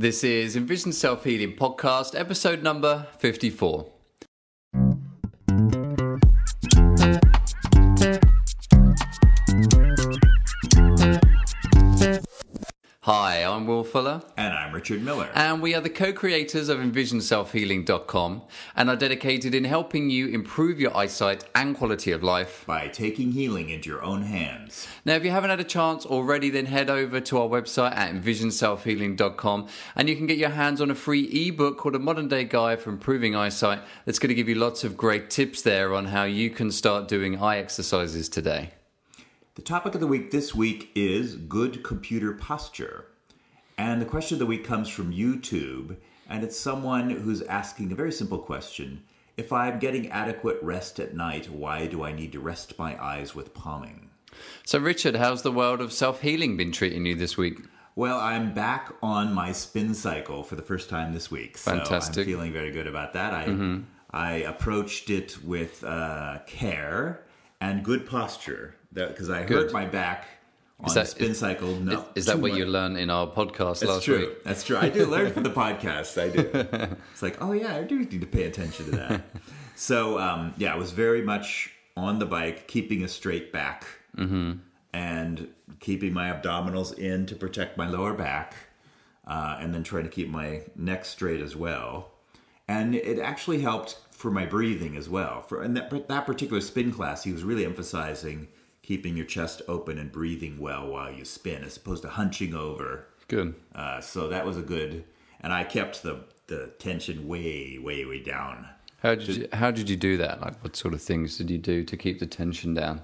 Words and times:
This 0.00 0.22
is 0.22 0.54
Envision 0.54 0.92
Self 0.92 1.24
Healing 1.24 1.56
Podcast, 1.56 2.16
episode 2.16 2.62
number 2.62 3.08
54. 3.18 3.84
Hi, 13.00 13.42
I'm 13.42 13.66
Will 13.66 13.82
Fuller. 13.82 14.22
And 14.36 14.54
Richard 14.78 15.02
Miller. 15.02 15.28
And 15.34 15.60
we 15.60 15.74
are 15.74 15.80
the 15.80 15.90
co 15.90 16.12
creators 16.12 16.68
of 16.68 16.78
EnvisionSelfHealing.com 16.78 18.42
and 18.76 18.88
are 18.88 18.94
dedicated 18.94 19.52
in 19.52 19.64
helping 19.64 20.08
you 20.08 20.28
improve 20.28 20.78
your 20.78 20.96
eyesight 20.96 21.42
and 21.56 21.76
quality 21.76 22.12
of 22.12 22.22
life. 22.22 22.62
by 22.64 22.86
taking 22.86 23.32
healing 23.32 23.70
into 23.70 23.90
your 23.90 24.04
own 24.04 24.22
hands. 24.22 24.86
Now, 25.04 25.14
if 25.14 25.24
you 25.24 25.32
haven't 25.32 25.50
had 25.50 25.58
a 25.58 25.64
chance 25.64 26.06
already, 26.06 26.48
then 26.48 26.66
head 26.66 26.90
over 26.90 27.18
to 27.18 27.38
our 27.38 27.48
website 27.48 27.96
at 27.96 28.14
EnvisionSelfHealing.com 28.14 29.66
and 29.96 30.08
you 30.08 30.14
can 30.14 30.28
get 30.28 30.38
your 30.38 30.50
hands 30.50 30.80
on 30.80 30.92
a 30.92 30.94
free 30.94 31.24
ebook 31.24 31.76
called 31.76 31.96
A 31.96 31.98
Modern 31.98 32.28
Day 32.28 32.44
Guide 32.44 32.80
for 32.80 32.90
Improving 32.90 33.34
Eyesight 33.34 33.80
that's 34.04 34.20
going 34.20 34.28
to 34.28 34.34
give 34.36 34.48
you 34.48 34.54
lots 34.54 34.84
of 34.84 34.96
great 34.96 35.28
tips 35.28 35.60
there 35.62 35.92
on 35.92 36.04
how 36.04 36.22
you 36.22 36.50
can 36.50 36.70
start 36.70 37.08
doing 37.08 37.42
eye 37.42 37.58
exercises 37.58 38.28
today. 38.28 38.70
The 39.56 39.62
topic 39.62 39.96
of 39.96 40.00
the 40.00 40.06
week 40.06 40.30
this 40.30 40.54
week 40.54 40.92
is 40.94 41.34
good 41.34 41.82
computer 41.82 42.32
posture. 42.32 43.07
And 43.78 44.02
the 44.02 44.06
question 44.06 44.34
of 44.34 44.40
the 44.40 44.46
week 44.46 44.64
comes 44.64 44.88
from 44.88 45.14
YouTube, 45.14 45.96
and 46.28 46.42
it's 46.42 46.58
someone 46.58 47.10
who's 47.10 47.42
asking 47.42 47.92
a 47.92 47.94
very 47.94 48.10
simple 48.10 48.38
question. 48.38 49.04
If 49.36 49.52
I'm 49.52 49.78
getting 49.78 50.10
adequate 50.10 50.58
rest 50.62 50.98
at 50.98 51.14
night, 51.14 51.48
why 51.48 51.86
do 51.86 52.02
I 52.02 52.10
need 52.10 52.32
to 52.32 52.40
rest 52.40 52.76
my 52.76 53.00
eyes 53.00 53.36
with 53.36 53.54
palming? 53.54 54.10
So, 54.66 54.80
Richard, 54.80 55.14
how's 55.14 55.42
the 55.42 55.52
world 55.52 55.80
of 55.80 55.92
self 55.92 56.20
healing 56.20 56.56
been 56.56 56.72
treating 56.72 57.06
you 57.06 57.14
this 57.14 57.36
week? 57.36 57.60
Well, 57.94 58.18
I'm 58.18 58.52
back 58.52 58.92
on 59.00 59.32
my 59.32 59.52
spin 59.52 59.94
cycle 59.94 60.42
for 60.42 60.56
the 60.56 60.62
first 60.62 60.88
time 60.88 61.14
this 61.14 61.30
week. 61.30 61.56
So 61.56 61.72
Fantastic. 61.72 62.22
I'm 62.22 62.32
feeling 62.32 62.52
very 62.52 62.72
good 62.72 62.86
about 62.88 63.12
that. 63.12 63.32
I, 63.32 63.80
I 64.10 64.32
approached 64.42 65.10
it 65.10 65.36
with 65.44 65.82
uh, 65.84 66.38
care 66.46 67.24
and 67.60 67.84
good 67.84 68.06
posture 68.06 68.74
because 68.92 69.30
I 69.30 69.42
hurt 69.42 69.72
my 69.72 69.84
back 69.84 70.26
on 70.80 70.94
that- 70.94 71.08
spin 71.08 71.34
cycle. 71.34 71.74
No, 71.80 72.06
Is 72.14 72.26
that 72.26 72.38
what 72.38 72.52
much. 72.52 72.58
you 72.58 72.66
learned 72.66 72.98
in 72.98 73.10
our 73.10 73.26
podcast 73.26 73.80
That's 73.80 73.84
last 73.86 74.04
true. 74.04 74.18
week? 74.20 74.44
That's 74.44 74.62
true. 74.64 74.76
I 74.76 74.88
do 74.88 75.06
learn 75.06 75.32
from 75.32 75.42
the 75.42 75.50
podcast. 75.64 76.20
I 76.20 76.28
do. 76.28 76.96
It's 77.12 77.22
like, 77.22 77.40
oh 77.42 77.52
yeah, 77.52 77.74
I 77.76 77.82
do 77.82 77.98
need 77.98 78.20
to 78.20 78.26
pay 78.26 78.44
attention 78.44 78.84
to 78.86 78.90
that. 78.92 79.22
so 79.76 80.18
um, 80.18 80.54
yeah, 80.56 80.72
I 80.72 80.76
was 80.76 80.92
very 80.92 81.22
much 81.22 81.72
on 81.96 82.18
the 82.20 82.26
bike, 82.26 82.68
keeping 82.68 83.02
a 83.02 83.08
straight 83.08 83.52
back, 83.52 83.84
and 84.92 85.48
keeping 85.80 86.12
my 86.12 86.30
abdominals 86.32 86.96
in 86.98 87.26
to 87.26 87.34
protect 87.36 87.76
my 87.76 87.88
lower 87.88 88.14
back, 88.14 88.54
uh, 89.26 89.58
and 89.60 89.74
then 89.74 89.82
trying 89.82 90.04
to 90.04 90.08
keep 90.10 90.28
my 90.28 90.62
neck 90.76 91.04
straight 91.04 91.40
as 91.40 91.54
well. 91.56 92.12
And 92.68 92.94
it 92.94 93.18
actually 93.18 93.60
helped 93.62 93.98
for 94.10 94.30
my 94.30 94.44
breathing 94.46 94.96
as 94.96 95.08
well. 95.08 95.42
For 95.42 95.62
in 95.62 95.74
that 95.74 96.08
that 96.08 96.26
particular 96.26 96.60
spin 96.60 96.92
class, 96.92 97.24
he 97.24 97.32
was 97.32 97.42
really 97.44 97.64
emphasizing 97.64 98.48
keeping 98.88 99.14
your 99.14 99.26
chest 99.26 99.60
open 99.68 99.98
and 99.98 100.10
breathing 100.10 100.58
well 100.58 100.88
while 100.88 101.12
you 101.12 101.22
spin, 101.22 101.62
as 101.62 101.76
opposed 101.76 102.02
to 102.02 102.08
hunching 102.08 102.54
over. 102.54 103.04
Good. 103.28 103.54
Uh, 103.74 104.00
so 104.00 104.28
that 104.28 104.46
was 104.46 104.56
a 104.56 104.62
good, 104.62 105.04
and 105.42 105.52
I 105.52 105.64
kept 105.64 106.02
the 106.02 106.24
the 106.46 106.68
tension 106.78 107.28
way, 107.28 107.76
way, 107.76 108.06
way 108.06 108.20
down. 108.20 108.66
How 109.02 109.14
did 109.14 109.28
you 109.28 109.48
How 109.52 109.70
did 109.70 109.90
you 109.90 109.96
do 109.96 110.16
that? 110.16 110.40
Like, 110.40 110.64
what 110.64 110.74
sort 110.74 110.94
of 110.94 111.02
things 111.02 111.36
did 111.36 111.50
you 111.50 111.58
do 111.58 111.84
to 111.84 111.96
keep 111.98 112.18
the 112.18 112.26
tension 112.26 112.72
down? 112.72 113.02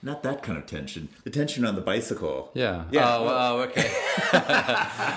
Not 0.00 0.22
that 0.22 0.44
kind 0.44 0.56
of 0.56 0.66
tension. 0.66 1.08
The 1.24 1.30
tension 1.30 1.64
on 1.64 1.74
the 1.74 1.80
bicycle. 1.80 2.50
Yeah. 2.54 2.84
Yeah. 2.92 3.16
Oh, 3.16 3.26
oh 3.28 3.60
okay. 3.62 3.90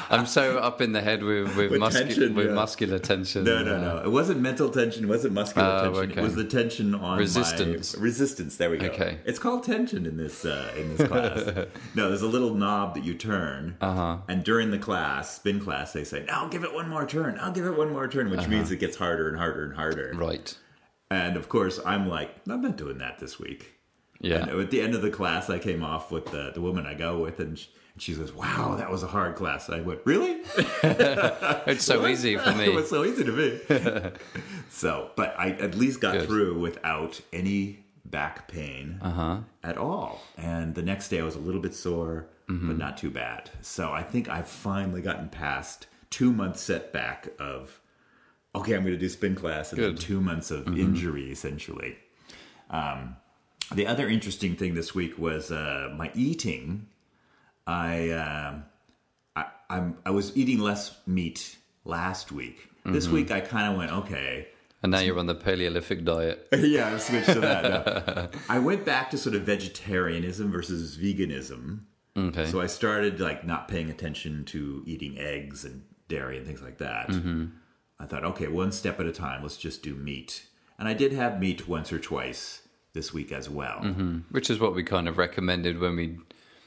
I'm 0.10 0.26
so 0.26 0.58
up 0.58 0.82
in 0.82 0.92
the 0.92 1.02
head 1.02 1.22
with 1.24 1.56
with, 1.56 1.72
With 1.72 1.82
muscu- 1.82 2.00
tension, 2.00 2.34
with 2.36 2.48
yeah. 2.48 2.54
muscular 2.54 2.98
tension. 2.98 3.44
No, 3.44 3.64
no, 3.64 3.76
uh, 3.76 3.80
no. 3.80 3.98
It 4.04 4.10
wasn't 4.12 4.40
mental 4.42 4.70
tension. 4.70 5.04
It 5.04 5.08
wasn't 5.08 5.34
muscular 5.34 5.68
Oh, 5.68 5.84
tension. 5.94 6.12
okay. 6.12 6.20
It 6.22 6.24
was 6.24 6.36
the 6.36 6.46
tension 6.46 6.96
on 6.96 7.02
my- 7.02 7.18
Resistance. 7.18 7.96
resistance. 7.96 8.58
There 8.58 8.72
we 8.72 8.78
go. 8.78 8.88
Okay. 8.88 9.20
It's 9.26 9.38
called 9.38 9.64
tension 9.64 10.06
in 10.08 10.18
this 10.18 10.46
uh, 10.46 10.72
in 10.76 10.98
this 10.98 11.08
class. 11.08 11.68
no, 11.96 12.08
there's 12.10 12.24
a 12.24 12.28
little 12.28 12.56
knob 12.56 12.96
that 12.96 13.04
you 13.04 13.14
turn, 13.14 13.78
uh-huh. 13.82 14.18
and 14.28 14.44
during 14.44 14.72
the 14.72 14.80
class, 14.80 15.36
spin 15.36 15.60
class, 15.60 15.94
they 15.94 16.04
say, 16.04 16.24
"Now 16.26 16.48
give 16.48 16.64
it 16.64 16.74
one 16.74 16.90
more 16.90 17.06
turn. 17.06 17.38
I'll 17.40 17.52
give 17.52 17.66
it 17.66 17.78
one 17.78 17.92
more 17.94 18.08
turn," 18.08 18.30
which 18.32 18.40
Uh-huh. 18.42 18.50
means 18.50 18.72
it 18.72 18.78
gets 18.80 18.98
harder 18.98 19.28
and 19.30 19.38
harder 19.38 19.64
and 19.66 19.76
harder. 19.76 20.12
Right. 20.16 20.58
And 21.12 21.38
of 21.38 21.50
course, 21.50 21.80
I'm 21.86 22.08
like, 22.10 22.32
I'm 22.50 22.62
not 22.62 22.78
doing 22.78 22.98
that 23.00 23.20
this 23.20 23.38
week. 23.38 23.74
Yeah. 24.22 24.44
And 24.50 24.62
at 24.62 24.72
the 24.72 24.82
end 24.82 24.96
of 24.96 25.02
the 25.02 25.10
class, 25.12 25.50
I 25.50 25.60
came 25.60 25.84
off 25.84 26.12
with 26.12 26.26
the, 26.32 26.52
the 26.54 26.62
woman 26.62 26.86
I 26.86 26.94
go 26.94 27.18
with, 27.20 27.40
and 27.40 27.58
she, 27.60 27.70
and 27.94 28.02
she 28.02 28.14
says, 28.14 28.32
"Wow, 28.32 28.76
that 28.78 28.90
was 28.90 29.04
a 29.04 29.08
hard 29.08 29.36
class." 29.36 29.70
I 29.70 29.82
went, 29.82 30.00
"Really? 30.06 30.42
It's 31.68 31.84
so 31.84 32.06
easy 32.08 32.38
for 32.38 32.52
me. 32.54 32.66
it 32.72 32.74
was 32.74 32.90
so 32.90 33.04
easy 33.04 33.24
to 33.24 33.32
me." 33.32 34.12
so, 34.70 35.12
but 35.16 35.36
I 35.38 35.52
at 35.52 35.76
least 35.76 36.00
got 36.02 36.14
Good. 36.14 36.28
through 36.28 36.60
without 36.60 37.20
any 37.34 37.80
back 38.06 38.48
pain 38.48 39.00
Uh-huh. 39.02 39.38
at 39.64 39.78
all. 39.78 40.22
And 40.38 40.76
the 40.76 40.82
next 40.82 41.10
day, 41.10 41.20
I 41.20 41.24
was 41.24 41.36
a 41.36 41.40
little 41.40 41.62
bit 41.62 41.74
sore, 41.74 42.28
Mm-hmm. 42.50 42.68
but 42.68 42.78
not 42.78 42.98
too 42.98 43.10
bad. 43.10 43.50
So 43.62 43.94
I 43.94 44.04
think 44.04 44.28
I've 44.28 44.48
finally 44.48 45.02
gotten 45.02 45.30
past 45.30 45.88
two 46.10 46.34
month 46.34 46.58
setback 46.58 47.30
of, 47.40 47.80
okay, 48.54 48.74
I'm 48.74 48.82
going 48.82 48.94
to 48.94 49.00
do 49.00 49.08
spin 49.08 49.36
class, 49.36 49.72
and 49.72 49.80
Good. 49.80 49.96
Mm-hmm. 49.96 50.04
two 50.08 50.20
months 50.22 50.52
of 50.52 50.68
injury 50.78 51.32
essentially. 51.32 51.98
Um, 52.70 53.16
the 53.74 53.88
other 53.88 54.08
interesting 54.08 54.56
thing 54.56 54.74
this 54.76 54.94
week 54.96 55.18
was 55.18 55.52
uh, 55.52 55.94
my 55.96 56.12
eating. 56.16 56.88
I, 57.68 58.10
um 58.12 58.66
I 59.36 59.46
I'm 59.70 59.98
I 60.06 60.10
was 60.12 60.36
eating 60.36 60.60
less 60.60 60.96
meat 61.06 61.58
last 61.86 62.32
week. 62.32 62.68
This 62.86 63.06
Mm-hmm. 63.06 63.14
week 63.16 63.32
I 63.32 63.40
kind 63.42 63.72
of 63.72 63.78
went 63.78 63.92
okay. 63.92 64.48
And 64.84 64.92
now 64.92 65.00
you're 65.00 65.20
on 65.20 65.28
the 65.28 65.36
Paleolithic 65.36 66.04
diet. 66.04 66.48
yeah, 66.58 66.94
I 66.96 66.98
switched 66.98 67.28
to 67.28 67.40
that. 67.42 67.64
no. 68.16 68.30
I 68.50 68.58
went 68.58 68.84
back 68.84 69.12
to 69.12 69.18
sort 69.18 69.36
of 69.36 69.44
vegetarianism 69.44 70.52
versus 70.52 70.98
veganism. 70.98 71.82
Okay. 72.18 72.46
So 72.48 72.60
I 72.60 72.66
started 72.68 73.20
like 73.20 73.46
not 73.46 73.68
paying 73.68 73.90
attention 73.92 74.44
to 74.46 74.84
eating 74.88 75.18
eggs 75.20 75.64
and 75.64 75.84
dairy 76.08 76.38
and 76.38 76.48
things 76.48 76.62
like 76.64 76.80
that. 76.80 77.10
Mm-hmm. 77.10 77.46
I 78.00 78.06
thought, 78.08 78.24
okay, 78.26 78.48
one 78.48 78.72
step 78.72 79.00
at 79.00 79.06
a 79.06 79.12
time. 79.12 79.44
Let's 79.44 79.58
just 79.58 79.84
do 79.84 79.94
meat. 79.94 80.48
And 80.80 80.88
I 80.88 80.94
did 80.96 81.14
have 81.14 81.40
meat 81.40 81.68
once 81.68 81.94
or 81.94 82.00
twice 82.00 82.61
this 82.94 83.14
week 83.14 83.32
as 83.32 83.50
well. 83.50 83.80
Which 84.32 84.50
is 84.50 84.60
what 84.60 84.76
we 84.76 84.84
kind 84.84 85.08
of 85.08 85.18
recommended 85.18 85.80
when 85.80 85.96
we 85.96 86.18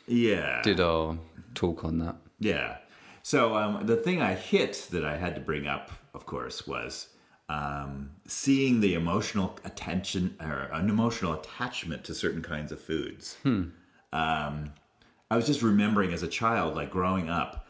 Yeah. 0.06 0.62
did 0.62 0.80
our 0.80 1.18
talk 1.54 1.84
on 1.84 1.98
that. 1.98 2.16
Yeah. 2.40 2.78
So 3.22 3.56
um, 3.56 3.86
the 3.86 3.96
thing 3.96 4.20
I 4.20 4.34
hit 4.34 4.88
that 4.90 5.04
I 5.04 5.16
had 5.16 5.34
to 5.34 5.40
bring 5.40 5.66
up, 5.66 5.90
of 6.14 6.26
course, 6.26 6.66
was 6.66 7.08
um, 7.48 8.10
seeing 8.26 8.80
the 8.80 8.94
emotional 8.94 9.58
attention 9.64 10.36
or 10.40 10.68
an 10.72 10.88
emotional 10.88 11.34
attachment 11.34 12.04
to 12.04 12.14
certain 12.14 12.42
kinds 12.42 12.72
of 12.72 12.80
foods. 12.80 13.36
Um, 13.44 14.72
I 15.30 15.36
was 15.36 15.46
just 15.46 15.62
remembering 15.62 16.12
as 16.12 16.22
a 16.22 16.28
child, 16.28 16.74
like 16.74 16.91
growing 16.91 17.28
up, 17.28 17.66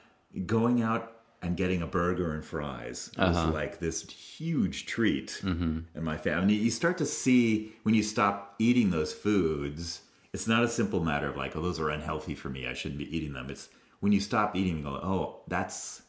going 0.47 0.83
out 0.83 1.14
and 1.45 1.57
getting 1.57 1.83
a 1.83 1.87
burger 1.87 2.35
and 2.35 2.45
fries 2.45 3.11
was 3.17 3.37
uh-huh. 3.37 3.53
like 3.53 3.79
this 3.79 4.09
huge 4.11 4.87
treat 4.87 5.41
mm-hmm. 5.43 5.81
in 5.95 6.05
my 6.05 6.17
family. 6.17 6.55
You 6.55 6.71
start 6.71 6.99
to 6.99 7.07
see 7.07 7.73
when 7.83 7.95
you 7.95 8.03
stop 8.03 8.55
eating 8.59 8.91
those 8.91 9.13
foods, 9.13 10.03
it's 10.33 10.47
not 10.49 10.65
a 10.65 10.69
simple 10.69 11.01
matter 11.01 11.29
of 11.29 11.37
like, 11.37 11.55
oh, 11.57 11.63
those 11.63 11.79
are 11.79 11.91
unhealthy 11.91 12.35
for 12.35 12.49
me. 12.49 12.67
I 12.67 12.75
shouldn't 12.75 12.99
be 12.99 13.17
eating 13.17 13.33
them. 13.33 13.51
It's 13.51 13.69
when 14.01 14.13
you 14.13 14.21
stop 14.21 14.57
eating, 14.57 14.79
you 14.79 14.83
go, 14.83 14.91
oh, 14.91 15.41
that's 15.49 16.03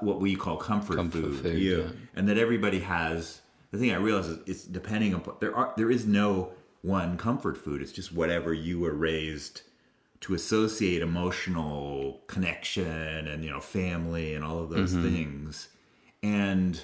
what 0.00 0.20
we 0.20 0.36
call 0.36 0.56
comfort, 0.56 0.96
Comfort 0.96 1.18
food. 1.20 1.40
food, 1.40 1.58
Yeah. 1.58 1.76
yeah. 1.78 1.84
And 2.14 2.28
that 2.28 2.38
everybody 2.38 2.80
has. 2.80 3.40
The 3.72 3.78
thing 3.78 3.92
I 3.92 3.96
realize 3.96 4.26
is 4.28 4.38
it's 4.46 4.64
depending 4.64 5.14
on 5.14 5.22
there 5.40 5.54
are 5.54 5.74
there 5.76 5.90
is 5.90 6.06
no 6.06 6.52
one 6.82 7.16
comfort 7.16 7.58
food. 7.58 7.82
It's 7.82 7.92
just 7.92 8.12
whatever 8.12 8.54
you 8.54 8.78
were 8.80 8.94
raised 8.94 9.62
to 10.20 10.34
associate 10.34 11.02
emotional 11.02 12.22
connection 12.26 13.28
and 13.28 13.44
you 13.44 13.50
know 13.50 13.60
family 13.60 14.34
and 14.34 14.44
all 14.44 14.58
of 14.58 14.70
those 14.70 14.92
things 14.92 15.68
and 16.22 16.80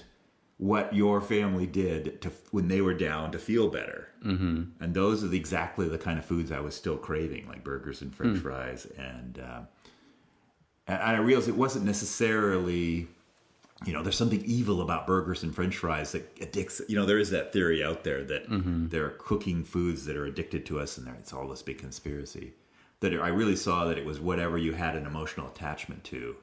what 0.58 0.94
your 0.94 1.20
family 1.20 1.67
did 1.67 2.20
to 2.23 2.31
when 2.50 2.69
they 2.69 2.81
were 2.81 2.94
down 2.94 3.32
to 3.32 3.38
feel 3.38 3.69
better. 3.69 4.08
Mm-hmm. 4.25 4.62
and 4.81 4.94
those 4.94 5.25
are 5.25 5.26
the, 5.26 5.37
exactly 5.37 5.88
the 5.88 5.99
kind 5.99 6.17
of 6.17 6.25
foods 6.25 6.52
i 6.52 6.61
was 6.61 6.76
still 6.76 6.96
craving 6.96 7.49
like 7.49 7.64
burgers 7.64 8.02
and 8.02 8.14
french 8.14 8.38
fries. 8.38 8.87
And 8.96 9.40
uh, 9.40 9.61
and 10.87 10.99
i 11.02 11.17
realized 11.17 11.49
it 11.49 11.56
wasn't 11.56 11.84
necessarily 11.84 13.08
you 13.84 13.93
know 13.93 14.02
there's 14.05 14.17
something 14.17 14.44
evil 14.44 14.81
about 14.81 15.08
burgers 15.08 15.43
and 15.43 15.52
french 15.52 15.76
fries 15.76 16.12
that 16.12 16.25
addicts 16.40 16.81
you 16.88 16.94
know 16.94 17.05
there 17.05 17.19
is 17.19 17.31
that 17.31 17.52
theory 17.52 17.82
out 17.82 18.05
there 18.05 18.23
that 18.23 18.44
there 18.90 19.05
are 19.06 19.17
cooking 19.19 19.64
foods 19.64 20.05
that 20.05 20.17
are 20.17 20.26
addicted 20.26 20.64
to 20.67 20.79
us 20.79 20.99
and 20.99 21.08
it's 21.19 21.32
all 21.32 21.49
this 21.49 21.62
big 21.62 21.79
conspiracy 21.79 22.52
that 23.02 23.12
i 23.20 23.28
really 23.28 23.54
saw 23.56 23.84
that 23.84 23.99
it 23.99 24.06
was 24.06 24.19
whatever 24.20 24.56
you 24.56 24.72
had 24.72 24.96
an 24.96 25.04
emotional 25.06 25.46
attachment 25.46 26.02
to 26.04 26.34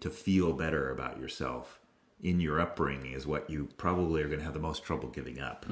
to 0.00 0.08
feel 0.10 0.52
better 0.52 0.90
about 0.92 1.18
yourself 1.18 1.80
in 2.22 2.40
your 2.40 2.60
upbringing 2.60 3.12
is 3.12 3.26
what 3.26 3.50
you 3.50 3.68
probably 3.76 4.22
are 4.22 4.28
going 4.28 4.38
to 4.38 4.44
have 4.44 4.54
the 4.54 4.60
most 4.70 4.82
trouble 4.82 5.10
giving 5.10 5.40
up. 5.40 5.66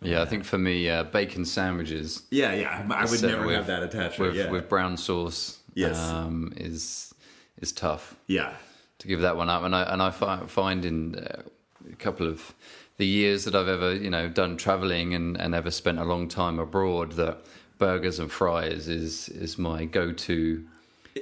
Yeah, 0.00 0.22
I 0.22 0.24
think 0.24 0.44
for 0.44 0.56
me, 0.56 0.88
uh, 0.88 1.04
bacon 1.04 1.44
sandwiches 1.44 2.22
yeah 2.30 2.54
yeah 2.54 2.86
i, 2.90 3.04
would 3.04 3.22
never 3.22 3.46
with- 3.46 3.56
have 3.56 3.66
that 3.66 3.82
attachment 3.82 4.32
with 4.32 4.36
yeah. 4.40 4.50
with 4.50 4.68
brown 4.68 4.96
sauce 4.96 5.58
Yes. 5.74 5.98
um, 5.98 6.52
is 6.56 7.12
is 7.60 7.72
tough 7.72 8.14
yeah. 8.26 8.54
to 8.98 9.08
give 9.08 9.20
that 9.20 9.36
one 9.36 9.48
up. 9.48 9.62
And 9.64 9.74
I 9.74 9.82
and 9.92 10.00
I 10.02 10.10
fi- 10.10 10.46
find 10.46 10.84
in 10.84 11.14
uh, 11.16 11.42
a 11.90 11.96
couple 11.96 12.26
of 12.28 12.54
the 12.98 13.06
years 13.06 13.44
that 13.44 13.54
I've 13.54 13.68
ever 13.68 13.94
you 13.94 14.10
know 14.10 14.28
done 14.28 14.56
traveling 14.56 15.14
and 15.14 15.36
and 15.40 15.54
ever 15.54 15.70
spent 15.70 15.98
a 15.98 16.04
long 16.04 16.28
time 16.28 16.58
abroad 16.58 17.12
that 17.12 17.38
burgers 17.86 18.18
and 18.22 18.30
fries 18.30 18.86
is 18.88 19.28
is 19.44 19.52
my 19.58 19.78
go 19.98 20.04
to 20.28 20.36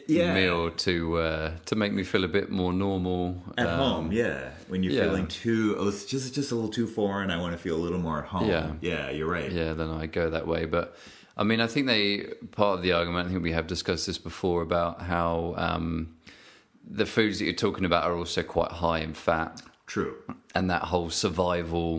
Yeah. 0.07 0.35
meal 0.35 0.71
to 0.87 0.95
uh, 1.29 1.49
to 1.69 1.75
make 1.83 1.93
me 1.99 2.05
feel 2.12 2.25
a 2.25 2.33
bit 2.39 2.49
more 2.61 2.73
normal 2.73 3.23
At 3.62 3.67
Um, 3.69 3.79
home, 3.85 4.07
yeah. 4.23 4.39
When 4.71 4.83
you're 4.83 4.93
yeah. 4.99 5.05
feeling 5.07 5.27
too, 5.43 5.62
oh, 5.79 5.89
it's 5.93 6.05
just 6.15 6.35
just 6.39 6.53
a 6.53 6.55
little 6.59 6.71
too 6.79 6.87
foreign. 6.87 7.29
I 7.31 7.39
want 7.45 7.53
to 7.57 7.62
feel 7.67 7.77
a 7.81 7.83
little 7.87 8.03
more 8.07 8.19
at 8.23 8.29
home. 8.35 8.49
Yeah. 8.55 8.67
yeah, 8.93 9.05
you're 9.17 9.33
right. 9.39 9.51
yeah, 9.61 9.73
then 9.81 9.91
I 10.03 10.07
go 10.21 10.25
that 10.37 10.47
way. 10.53 10.62
But 10.77 10.87
I 11.41 11.43
mean, 11.51 11.61
I 11.67 11.69
think 11.73 11.85
they 11.95 12.05
part 12.61 12.73
of 12.79 12.83
the 12.87 12.93
argument. 12.99 13.23
I 13.27 13.31
think 13.33 13.43
we 13.51 13.55
have 13.61 13.67
discussed 13.77 14.05
this 14.11 14.19
before 14.31 14.61
about 14.71 14.95
how 15.15 15.55
um, 15.67 15.87
the 17.01 17.06
foods 17.17 17.35
that 17.39 17.45
you're 17.49 17.65
talking 17.67 17.87
about 17.91 18.03
are 18.09 18.17
also 18.21 18.43
quite 18.56 18.73
high 18.85 19.01
in 19.06 19.15
fat, 19.15 19.53
True. 19.93 20.15
and 20.56 20.65
that 20.75 20.83
whole 20.93 21.11
survival. 21.11 21.91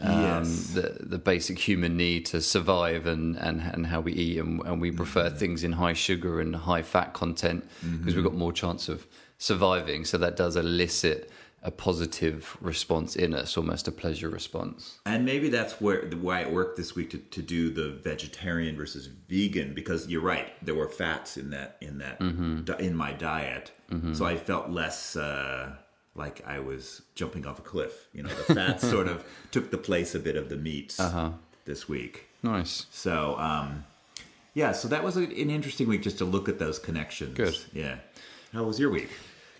Um, 0.00 0.22
Yes. 0.22 0.68
the 0.74 0.96
the 1.00 1.18
basic 1.18 1.58
human 1.58 1.96
need 1.96 2.26
to 2.26 2.40
survive 2.40 3.06
and, 3.06 3.36
and, 3.36 3.60
and 3.60 3.86
how 3.86 4.00
we 4.00 4.12
eat 4.12 4.38
and, 4.38 4.60
and 4.66 4.80
we 4.80 4.90
prefer 4.90 5.26
Mm-hmm. 5.28 5.36
things 5.36 5.64
in 5.64 5.72
high 5.72 5.92
sugar 5.94 6.40
and 6.40 6.54
high 6.56 6.82
fat 6.82 7.12
content 7.12 7.64
because 7.98 8.14
we've 8.14 8.24
got 8.24 8.34
more 8.34 8.52
chance 8.52 8.88
of 8.88 9.06
surviving 9.38 10.04
so 10.04 10.16
that 10.18 10.36
does 10.36 10.56
elicit 10.56 11.30
a 11.64 11.70
positive 11.70 12.56
response 12.60 13.14
in 13.14 13.32
us 13.34 13.56
almost 13.56 13.86
a 13.86 13.92
pleasure 13.92 14.28
response 14.28 14.98
And 15.06 15.24
maybe 15.24 15.48
that's 15.48 15.80
where 15.80 16.08
the, 16.08 16.16
why 16.16 16.40
it 16.40 16.50
worked 16.52 16.76
this 16.76 16.96
week 16.96 17.10
to, 17.10 17.18
to 17.18 17.42
do 17.42 17.70
the 17.70 17.90
vegetarian 18.02 18.76
versus 18.76 19.08
vegan 19.28 19.72
because 19.74 20.08
you're 20.08 20.22
right 20.22 20.48
there 20.64 20.74
were 20.74 20.88
fats 20.88 21.36
in 21.36 21.50
that 21.50 21.76
in 21.80 21.98
that 21.98 22.18
Mm-hmm. 22.20 22.62
di- 22.62 22.80
in 22.88 22.94
my 22.96 23.12
diet 23.12 23.70
so 24.14 24.24
I 24.24 24.36
felt 24.36 24.70
less 24.70 25.16
uh, 25.16 25.72
like 26.14 26.42
I 26.46 26.58
was 26.60 27.02
jumping 27.14 27.46
off 27.46 27.58
a 27.58 27.62
cliff 27.62 28.08
you 28.12 28.22
know 28.22 28.28
the 28.30 28.54
fat 28.54 28.80
sort 28.94 29.08
of 29.08 29.24
took 29.50 29.70
the 29.70 29.78
place 29.78 30.14
a 30.14 30.18
bit 30.18 30.36
of 30.36 30.48
the 30.48 30.56
meats 30.56 31.00
Uh-huh. 31.00 31.30
this 31.64 31.88
week 31.88 32.26
nice 32.42 32.86
so 32.90 33.36
um, 33.38 33.84
yeah 34.54 34.72
so 34.72 34.88
that 34.88 35.02
was 35.02 35.16
an 35.16 35.30
interesting 35.32 35.88
week 35.88 36.02
just 36.02 36.18
to 36.18 36.24
look 36.24 36.48
at 36.48 36.58
those 36.58 36.78
connections 36.78 37.36
Good. 37.36 37.56
yeah 37.72 37.96
how 38.52 38.64
was 38.64 38.78
your 38.78 38.90
week 38.90 39.10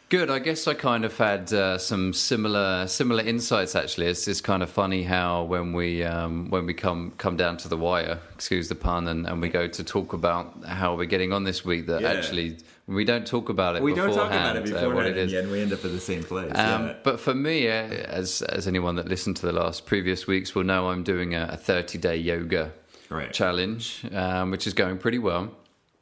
Good. 0.08 0.28
I 0.30 0.40
guess 0.40 0.66
I 0.68 0.74
kind 0.74 1.06
of 1.06 1.16
had 1.16 1.50
uh, 1.54 1.78
some 1.78 2.12
similar 2.12 2.86
similar 2.86 3.24
insights. 3.24 3.74
Actually, 3.74 4.08
it's 4.08 4.26
just 4.26 4.44
kind 4.44 4.62
of 4.62 4.68
funny 4.68 5.02
how 5.04 5.44
when 5.44 5.72
we 5.72 6.04
um, 6.04 6.50
when 6.50 6.66
we 6.66 6.74
come 6.74 7.12
come 7.16 7.34
down 7.38 7.56
to 7.56 7.68
the 7.68 7.78
wire, 7.78 8.18
excuse 8.34 8.68
the 8.68 8.74
pun, 8.74 9.08
and, 9.08 9.26
and 9.26 9.40
we 9.40 9.48
go 9.48 9.66
to 9.66 9.82
talk 9.82 10.12
about 10.12 10.62
how 10.66 10.94
we're 10.94 11.06
getting 11.06 11.32
on 11.32 11.44
this 11.44 11.64
week, 11.64 11.86
that 11.86 12.02
Yeah. 12.02 12.12
actually 12.12 12.58
we 12.94 13.04
don't 13.04 13.26
talk 13.26 13.48
about 13.48 13.76
it. 13.76 13.82
we 13.82 13.94
don't 13.94 14.14
talk 14.14 14.30
about 14.30 14.56
it 14.56 14.64
beforehand, 14.64 14.86
uh, 14.86 14.88
before 14.90 14.94
what 14.94 15.06
it 15.06 15.16
is. 15.16 15.32
and 15.32 15.50
we 15.50 15.60
end 15.60 15.72
up 15.72 15.84
in 15.84 15.92
the 15.92 16.00
same 16.00 16.22
place 16.22 16.52
Um, 16.54 16.86
yeah. 16.88 16.94
But 17.02 17.20
for 17.20 17.34
me, 17.34 17.68
uh, 17.68 17.72
as 18.20 18.42
as 18.42 18.66
anyone 18.66 18.96
that 18.96 19.08
listened 19.08 19.36
to 19.36 19.46
the 19.46 19.52
last 19.52 19.86
previous 19.86 20.26
weeks 20.26 20.54
will 20.54 20.64
know, 20.64 20.88
I'm 20.90 21.02
doing 21.02 21.34
a 21.34 21.56
30 21.56 21.98
day 21.98 22.16
yoga 22.16 22.72
Right. 23.10 23.32
challenge, 23.32 24.04
um, 24.12 24.50
which 24.50 24.66
is 24.66 24.74
going 24.74 24.98
pretty 24.98 25.18
well. 25.18 25.44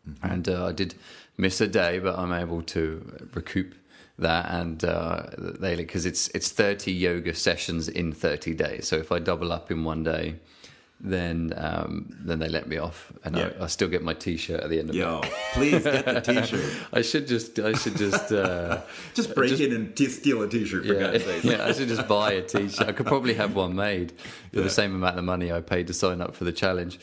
Mm-hmm. 0.08 0.30
And 0.32 0.48
uh, 0.48 0.66
I 0.66 0.72
did 0.72 0.94
miss 1.36 1.60
a 1.60 1.66
day, 1.68 1.98
but 1.98 2.18
I'm 2.18 2.32
able 2.32 2.62
to 2.62 3.28
recoup 3.34 3.74
that 4.18 4.50
and 4.50 4.84
uh, 4.84 5.22
they 5.38 5.74
because 5.76 6.04
it's 6.06 6.28
it's 6.34 6.50
30 6.50 6.92
yoga 6.92 7.34
sessions 7.34 7.88
in 7.88 8.12
30 8.12 8.54
days. 8.54 8.86
So 8.86 8.96
if 8.96 9.10
I 9.12 9.18
double 9.18 9.50
up 9.52 9.70
in 9.70 9.84
one 9.84 10.02
day. 10.04 10.34
Then, 11.02 11.54
um, 11.56 12.14
then 12.20 12.40
they 12.40 12.48
let 12.50 12.68
me 12.68 12.76
off, 12.76 13.10
and 13.24 13.34
Yeah. 13.34 13.52
I, 13.58 13.64
I 13.64 13.66
still 13.68 13.88
get 13.88 14.02
my 14.02 14.12
T-shirt 14.12 14.60
at 14.60 14.68
the 14.68 14.78
end 14.78 14.90
of 14.90 14.96
it. 14.96 14.98
Yo, 14.98 15.22
please 15.54 15.82
get 15.82 16.04
the 16.04 16.20
T-shirt. 16.20 16.74
I 16.92 17.00
should 17.00 17.26
just, 17.26 17.58
I 17.58 17.72
should 17.72 17.96
just, 17.96 18.30
uh, 18.30 18.82
Just 19.14 19.34
break 19.34 19.58
in 19.60 19.72
and 19.72 19.96
t- 19.96 20.08
steal 20.08 20.42
a 20.42 20.48
T-shirt 20.48 20.84
for 20.84 20.92
yeah, 20.92 21.00
God's 21.12 21.24
sake. 21.24 21.44
yeah, 21.52 21.64
I 21.64 21.72
should 21.72 21.88
just 21.88 22.06
buy 22.06 22.32
a 22.32 22.42
t-shirt. 22.42 22.86
I 22.86 22.92
could 22.92 23.06
probably 23.06 23.32
have 23.34 23.54
one 23.54 23.74
made 23.74 24.12
for 24.52 24.58
Yeah. 24.58 24.64
the 24.64 24.70
same 24.70 24.94
amount 24.94 25.16
of 25.18 25.24
money 25.24 25.50
I 25.50 25.62
paid 25.62 25.86
to 25.86 25.94
sign 25.94 26.20
up 26.20 26.34
for 26.36 26.44
the 26.44 26.52
challenge. 26.52 27.00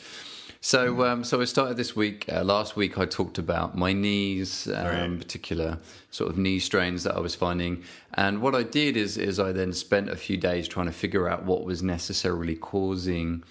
So, 0.60 1.04
um, 1.04 1.24
so 1.24 1.40
I 1.40 1.44
started 1.44 1.76
this 1.76 1.94
week. 1.96 2.24
Uh, 2.32 2.42
last 2.44 2.76
week, 2.76 2.98
I 2.98 3.04
talked 3.06 3.38
about 3.38 3.76
my 3.76 3.92
knees, 3.92 4.68
um, 4.68 4.74
Right. 4.86 5.18
particular 5.18 5.78
sort 6.12 6.30
of 6.30 6.38
knee 6.38 6.58
strains 6.60 7.02
that 7.02 7.14
I 7.16 7.20
was 7.20 7.34
finding. 7.34 7.82
And 8.14 8.42
what 8.42 8.54
I 8.54 8.62
did 8.62 8.96
is, 8.96 9.16
is 9.18 9.40
I 9.40 9.50
then 9.52 9.72
spent 9.72 10.08
a 10.08 10.16
few 10.16 10.36
days 10.36 10.68
trying 10.68 10.86
to 10.86 10.92
figure 10.92 11.28
out 11.28 11.44
what 11.44 11.64
was 11.64 11.82
necessarily 11.82 12.54
causing 12.56 13.42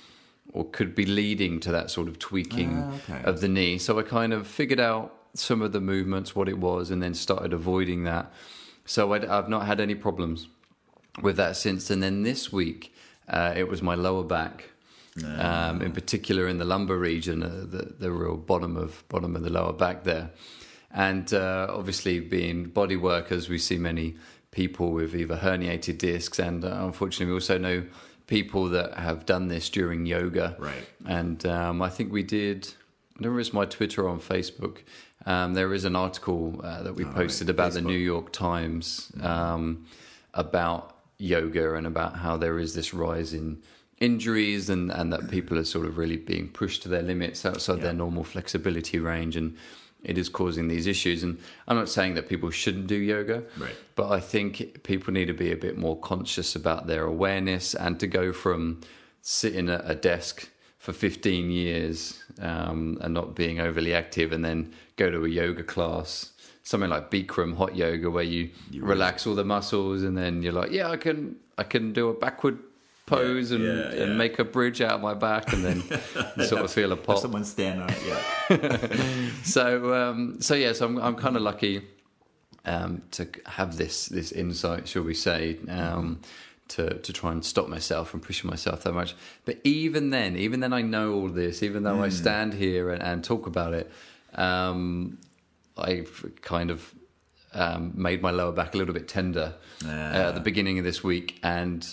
or 0.57 0.65
could 0.77 0.95
be 0.95 1.05
leading 1.05 1.59
to 1.59 1.71
that 1.71 1.91
sort 1.91 2.07
of 2.07 2.17
tweaking 2.17 2.71
Ah, 2.83 2.93
okay. 2.95 3.21
of 3.29 3.41
the 3.41 3.47
knee. 3.47 3.77
So 3.77 3.99
I 3.99 4.03
kind 4.03 4.33
of 4.33 4.47
figured 4.47 4.79
out 4.79 5.13
some 5.33 5.61
of 5.61 5.71
the 5.71 5.79
movements, 5.81 6.35
what 6.35 6.49
it 6.49 6.57
was, 6.57 6.89
and 6.91 7.01
then 7.03 7.13
started 7.13 7.53
avoiding 7.53 8.03
that. 8.05 8.31
So 8.85 9.13
I'd, 9.13 9.25
I've 9.25 9.49
not 9.49 9.65
had 9.67 9.79
any 9.79 9.95
problems 9.95 10.47
with 11.21 11.37
that 11.37 11.55
since. 11.57 11.91
And 11.93 12.01
then 12.01 12.23
this 12.23 12.51
week, 12.51 12.93
uh, 13.27 13.53
it 13.55 13.67
was 13.67 13.81
my 13.81 13.95
lower 13.95 14.23
back, 14.23 14.71
um, 15.37 15.81
in 15.81 15.91
particular 15.91 16.47
in 16.47 16.57
the 16.57 16.65
lumbar 16.65 16.97
region, 16.97 17.43
uh, 17.43 17.65
the, 17.75 17.93
the 17.99 18.11
real 18.11 18.37
bottom 18.37 18.77
of 18.77 19.03
bottom 19.09 19.35
of 19.35 19.43
the 19.43 19.49
lower 19.51 19.73
back 19.73 20.03
there. 20.03 20.31
And 20.91 21.31
uh, 21.33 21.67
obviously, 21.69 22.19
being 22.19 22.65
body 22.65 22.95
workers, 22.95 23.49
we 23.49 23.59
see 23.59 23.77
many 23.77 24.15
people 24.51 24.91
with 24.91 25.13
either 25.15 25.37
herniated 25.37 25.97
discs, 25.99 26.39
and 26.39 26.63
uh, 26.65 26.79
unfortunately, 26.81 27.27
we 27.27 27.33
also 27.33 27.57
know 27.57 27.83
people 28.27 28.69
that 28.69 28.93
have 28.95 29.25
done 29.25 29.47
this 29.47 29.69
during 29.69 30.05
yoga. 30.05 30.55
Right. 30.59 30.87
And 31.05 31.45
um, 31.45 31.81
I 31.81 31.89
think 31.89 32.11
we 32.11 32.23
did. 32.23 32.67
I 33.17 33.23
don't 33.23 33.33
know 33.33 33.39
if 33.39 33.47
it's 33.47 33.53
my 33.53 33.65
Twitter 33.65 34.03
or 34.03 34.09
on 34.09 34.19
Facebook. 34.19 34.79
Um, 35.25 35.53
there 35.53 35.73
is 35.73 35.85
an 35.85 35.95
article 35.95 36.59
uh, 36.63 36.83
that 36.83 36.93
we 36.93 37.03
Oh, 37.03 37.07
right. 37.07 37.15
posted 37.15 37.49
about 37.49 37.73
the 37.73 37.81
New 37.81 37.97
York 37.97 38.31
Times 38.31 39.11
um, 39.21 39.85
about 40.33 40.97
yoga 41.17 41.75
and 41.75 41.87
about 41.87 42.15
how 42.15 42.37
there 42.37 42.59
is 42.59 42.75
this 42.75 42.93
rise 42.93 43.33
in 43.33 43.61
injuries 43.99 44.69
and, 44.69 44.91
and 44.91 45.11
that 45.11 45.29
people 45.31 45.57
are 45.57 45.63
sort 45.65 45.87
of 45.87 45.97
really 45.97 46.17
being 46.17 46.47
pushed 46.47 46.83
to 46.83 46.89
their 46.89 47.01
limits 47.01 47.43
outside 47.45 47.81
their 47.81 47.93
normal 47.93 48.23
flexibility 48.23 48.99
range 48.99 49.35
and 49.35 49.57
it 50.03 50.17
is 50.17 50.29
causing 50.29 50.67
these 50.67 50.87
issues 50.87 51.23
and 51.23 51.37
i'm 51.67 51.75
not 51.77 51.89
saying 51.89 52.13
that 52.13 52.29
people 52.29 52.49
shouldn't 52.49 52.87
do 52.87 52.95
yoga 52.95 53.43
Right. 53.57 53.75
but 53.95 54.09
i 54.11 54.19
think 54.19 54.83
people 54.83 55.11
need 55.13 55.25
to 55.25 55.33
be 55.33 55.51
a 55.51 55.55
bit 55.57 55.77
more 55.77 55.97
conscious 55.99 56.55
about 56.55 56.87
their 56.87 57.03
awareness 57.05 57.73
and 57.73 57.99
to 57.99 58.07
go 58.07 58.31
from 58.31 58.81
sitting 59.21 59.69
at 59.69 59.81
a 59.89 59.95
desk 59.95 60.49
for 60.77 60.93
15 60.93 61.51
years 61.51 62.23
um, 62.39 62.97
and 63.01 63.13
not 63.13 63.35
being 63.35 63.59
overly 63.59 63.93
active 63.93 64.31
and 64.31 64.45
then 64.45 64.71
go 64.95 65.09
to 65.09 65.25
a 65.25 65.29
yoga 65.29 65.63
class 65.63 66.31
something 66.63 66.89
like 66.89 67.09
bikram 67.09 67.55
hot 67.55 67.75
yoga 67.75 68.09
where 68.09 68.23
you, 68.23 68.49
You 68.71 68.83
relax 68.85 69.25
all 69.25 69.35
the 69.35 69.43
muscles 69.45 70.03
and 70.03 70.17
then 70.17 70.41
you're 70.43 70.53
like 70.53 70.71
yeah 70.71 70.89
i 70.89 70.97
can 70.97 71.35
i 71.57 71.63
can 71.63 71.91
do 71.93 72.09
a 72.09 72.13
backward 72.13 72.59
pose 73.07 73.51
and, 73.51 73.63
yeah, 73.63 74.03
and 74.03 74.17
make 74.17 74.37
a 74.37 74.43
bridge 74.43 74.81
out 74.81 74.91
of 74.91 75.01
my 75.01 75.15
back 75.15 75.51
and 75.51 75.63
then 75.65 75.81
sort 76.45 76.61
of 76.61 76.71
feel 76.71 76.91
a 76.91 76.95
Have 76.95 77.03
pop 77.05 77.17
someone 77.17 77.43
stand 77.43 77.81
on 77.81 77.89
it. 77.89 78.03
Yeah. 78.05 79.29
so 79.43 79.93
um, 79.95 80.39
so 80.39 80.53
yeah, 80.53 80.73
so 80.73 80.85
I'm 80.85 80.99
I'm 80.99 81.15
kind 81.15 81.35
of 81.35 81.41
lucky 81.41 81.81
um, 82.65 83.01
to 83.11 83.27
have 83.47 83.77
this 83.77 84.07
this 84.07 84.31
insight, 84.31 84.87
shall 84.87 85.03
we 85.03 85.15
say, 85.15 85.57
um, 85.69 86.19
to 86.67 86.99
to 86.99 87.13
try 87.13 87.31
and 87.31 87.43
stop 87.43 87.67
myself 87.67 88.09
from 88.09 88.19
pushing 88.19 88.49
myself 88.49 88.83
that 88.83 88.93
much. 88.93 89.15
But 89.45 89.59
even 89.63 90.11
then, 90.11 90.35
even 90.35 90.59
then, 90.59 90.73
I 90.73 90.81
know 90.81 91.13
all 91.13 91.29
this. 91.29 91.63
Even 91.63 91.83
though 91.83 92.03
I 92.03 92.09
stand 92.09 92.53
here 92.53 92.91
and, 92.91 93.01
and 93.01 93.23
talk 93.23 93.47
about 93.47 93.73
it, 93.73 93.89
um, 94.35 95.17
I've 95.77 96.25
kind 96.41 96.69
of 96.69 96.93
um, 97.53 97.93
made 97.95 98.21
my 98.21 98.31
lower 98.31 98.51
back 98.51 98.75
a 98.75 98.77
little 98.77 98.93
bit 98.93 99.07
tender 99.07 99.53
uh, 99.85 99.89
at 99.89 100.31
the 100.33 100.41
beginning 100.41 100.77
of 100.77 100.85
this 100.85 101.03
week. 101.03 101.39
And 101.41 101.87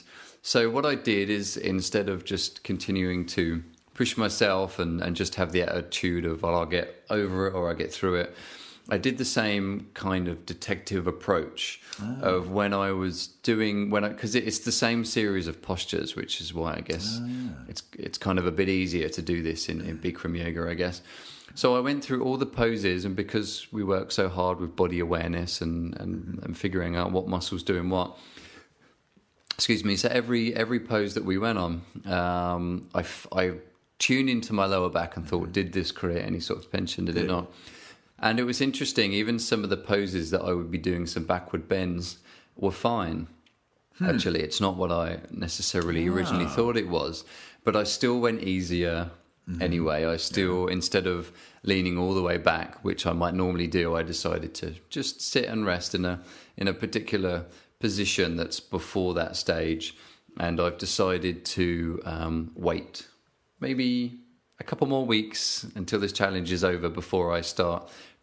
so 0.47 0.69
what 0.69 0.85
I 0.85 0.95
did 0.95 1.31
is 1.31 1.57
instead 1.57 2.11
of 2.11 2.27
just 2.27 2.65
continuing 2.65 3.25
to 3.29 3.65
push 3.95 4.19
myself 4.19 4.79
and, 4.79 5.01
and 5.01 5.17
just 5.17 5.37
have 5.37 5.53
the 5.53 5.63
attitude 5.63 6.27
of, 6.27 6.43
well, 6.43 6.55
I'll 6.55 6.67
get 6.67 7.03
over 7.09 7.47
it 7.47 7.55
or 7.55 7.71
I'll 7.71 7.75
get 7.75 7.91
through 7.91 8.17
it, 8.17 8.37
I 8.91 8.99
did 8.99 9.17
the 9.17 9.25
same 9.25 9.87
kind 9.95 10.29
of 10.29 10.45
detective 10.45 11.07
approach 11.07 11.81
ah. 11.99 12.21
of 12.21 12.51
when 12.51 12.75
I 12.75 12.93
was 12.93 13.29
doing 13.43 13.89
when 13.89 14.05
I 14.05 14.09
because 14.11 14.35
it's 14.35 14.59
the 14.59 14.73
same 14.73 15.07
series 15.07 15.47
of 15.47 15.63
postures, 15.63 16.15
which 16.15 16.43
is 16.43 16.53
why 16.53 16.75
I 16.75 16.81
guess 16.81 17.21
ah, 17.23 17.65
it's 17.67 17.83
it's 17.99 18.19
kind 18.19 18.39
of 18.39 18.45
a 18.45 18.53
bit 18.53 18.69
easier 18.69 19.09
to 19.09 19.23
do 19.23 19.43
this 19.43 19.71
in, 19.71 19.81
in 19.81 19.99
Bikram 19.99 20.37
yoga, 20.37 20.69
I 20.71 20.75
guess. 20.75 21.01
So 21.55 21.75
I 21.77 21.81
went 21.81 22.05
through 22.05 22.23
all 22.23 22.37
the 22.37 22.47
poses, 22.47 23.07
and 23.07 23.17
because 23.17 23.67
we 23.73 23.83
work 23.83 24.13
so 24.13 24.29
hard 24.29 24.61
with 24.61 24.77
body 24.77 25.01
awareness 25.01 25.61
and, 25.63 25.99
and, 26.01 26.17
mm-hmm. 26.17 26.45
and 26.45 26.59
figuring 26.59 26.97
out 26.97 27.13
what 27.13 27.29
muscles 27.29 27.63
doing 27.63 27.89
what, 27.89 28.19
excuse 29.55 29.85
me. 29.85 29.97
So 29.97 30.09
every 30.09 30.55
every 30.55 30.81
pose 30.81 31.15
that 31.15 31.25
we 31.25 31.39
went 31.39 31.59
on, 31.59 31.83
um, 32.07 32.89
I, 32.95 33.05
I 33.33 33.53
tuned 33.99 34.29
into 34.29 34.53
my 34.53 34.67
lower 34.67 34.91
back 34.91 35.17
and 35.17 35.27
thought, 35.27 35.53
did 35.53 35.73
this 35.73 35.93
create 35.93 36.25
any 36.25 36.41
sort 36.41 36.59
of 36.59 36.71
tension? 36.71 37.05
Did 37.05 37.17
it 37.17 37.27
not? 37.27 37.51
And 38.19 38.39
it 38.39 38.45
was 38.45 38.61
interesting. 38.61 39.13
Even 39.13 39.39
some 39.39 39.65
of 39.65 39.71
the 39.71 39.77
poses 39.77 40.31
that 40.31 40.43
I 40.43 40.53
would 40.53 40.71
be 40.71 40.79
doing 40.79 41.07
some 41.07 41.25
backward 41.25 41.69
bends 41.69 42.19
were 42.57 42.73
fine. 42.73 43.27
Actually, 44.05 44.41
it's 44.41 44.61
not 44.61 44.77
what 44.77 44.91
I 44.91 45.19
necessarily 45.31 46.09
originally 46.09 46.47
Ah. 46.47 46.55
thought 46.57 46.77
it 46.77 46.89
was, 46.89 47.25
but 47.63 47.77
I 47.77 47.85
still 47.85 48.19
went 48.21 48.43
easier 48.43 49.11
anyway. 49.61 50.05
I 50.05 50.17
still, 50.17 50.67
instead 50.67 51.07
of 51.07 51.31
leaning 51.63 51.97
all 51.97 52.13
the 52.15 52.23
way 52.23 52.37
back, 52.37 52.83
which 52.83 53.07
I 53.07 53.13
might 53.13 53.35
normally 53.35 53.69
do, 53.69 53.95
I 53.95 54.03
decided 54.03 54.53
to 54.55 54.75
just 54.91 55.21
sit 55.21 55.45
and 55.45 55.65
rest 55.65 55.95
in 55.95 56.05
a 56.05 56.21
in 56.57 56.67
a 56.67 56.75
particular 56.75 57.45
position 57.89 58.29
that's 58.41 58.61
before 58.61 59.13
that 59.21 59.33
stage, 59.45 59.85
and 60.47 60.55
I've 60.65 60.79
decided 60.79 61.37
to 61.59 61.67
um, 62.15 62.37
wait 62.69 63.07
maybe 63.61 63.91
a 64.59 64.65
couple 64.65 64.87
more 64.87 65.05
weeks 65.17 65.67
until 65.81 66.01
this 66.05 66.13
challenge 66.21 66.51
is 66.59 66.63
over 66.65 66.89
before 66.89 67.27
I 67.39 67.43
start 67.43 67.81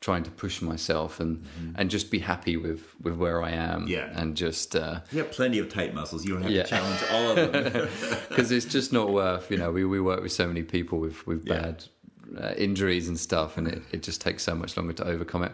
trying 0.08 0.24
to 0.30 0.32
push 0.44 0.56
myself 0.72 1.20
and 1.24 1.34
and 1.78 1.86
just 1.92 2.08
be 2.10 2.20
happy 2.34 2.56
with 2.66 2.82
with 3.06 3.16
where 3.24 3.40
I 3.50 3.52
am 3.52 3.80
Yeah. 3.88 4.20
and 4.20 4.36
just 4.46 4.70
uh, 4.76 4.96
You 5.12 5.20
have 5.24 5.32
plenty 5.40 5.60
of 5.64 5.68
tight 5.78 5.94
muscles. 5.94 6.26
You 6.26 6.32
don't 6.34 6.44
have 6.48 6.52
Yeah. 6.58 6.64
to 6.64 6.70
challenge 6.76 7.02
all 7.16 7.28
of 7.32 7.36
them. 7.52 7.88
because 8.30 8.50
it's 8.58 8.70
just 8.78 8.90
not 9.00 9.08
worth 9.22 9.46
you 9.52 9.58
know 9.62 9.72
we, 9.78 9.84
we 9.96 10.00
work 10.12 10.22
with 10.26 10.32
so 10.42 10.46
many 10.52 10.64
people 10.76 10.98
with 11.06 11.18
with 11.30 11.42
Yeah. 11.46 11.54
bad 11.62 11.76
uh, 12.44 12.54
injuries 12.68 13.06
and 13.12 13.18
stuff 13.30 13.50
and 13.60 13.66
it, 13.74 13.82
it 13.96 14.02
just 14.10 14.20
takes 14.28 14.42
so 14.50 14.54
much 14.62 14.72
longer 14.78 14.94
to 15.00 15.06
overcome 15.14 15.44
it 15.50 15.52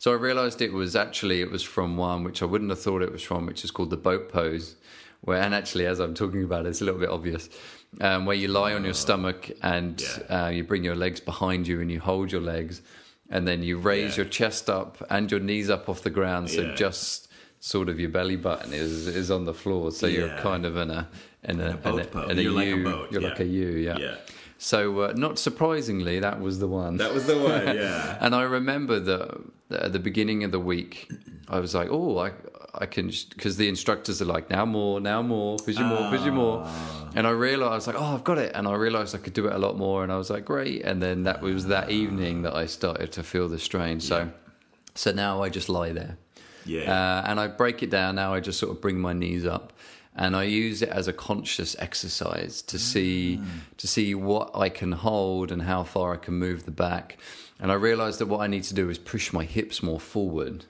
so 0.00 0.10
i 0.10 0.14
realized 0.16 0.60
it 0.62 0.72
was 0.72 0.96
actually 0.96 1.40
it 1.40 1.50
was 1.50 1.62
from 1.62 1.96
one 1.96 2.24
which 2.24 2.42
i 2.42 2.46
wouldn't 2.46 2.70
have 2.70 2.80
thought 2.80 3.02
it 3.02 3.12
was 3.12 3.22
from 3.22 3.46
which 3.46 3.62
is 3.64 3.70
called 3.70 3.90
the 3.90 3.96
boat 4.08 4.28
pose 4.30 4.74
where 5.20 5.40
and 5.40 5.54
actually 5.54 5.86
as 5.86 6.00
i'm 6.00 6.14
talking 6.14 6.42
about 6.42 6.64
it 6.66 6.70
it's 6.70 6.80
a 6.80 6.84
little 6.84 6.98
bit 7.00 7.10
obvious 7.10 7.48
um, 8.00 8.24
where 8.24 8.36
you 8.36 8.48
lie 8.48 8.72
on 8.72 8.84
your 8.84 8.94
stomach 8.94 9.50
and 9.62 10.00
Yeah. 10.00 10.44
uh, 10.46 10.48
you 10.48 10.62
bring 10.64 10.82
your 10.84 10.94
legs 10.96 11.20
behind 11.20 11.66
you 11.68 11.80
and 11.80 11.90
you 11.90 12.00
hold 12.00 12.30
your 12.32 12.40
legs 12.40 12.82
and 13.30 13.46
then 13.46 13.62
you 13.62 13.78
raise 13.78 14.12
Yeah. 14.16 14.22
your 14.24 14.30
chest 14.30 14.70
up 14.70 14.92
and 15.10 15.30
your 15.30 15.40
knees 15.40 15.68
up 15.70 15.88
off 15.88 16.02
the 16.02 16.10
ground 16.18 16.50
so 16.50 16.62
Yeah. 16.62 16.74
just 16.74 17.28
sort 17.58 17.88
of 17.90 18.00
your 18.00 18.08
belly 18.10 18.36
button 18.36 18.72
is 18.72 19.06
is 19.06 19.30
on 19.30 19.44
the 19.44 19.52
floor 19.62 19.90
so 19.90 20.06
you're 20.06 20.34
kind 20.38 20.64
of 20.64 20.76
in 20.78 20.90
a 20.90 21.08
in 21.44 21.60
a, 21.60 21.70
a 21.72 21.76
boat 21.76 21.94
in 21.94 22.00
a, 22.00 22.04
pose. 22.04 22.30
in 22.30 22.38
a 22.38 22.42
You're 22.42 22.52
like 22.52 22.66
a 22.66 22.76
U. 22.76 22.84
boat, 22.84 23.12
You're 23.12 23.22
yeah. 23.22 23.28
like 23.28 23.40
a 23.40 23.44
U, 23.46 23.68
yeah. 23.88 24.14
So, 24.62 25.00
uh, 25.00 25.12
not 25.16 25.38
surprisingly, 25.38 26.20
that 26.20 26.38
was 26.38 26.58
the 26.58 26.68
one. 26.68 26.98
That 26.98 27.14
was 27.14 27.26
the 27.26 27.38
one, 27.38 27.74
yeah. 27.76 28.18
and 28.20 28.34
I 28.34 28.42
remember 28.42 29.00
that 29.00 29.40
at 29.70 29.92
the 29.94 29.98
beginning 29.98 30.44
of 30.44 30.50
the 30.52 30.60
week, 30.60 31.10
I 31.48 31.58
was 31.60 31.74
like, 31.74 31.88
"Oh, 31.90 32.18
I, 32.18 32.32
I 32.74 32.84
can," 32.84 33.10
because 33.30 33.56
the 33.56 33.68
instructors 33.70 34.20
are 34.20 34.26
like, 34.26 34.50
"Now 34.50 34.66
more, 34.66 35.00
now 35.00 35.22
more, 35.22 35.56
push 35.56 35.78
you 35.78 35.84
more, 35.84 36.10
push 36.10 36.22
you 36.26 36.32
more," 36.32 36.62
Ah. 36.66 37.08
and 37.16 37.26
I 37.26 37.30
realized 37.30 37.86
like, 37.86 37.96
"Oh, 37.98 38.14
I've 38.14 38.22
got 38.22 38.36
it," 38.36 38.52
and 38.54 38.68
I 38.68 38.74
realized 38.74 39.14
I 39.14 39.18
could 39.18 39.32
do 39.32 39.46
it 39.46 39.54
a 39.54 39.58
lot 39.58 39.78
more, 39.78 40.02
and 40.02 40.12
I 40.12 40.18
was 40.18 40.28
like, 40.28 40.44
"Great!" 40.44 40.82
And 40.82 41.02
then 41.02 41.22
that 41.22 41.40
was 41.40 41.64
that 41.68 41.88
evening 41.90 42.42
that 42.42 42.54
I 42.54 42.66
started 42.66 43.12
to 43.12 43.22
feel 43.22 43.48
the 43.48 43.58
strain. 43.58 43.98
So, 43.98 44.30
so 44.94 45.10
now 45.10 45.42
I 45.42 45.48
just 45.48 45.70
lie 45.70 45.92
there. 45.92 46.18
Yeah. 46.66 46.92
Uh, 46.92 47.24
and 47.30 47.40
I 47.40 47.46
break 47.46 47.82
it 47.82 47.88
down 47.88 48.16
now. 48.16 48.34
I 48.34 48.40
just 48.40 48.58
sort 48.58 48.72
of 48.76 48.82
bring 48.82 49.00
my 49.00 49.14
knees 49.14 49.46
up, 49.46 49.72
and 50.16 50.36
I 50.36 50.44
use 50.44 50.82
it 50.82 50.88
as 50.88 51.08
a 51.08 51.12
conscious 51.12 51.76
exercise 51.78 52.62
to 52.62 52.76
mm. 52.76 52.80
see 52.80 53.40
to 53.76 53.86
see 53.86 54.14
what 54.14 54.50
I 54.54 54.68
can 54.68 54.92
hold 54.92 55.52
and 55.52 55.62
how 55.62 55.84
far 55.84 56.14
I 56.14 56.16
can 56.16 56.34
move 56.34 56.64
the 56.64 56.70
back. 56.70 57.18
And 57.60 57.70
I 57.70 57.74
realised 57.74 58.18
that 58.20 58.26
what 58.26 58.40
I 58.40 58.46
need 58.46 58.64
to 58.64 58.74
do 58.74 58.88
is 58.90 58.98
push 58.98 59.32
my 59.32 59.44
hips 59.44 59.82
more 59.82 60.00
forward. 60.00 60.64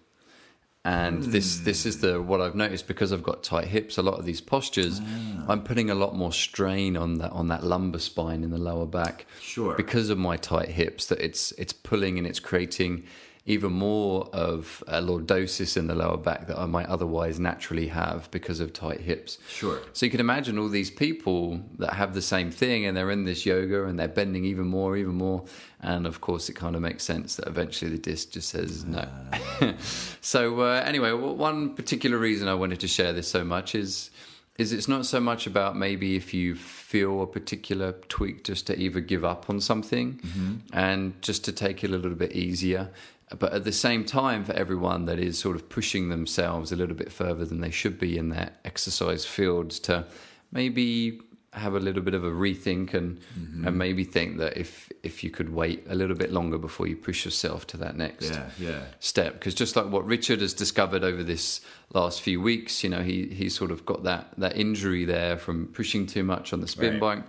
And 0.82 1.23
this 1.23 1.59
mm. 1.59 1.64
this 1.64 1.85
is 1.85 2.00
the 2.00 2.23
what 2.23 2.40
I've 2.40 2.54
noticed 2.54 2.87
because 2.87 3.12
I've 3.12 3.23
got 3.23 3.42
tight 3.42 3.66
hips. 3.66 3.99
A 3.99 4.02
lot 4.02 4.18
of 4.18 4.25
these 4.25 4.40
postures, 4.40 5.00
ah. 5.02 5.44
I'm 5.49 5.62
putting 5.62 5.90
a 5.90 5.94
lot 5.94 6.14
more 6.14 6.32
strain 6.32 6.97
on 6.97 7.18
that 7.18 7.32
on 7.32 7.49
that 7.49 7.64
lumbar 7.64 8.00
spine 8.00 8.42
in 8.42 8.50
the 8.50 8.59
lower 8.59 8.87
back 8.87 9.26
Sure. 9.40 9.75
because 9.75 10.09
of 10.09 10.16
my 10.16 10.37
tight 10.37 10.68
hips 10.68 11.06
that 11.06 11.20
it's 11.20 11.52
it's 11.52 11.75
pulling 11.75 12.16
and 12.16 12.26
it's 12.26 12.40
creating 12.40 13.04
even 13.47 13.73
more 13.73 14.28
of 14.32 14.85
a 14.87 15.00
lordosis 15.00 15.76
in 15.76 15.87
the 15.87 15.94
lower 15.94 16.16
back 16.16 16.47
that 16.47 16.59
I 16.59 16.66
might 16.66 16.87
otherwise 16.87 17.40
naturally 17.40 17.87
have 17.88 18.30
because 18.30 18.61
of 18.61 18.73
tight 18.73 19.00
hips. 19.00 19.38
Sure. 19.49 19.80
So 19.92 20.04
you 20.04 20.11
can 20.11 20.20
imagine 20.20 20.59
all 20.59 20.68
these 20.68 20.90
people 20.90 21.61
that 21.78 21.94
have 21.94 22.12
the 22.12 22.23
same 22.23 22.50
thing 22.50 22.85
and 22.85 22.97
they're 22.97 23.11
in 23.11 23.25
this 23.25 23.47
yoga 23.47 23.87
and 23.87 23.99
they're 23.99 24.09
bending 24.09 24.44
even 24.44 24.66
more, 24.66 24.97
even 24.97 25.14
more. 25.14 25.44
And 25.80 26.06
of 26.06 26.20
course, 26.20 26.50
it 26.50 26.52
kind 26.52 26.76
of 26.76 26.82
makes 26.82 27.02
sense 27.02 27.37
that 27.37 27.47
eventually 27.47 27.90
the 27.90 27.99
disc 27.99 28.32
just 28.32 28.50
says 28.50 28.85
no. 28.85 29.09
Ah. 29.32 29.75
so 30.20 30.61
uh, 30.61 30.82
anyway, 30.85 31.12
one 31.12 31.75
particular 31.75 32.18
reason 32.18 32.47
I 32.47 32.54
wanted 32.54 32.80
to 32.80 32.88
share 32.88 33.12
this 33.14 33.28
so 33.28 33.42
much 33.42 33.75
is 33.75 34.11
is 34.59 34.75
it's 34.75 34.88
not 34.88 35.06
so 35.06 35.18
much 35.18 35.47
about 35.47 35.75
maybe 35.75 36.16
if 36.16 36.35
you 36.35 36.54
feel 36.54 37.23
a 37.23 37.26
particular 37.26 37.92
tweak 38.11 38.44
just 38.44 38.66
to 38.66 38.78
either 38.78 39.00
give 39.00 39.25
up 39.25 39.49
on 39.49 39.59
something 39.59 40.18
mm-hmm. 40.18 40.56
and 40.75 41.20
just 41.23 41.47
to 41.47 41.52
take 41.52 41.82
it 41.82 41.88
a 41.88 41.97
little 41.97 42.14
bit 42.14 42.32
easier 42.32 42.90
but 43.39 43.53
at 43.53 43.65
the 43.65 43.73
same 43.73 44.05
time 44.05 44.45
for 44.45 44.53
everyone 44.53 45.05
that 45.07 45.19
is 45.19 45.39
sort 45.39 45.57
of 45.57 45.69
pushing 45.69 46.09
themselves 46.09 46.73
a 46.73 46.77
little 46.77 46.97
bit 46.97 47.13
further 47.13 47.45
than 47.45 47.61
they 47.61 47.71
should 47.71 47.99
be 47.99 48.19
in 48.19 48.29
their 48.31 48.51
exercise 48.65 49.25
fields 49.25 49.79
to 49.81 50.05
maybe 50.53 51.21
have 51.53 51.75
a 51.75 51.81
little 51.81 52.03
bit 52.03 52.15
of 52.15 52.23
a 52.25 52.31
rethink 52.31 52.95
and 52.95 53.19
mm-hmm. 53.39 53.67
and 53.67 53.77
maybe 53.77 54.05
think 54.05 54.39
that 54.39 54.57
if 54.57 54.89
if 55.03 55.25
you 55.25 55.31
could 55.31 55.53
wait 55.53 55.85
a 55.89 55.95
little 55.97 56.15
bit 56.17 56.31
longer 56.33 56.59
before 56.59 56.87
you 56.87 56.95
push 56.97 57.25
yourself 57.25 57.67
to 57.67 57.77
that 57.77 57.97
next 57.97 58.31
Yeah, 58.31 58.51
yeah. 58.59 58.81
step 59.01 59.33
because 59.35 59.55
just 59.55 59.75
like 59.75 59.87
what 59.87 60.07
Richard 60.07 60.41
has 60.43 60.55
discovered 60.55 61.03
over 61.03 61.25
this 61.25 61.61
last 61.93 62.23
few 62.23 62.41
weeks, 62.41 62.85
you 62.85 62.91
know, 62.91 63.03
he 63.03 63.27
he 63.27 63.49
sort 63.49 63.73
of 63.73 63.85
got 63.85 64.05
that 64.05 64.33
that 64.39 64.57
injury 64.57 65.05
there 65.05 65.37
from 65.37 65.67
pushing 65.69 66.07
too 66.07 66.23
much 66.23 66.53
on 66.53 66.61
the 66.61 66.69
spin 66.69 66.93
Right. 66.93 67.01
bike. 67.01 67.25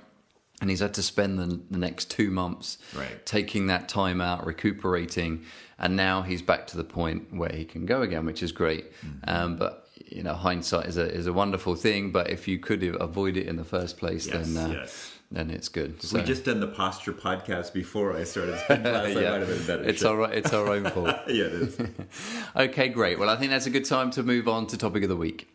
And 0.62 0.70
he's 0.70 0.82
had 0.82 0.94
to 0.94 1.02
spend 1.02 1.40
the, 1.40 1.60
the 1.72 1.80
next 1.80 2.12
two 2.12 2.30
months 2.30 2.78
Right. 2.96 3.26
taking 3.26 3.66
that 3.68 3.90
time 3.90 4.22
out, 4.22 4.46
recuperating, 4.46 5.44
and 5.82 5.96
now 5.98 6.22
he's 6.22 6.42
back 6.42 6.68
to 6.68 6.78
the 6.78 6.84
point 6.86 7.34
where 7.34 7.52
he 7.52 7.66
can 7.66 7.86
go 7.86 8.02
again, 8.04 8.26
which 8.26 8.42
is 8.42 8.52
great. 8.54 8.86
Mm-hmm. 8.94 9.30
Um, 9.30 9.58
but 9.58 9.88
you 10.08 10.24
know, 10.24 10.34
hindsight 10.34 10.86
is 10.88 10.98
a 10.98 11.08
is 11.14 11.28
a 11.28 11.34
wonderful 11.34 11.76
thing. 11.76 12.12
But 12.12 12.30
if 12.30 12.48
you 12.48 12.58
could 12.60 12.84
avoid 12.84 13.36
it 13.38 13.48
in 13.48 13.56
the 13.58 13.64
first 13.66 13.98
place, 13.98 14.28
Yes, 14.28 14.48
then 14.54 14.58
uh, 14.64 14.74
yes. 14.74 15.12
then 15.32 15.50
it's 15.50 15.70
good. 15.70 16.02
So, 16.02 16.18
we 16.18 16.24
just 16.24 16.46
done 16.46 16.60
the 16.60 16.68
posture 16.68 17.14
podcast 17.14 17.74
before 17.74 18.16
I 18.16 18.24
started 18.24 18.58
spin 18.60 18.82
class, 18.82 19.06
I 19.06 19.14
might 19.32 19.40
have 19.40 19.48
been 19.48 19.66
better. 19.68 19.84
it's 19.84 20.04
all 20.06 20.16
right. 20.18 20.34
It's 20.34 20.54
our 20.54 20.68
own 20.68 20.86
fault. 20.94 21.16
Yeah, 21.28 21.46
it 21.46 21.54
is. 21.54 21.78
Okay, 22.56 22.90
great. 22.90 23.20
Well, 23.20 23.30
I 23.30 23.36
think 23.38 23.52
that's 23.52 23.66
a 23.68 23.70
good 23.78 23.86
time 23.86 24.12
to 24.12 24.24
move 24.24 24.48
on 24.48 24.68
to 24.68 24.78
topic 24.78 25.04
of 25.04 25.10
the 25.10 25.16
week. 25.16 25.48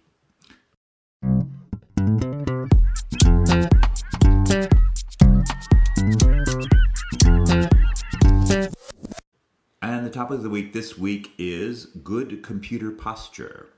Topic 10.26 10.38
of 10.38 10.42
the 10.42 10.50
week 10.50 10.72
this 10.72 10.98
week 10.98 11.30
is 11.38 11.84
good 12.02 12.42
computer 12.42 12.90
posture. 12.90 13.68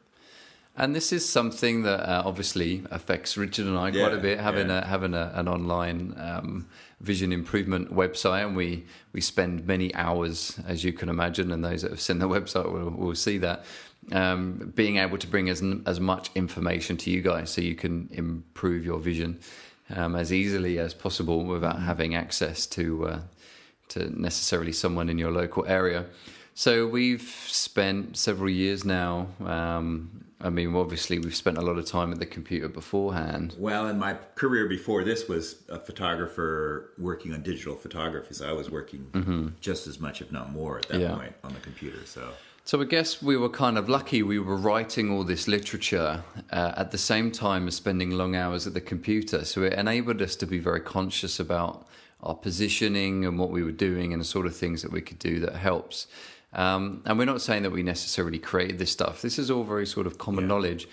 And 0.79 0.97
this 0.97 1.13
is 1.13 1.29
something 1.29 1.83
that 1.83 2.09
uh, 2.09 2.23
obviously 2.25 2.85
affects 2.91 3.37
Richard 3.37 3.67
and 3.67 3.77
I 3.77 3.91
quite 3.91 4.15
a 4.15 4.17
bit. 4.17 4.41
Having 4.41 4.69
yeah. 4.69 4.83
a 4.83 4.87
having 4.87 5.13
a, 5.13 5.31
an 5.35 5.47
online 5.47 6.15
um, 6.17 6.67
vision 7.01 7.35
improvement 7.35 7.95
website, 7.95 8.47
and 8.47 8.57
we 8.57 8.87
we 9.13 9.21
spend 9.21 9.67
many 9.67 9.95
hours, 9.95 10.59
as 10.67 10.85
you 10.85 10.95
can 10.95 11.11
imagine, 11.11 11.53
and 11.53 11.63
those 11.63 11.83
that 11.83 11.91
have 11.91 12.01
seen 12.01 12.19
the 12.19 12.29
website 12.37 12.73
will, 12.73 12.93
will 12.93 13.15
see 13.15 13.37
that. 13.39 13.67
Um, 14.11 14.73
being 14.75 14.97
able 14.97 15.19
to 15.19 15.27
bring 15.27 15.51
as 15.51 15.63
as 15.85 16.01
much 16.01 16.31
information 16.35 16.97
to 16.99 17.11
you 17.11 17.21
guys, 17.21 17.51
so 17.51 17.61
you 17.61 17.75
can 17.75 18.09
improve 18.11 18.87
your 18.87 19.01
vision 19.01 19.39
um, 19.95 20.17
as 20.17 20.33
easily 20.33 20.79
as 20.79 20.95
possible 20.95 21.45
without 21.45 21.83
having 21.83 22.15
access 22.15 22.65
to 22.69 23.07
uh, 23.07 23.21
to 23.89 24.21
necessarily 24.21 24.73
someone 24.73 25.09
in 25.09 25.19
your 25.19 25.31
local 25.31 25.67
area. 25.67 26.07
So 26.59 26.89
we've 26.89 27.23
spent 27.47 28.17
several 28.17 28.51
years 28.51 28.85
now. 28.85 29.29
Um, 29.47 30.25
I 30.41 30.51
mean, 30.51 30.75
obviously, 30.75 31.21
we've 31.21 31.37
spent 31.37 31.57
a 31.57 31.61
lot 31.61 31.79
of 31.79 31.87
time 31.87 32.11
at 32.13 32.19
the 32.19 32.27
computer 32.27 32.69
beforehand. 32.69 33.55
Well, 33.57 33.87
and 33.87 34.01
my 34.01 34.15
career 34.35 34.67
before 34.67 35.05
this 35.05 35.29
was 35.29 35.63
a 35.69 35.79
photographer 35.79 36.95
working 36.99 37.33
on 37.33 37.43
digital 37.43 37.77
photography, 37.77 38.35
so 38.35 38.49
I 38.49 38.53
was 38.55 38.73
working 38.73 39.55
just 39.61 39.87
as 39.87 40.01
much, 40.01 40.21
if 40.21 40.33
not 40.33 40.51
more, 40.51 40.79
at 40.79 40.89
that 40.89 41.01
Yeah. 41.01 41.15
point 41.15 41.33
on 41.45 41.53
the 41.55 41.61
computer. 41.61 42.05
So 42.07 42.33
So 42.65 42.81
I 42.81 42.87
guess 42.87 43.23
we 43.23 43.37
were 43.37 43.49
kind 43.49 43.79
of 43.79 43.89
lucky. 43.89 44.25
We 44.25 44.41
were 44.41 44.57
writing 44.57 45.13
all 45.13 45.23
this 45.23 45.47
literature 45.47 46.25
uh, 46.51 46.73
at 46.77 46.91
the 46.91 46.99
same 46.99 47.31
time 47.31 47.69
as 47.69 47.77
spending 47.77 48.11
long 48.11 48.35
hours 48.35 48.67
at 48.67 48.75
the 48.75 48.81
computer. 48.81 49.45
So 49.45 49.63
it 49.63 49.75
enabled 49.75 50.21
us 50.21 50.35
to 50.35 50.47
be 50.47 50.59
very 50.59 50.81
conscious 50.81 51.39
about 51.39 51.87
our 52.21 52.35
positioning 52.35 53.25
and 53.25 53.39
what 53.39 53.51
we 53.51 53.63
were 53.63 53.79
doing 53.89 54.13
and 54.13 54.21
the 54.21 54.27
sort 54.27 54.45
of 54.45 54.57
things 54.57 54.83
that 54.83 54.91
we 54.91 55.01
could 55.01 55.21
do 55.21 55.39
that 55.39 55.55
helps. 55.55 56.09
Um, 56.53 57.03
and 57.05 57.19
we're 57.19 57.27
not 57.27 57.43
saying 57.43 57.63
that 57.65 57.71
we 57.73 57.83
necessarily 57.83 58.39
created 58.39 58.79
this 58.79 58.91
stuff. 58.91 59.21
This 59.23 59.39
is 59.39 59.51
all 59.51 59.65
very 59.65 59.87
sort 59.87 60.07
of 60.07 60.19
common 60.19 60.45
Yeah. 60.45 60.49
knowledge. 60.49 60.89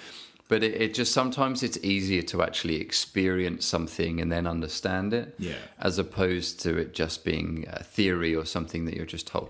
But 0.48 0.64
it, 0.64 0.80
it 0.80 0.94
just 0.94 1.12
sometimes 1.12 1.64
it's 1.64 1.78
easier 1.84 2.22
to 2.24 2.44
actually 2.44 2.76
experience 2.80 3.66
something 3.66 4.22
and 4.22 4.32
then 4.32 4.46
understand 4.46 5.12
it, 5.14 5.34
Yeah. 5.40 5.56
as 5.80 5.98
opposed 5.98 6.60
to 6.62 6.78
it 6.78 6.94
just 6.94 7.26
being 7.26 7.66
a 7.68 7.84
theory 7.84 8.36
or 8.36 8.46
something 8.46 8.86
that 8.86 8.96
you're 8.96 9.08
just 9.08 9.26
told. 9.28 9.50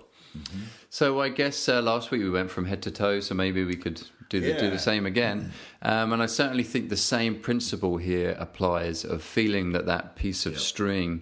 So 0.90 1.22
I 1.22 1.30
guess 1.30 1.70
uh, 1.70 1.82
last 1.82 2.12
week 2.12 2.22
we 2.22 2.30
went 2.30 2.52
from 2.52 2.66
head 2.66 2.82
to 2.84 2.92
toe, 2.92 3.22
so 3.22 3.34
maybe 3.36 3.64
we 3.64 3.76
could 3.78 4.02
do 4.30 4.42
the, 4.42 4.54
do 4.54 4.70
the 4.70 4.80
same 4.80 5.06
again. 5.06 5.52
Um, 5.82 6.14
and 6.14 6.22
I 6.24 6.26
certainly 6.26 6.64
think 6.64 6.90
the 6.90 6.98
same 6.98 7.36
principle 7.40 7.98
here 7.98 8.36
applies 8.40 9.06
of 9.06 9.22
feeling 9.22 9.72
that 9.74 9.86
that 9.86 10.16
piece 10.16 10.46
of 10.48 10.54
Yep. 10.54 10.62
string 10.62 11.22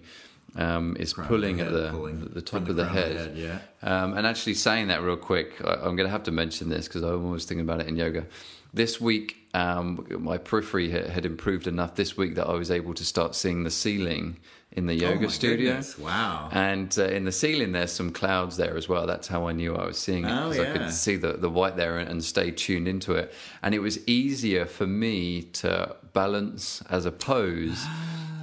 um, 0.56 0.96
is 1.00 1.12
Crown 1.12 1.28
pulling 1.28 1.56
the 1.58 1.64
at 1.66 1.72
the, 1.72 1.90
pulling 1.90 2.20
the 2.32 2.42
top 2.42 2.68
of 2.68 2.76
the 2.76 2.86
head. 2.86 3.36
head, 3.36 3.60
Um, 3.82 4.14
and 4.16 4.26
actually 4.26 4.54
saying 4.54 4.88
that 4.88 5.02
real 5.02 5.16
quick, 5.16 5.54
I, 5.64 5.74
I'm 5.74 5.96
going 5.96 6.06
to 6.06 6.10
have 6.10 6.22
to 6.24 6.32
mention 6.32 6.68
this 6.68 6.86
because 6.86 7.02
I'm 7.02 7.24
always 7.24 7.44
thinking 7.44 7.64
about 7.64 7.80
it 7.80 7.88
in 7.88 7.96
yoga. 7.96 8.24
this 8.72 9.00
week, 9.00 9.36
um, 9.54 10.04
my 10.20 10.36
periphery 10.38 10.90
ha- 10.90 11.08
had 11.08 11.24
improved 11.26 11.66
enough 11.66 11.94
this 11.94 12.16
week 12.16 12.34
that 12.36 12.46
I 12.46 12.54
was 12.54 12.70
able 12.70 12.94
to 12.94 13.04
start 13.04 13.34
seeing 13.34 13.62
the 13.64 13.70
ceiling 13.70 14.38
in 14.72 14.86
the 14.86 14.94
Oh 15.04 15.10
yoga 15.10 15.26
my 15.26 15.28
studio. 15.28 15.66
goodness, 15.70 15.96
Wow. 15.98 16.48
And 16.50 16.92
uh, 16.98 17.04
in 17.04 17.24
the 17.24 17.30
ceiling, 17.30 17.70
there's 17.70 17.92
some 17.92 18.10
clouds 18.10 18.56
there 18.56 18.76
as 18.76 18.88
well. 18.88 19.06
That's 19.06 19.28
how 19.28 19.46
I 19.46 19.52
knew 19.52 19.76
I 19.76 19.86
was 19.86 19.96
seeing 19.98 20.24
it 20.24 20.30
Oh, 20.32 20.48
because 20.50 20.58
I 20.66 20.72
could 20.76 20.90
see 20.92 21.14
the, 21.14 21.34
the 21.34 21.48
white 21.50 21.76
there 21.76 21.98
and, 21.98 22.08
and 22.10 22.24
stay 22.24 22.50
tuned 22.50 22.88
into 22.88 23.12
it. 23.14 23.32
And 23.62 23.72
it 23.76 23.78
was 23.78 24.04
easier 24.08 24.66
for 24.66 24.86
me 24.88 25.42
to 25.62 25.94
balance 26.12 26.82
as 26.90 27.06
a 27.06 27.12
pose 27.12 27.84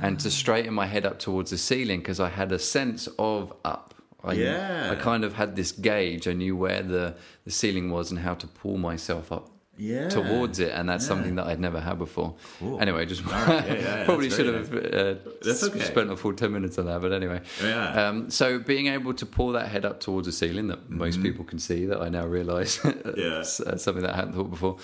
and 0.02 0.20
to 0.20 0.30
straighten 0.32 0.74
my 0.74 0.86
head 0.88 1.06
up 1.06 1.20
towards 1.20 1.52
the 1.52 1.58
ceiling 1.58 2.00
because 2.00 2.20
I 2.20 2.30
had 2.30 2.52
a 2.52 2.60
sense 2.60 3.08
of 3.20 3.54
up. 3.64 3.94
I, 4.24 4.34
Yeah. 4.34 4.90
I 4.92 4.96
kind 4.96 5.24
of 5.24 5.34
had 5.34 5.56
this 5.56 5.72
gauge. 5.72 6.28
I 6.28 6.34
knew 6.34 6.56
where 6.56 6.84
the, 6.84 7.16
the 7.46 7.52
ceiling 7.52 7.90
was 7.92 8.12
and 8.12 8.20
how 8.20 8.36
to 8.36 8.48
pull 8.48 8.78
myself 8.78 9.32
up 9.32 9.50
Yeah. 9.78 10.10
towards 10.10 10.60
it, 10.60 10.72
and 10.78 10.88
that's 10.90 11.04
Yeah. 11.06 11.08
something 11.10 11.36
that 11.38 11.48
I'd 11.48 11.60
never 11.60 11.80
had 11.80 11.98
before. 11.98 12.36
Cool. 12.60 12.80
Anyway, 12.80 13.06
just 13.08 13.26
right. 13.26 13.66
Yeah, 13.68 13.74
yeah, 13.74 14.06
probably 14.10 14.30
should 14.30 14.46
have 14.54 14.74
uh, 14.74 15.16
okay. 15.66 15.80
spent 15.94 16.12
a 16.12 16.16
full 16.16 16.34
ten 16.34 16.52
minutes 16.52 16.78
on 16.78 16.86
that, 16.86 17.02
but 17.02 17.12
anyway. 17.14 17.42
Yeah. 17.64 18.08
Um, 18.08 18.30
so 18.30 18.60
being 18.60 18.88
able 18.88 19.14
to 19.16 19.26
pull 19.26 19.54
that 19.54 19.68
head 19.70 19.86
up 19.86 20.00
towards 20.00 20.28
the 20.28 20.34
ceiling 20.34 20.68
that 20.68 20.88
most 20.90 21.16
Mm-hmm. 21.16 21.24
people 21.24 21.46
can 21.46 21.58
see, 21.60 21.86
that 21.88 22.00
I 22.00 22.10
now 22.10 22.26
realise, 22.28 22.80
Yeah. 23.18 23.40
uh, 23.40 23.44
something 23.78 24.04
that 24.04 24.14
I 24.14 24.18
hadn't 24.18 24.34
thought 24.34 24.52
before. 24.52 24.78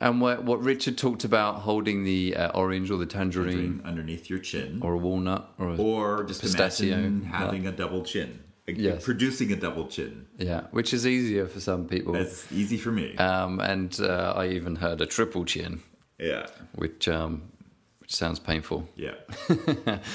And 0.00 0.20
what, 0.20 0.44
what 0.44 0.62
Richard 0.62 0.98
talked 0.98 1.24
about, 1.24 1.56
holding 1.56 2.04
the 2.04 2.36
uh, 2.36 2.50
orange 2.50 2.90
or 2.90 2.98
the 2.98 3.06
tangerine 3.06 3.80
underneath 3.84 4.28
your 4.28 4.38
chin, 4.40 4.80
or 4.82 4.92
a 4.94 4.98
walnut 4.98 5.52
or 5.58 5.70
a, 5.70 5.76
or 5.76 6.24
just 6.24 6.42
Pistachio 6.42 7.20
having 7.30 7.66
a 7.66 7.72
double 7.72 8.02
chin, 8.04 8.40
Yes. 8.66 9.04
producing 9.04 9.52
a 9.52 9.56
double 9.56 9.86
chin. 9.86 10.26
yeah, 10.38 10.62
which 10.70 10.92
is 10.92 11.06
easier 11.06 11.46
for 11.46 11.60
some 11.60 11.86
people. 11.86 12.12
That's 12.12 12.50
easy 12.52 12.76
for 12.76 12.92
me. 12.92 13.16
Um, 13.16 13.58
and 13.60 13.98
uh, 14.00 14.34
I 14.36 14.48
even 14.48 14.76
heard 14.76 15.00
a 15.00 15.06
triple 15.06 15.44
chin, 15.46 15.80
yeah, 16.18 16.46
which 16.74 17.08
um, 17.08 17.42
which 18.00 18.14
sounds 18.14 18.38
painful. 18.38 18.86
yeah. 18.96 19.14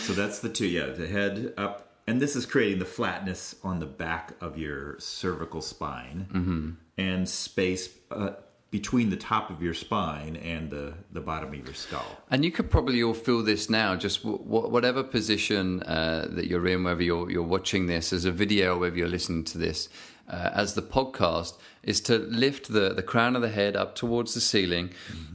so 0.05 0.13
that's 0.13 0.39
the 0.39 0.49
two. 0.49 0.67
Yeah, 0.67 0.87
the 0.87 1.07
head 1.07 1.53
up, 1.57 1.95
and 2.05 2.21
this 2.21 2.35
is 2.35 2.45
creating 2.45 2.77
the 2.79 2.85
flatness 2.85 3.55
on 3.63 3.79
the 3.79 3.85
back 3.87 4.33
of 4.41 4.57
your 4.59 4.99
cervical 4.99 5.61
spine 5.61 6.27
Mm-hmm. 6.31 6.69
and 6.97 7.27
space 7.27 7.89
uh, 8.11 8.31
between 8.71 9.09
the 9.09 9.17
top 9.17 9.49
of 9.49 9.61
your 9.61 9.73
spine 9.73 10.37
and 10.37 10.69
the 10.69 10.93
the 11.11 11.19
bottom 11.21 11.49
of 11.49 11.65
your 11.65 11.73
skull. 11.73 12.17
And 12.29 12.43
you 12.45 12.51
could 12.51 12.71
probably 12.71 13.03
all 13.03 13.13
feel 13.13 13.43
this 13.43 13.69
now, 13.69 13.95
just 13.95 14.23
w- 14.23 14.43
w- 14.43 14.69
whatever 14.69 15.03
position 15.03 15.83
uh, 15.83 16.27
that 16.31 16.47
you're 16.47 16.65
in, 16.67 16.83
whether 16.83 17.03
you're, 17.03 17.29
you're 17.29 17.43
watching 17.43 17.87
this 17.87 18.13
as 18.13 18.25
a 18.25 18.31
video 18.31 18.75
or 18.75 18.79
whether 18.79 18.95
you're 18.95 19.09
listening 19.09 19.43
to 19.43 19.57
this 19.57 19.89
uh, 20.29 20.49
as 20.53 20.73
the 20.73 20.81
podcast, 20.81 21.57
is 21.83 21.99
to 21.99 22.17
lift 22.19 22.71
the, 22.71 22.93
the 22.93 23.03
crown 23.03 23.35
of 23.35 23.41
the 23.41 23.49
head 23.49 23.75
up 23.75 23.95
towards 23.95 24.33
the 24.33 24.39
ceiling. 24.39 24.91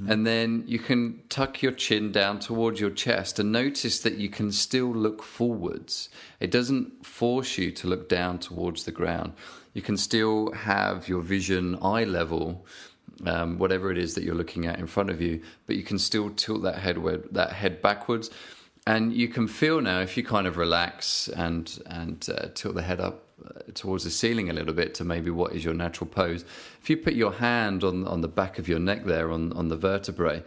And 0.08 0.26
then 0.26 0.64
you 0.66 0.78
can 0.78 1.20
tuck 1.28 1.60
your 1.60 1.72
chin 1.72 2.12
down 2.12 2.38
towards 2.38 2.80
your 2.80 2.90
chest 2.90 3.38
and 3.38 3.52
notice 3.52 4.00
that 4.00 4.14
you 4.14 4.30
can 4.30 4.50
still 4.52 4.90
look 4.94 5.22
forwards. 5.22 6.08
It 6.40 6.50
doesn't 6.50 7.04
force 7.04 7.58
you 7.58 7.70
to 7.72 7.88
look 7.88 8.08
down 8.08 8.38
towards 8.38 8.84
the 8.84 8.92
ground. 8.92 9.34
You 9.74 9.82
can 9.82 9.98
still 9.98 10.52
have 10.52 11.08
your 11.08 11.20
vision 11.20 11.76
eye 11.82 12.04
level 12.04 12.64
um, 13.24 13.58
whatever 13.58 13.90
it 13.90 13.98
is 13.98 14.14
that 14.14 14.24
you're 14.24 14.34
looking 14.34 14.66
at 14.66 14.78
in 14.78 14.86
front 14.86 15.10
of 15.10 15.20
you, 15.20 15.40
but 15.66 15.76
you 15.76 15.82
can 15.82 15.98
still 15.98 16.30
tilt 16.30 16.62
that 16.62 16.78
head 16.78 16.98
that 17.32 17.52
head 17.52 17.80
backwards, 17.80 18.30
and 18.86 19.12
you 19.12 19.28
can 19.28 19.48
feel 19.48 19.80
now 19.80 20.00
if 20.00 20.16
you 20.16 20.24
kind 20.24 20.46
of 20.46 20.56
relax 20.56 21.28
and 21.28 21.82
and 21.86 22.28
uh, 22.36 22.48
tilt 22.54 22.74
the 22.74 22.82
head 22.82 23.00
up 23.00 23.24
uh, 23.44 23.60
towards 23.74 24.04
the 24.04 24.10
ceiling 24.10 24.50
a 24.50 24.52
little 24.52 24.74
bit 24.74 24.94
to 24.94 25.04
maybe 25.04 25.30
what 25.30 25.52
is 25.52 25.64
your 25.64 25.74
natural 25.74 26.08
pose. 26.08 26.44
If 26.82 26.90
you 26.90 26.96
put 26.96 27.14
your 27.14 27.32
hand 27.32 27.84
on 27.84 28.06
on 28.06 28.20
the 28.20 28.28
back 28.28 28.58
of 28.58 28.68
your 28.68 28.78
neck 28.80 29.04
there 29.04 29.30
on 29.30 29.52
on 29.52 29.68
the 29.68 29.76
vertebrae. 29.76 30.42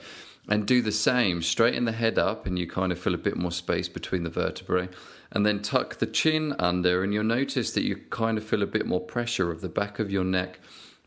And 0.52 0.66
do 0.66 0.82
the 0.82 0.92
same, 0.92 1.44
straighten 1.44 1.86
the 1.86 1.92
head 1.92 2.18
up, 2.18 2.48
and 2.48 2.58
you 2.58 2.66
kind 2.66 2.92
of 2.92 2.98
feel 2.98 3.14
a 3.14 3.20
bit 3.20 3.38
more 3.38 3.52
space 3.52 3.88
between 3.88 4.24
the 4.24 4.32
vertebrae. 4.32 4.90
And 5.32 5.46
then 5.46 5.62
tuck 5.62 5.98
the 6.00 6.08
chin 6.08 6.56
under, 6.58 7.04
and 7.04 7.14
you'll 7.14 7.24
notice 7.24 7.72
that 7.74 7.84
you 7.84 7.98
kind 8.10 8.36
of 8.36 8.44
feel 8.44 8.64
a 8.64 8.66
bit 8.66 8.88
more 8.88 9.00
pressure 9.00 9.52
of 9.52 9.62
the 9.62 9.70
back 9.70 10.00
of 10.00 10.12
your 10.12 10.24
neck 10.24 10.60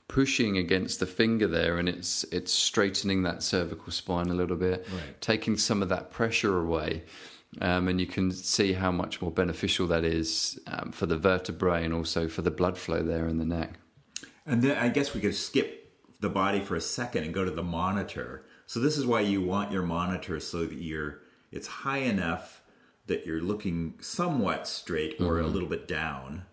pushing 0.09 0.59
against 0.59 1.01
the 1.01 1.07
finger 1.07 1.47
there 1.47 1.79
and 1.79 1.89
it's 1.89 2.25
it's 2.25 2.53
straightening 2.53 3.23
that 3.23 3.43
cervical 3.43 3.91
spine 3.93 4.29
a 4.29 4.35
little 4.35 4.57
bit 4.57 4.87
Right. 4.93 5.21
taking 5.21 5.57
some 5.57 5.83
of 5.83 5.89
that 5.89 6.11
pressure 6.11 6.59
away 6.61 7.05
um, 7.61 7.89
and 7.89 8.01
you 8.01 8.07
can 8.07 8.31
see 8.31 8.73
how 8.75 8.91
much 8.91 9.21
more 9.23 9.31
beneficial 9.31 9.87
that 9.89 10.05
is 10.05 10.59
um, 10.67 10.91
for 10.93 11.07
the 11.07 11.17
vertebrae 11.17 11.85
and 11.85 11.95
also 11.95 12.29
for 12.29 12.43
the 12.43 12.51
blood 12.51 12.77
flow 12.77 13.03
there 13.03 13.27
in 13.27 13.39
the 13.39 13.45
neck 13.45 13.79
And 14.47 14.61
then 14.63 14.77
I 14.77 14.89
guess 14.89 15.15
we 15.15 15.21
could 15.21 15.35
skip 15.35 15.79
the 16.21 16.29
body 16.29 16.61
for 16.61 16.77
a 16.77 16.81
second 16.81 17.25
and 17.25 17.35
go 17.35 17.45
to 17.45 17.51
the 17.51 17.63
monitor. 17.65 18.45
So 18.67 18.79
this 18.81 18.97
is 18.97 19.05
why 19.07 19.21
you 19.21 19.41
want 19.43 19.73
your 19.73 19.83
monitor 19.83 20.39
so 20.41 20.65
that 20.67 20.79
you're 20.79 21.21
it's 21.51 21.67
high 21.67 21.99
enough 21.99 22.63
that 23.07 23.27
you're 23.27 23.41
looking 23.43 23.95
somewhat 24.01 24.67
straight 24.69 25.17
or 25.21 25.35
Mm-hmm. 25.37 25.45
a 25.45 25.49
little 25.49 25.69
bit 25.69 25.89
down, 25.89 26.45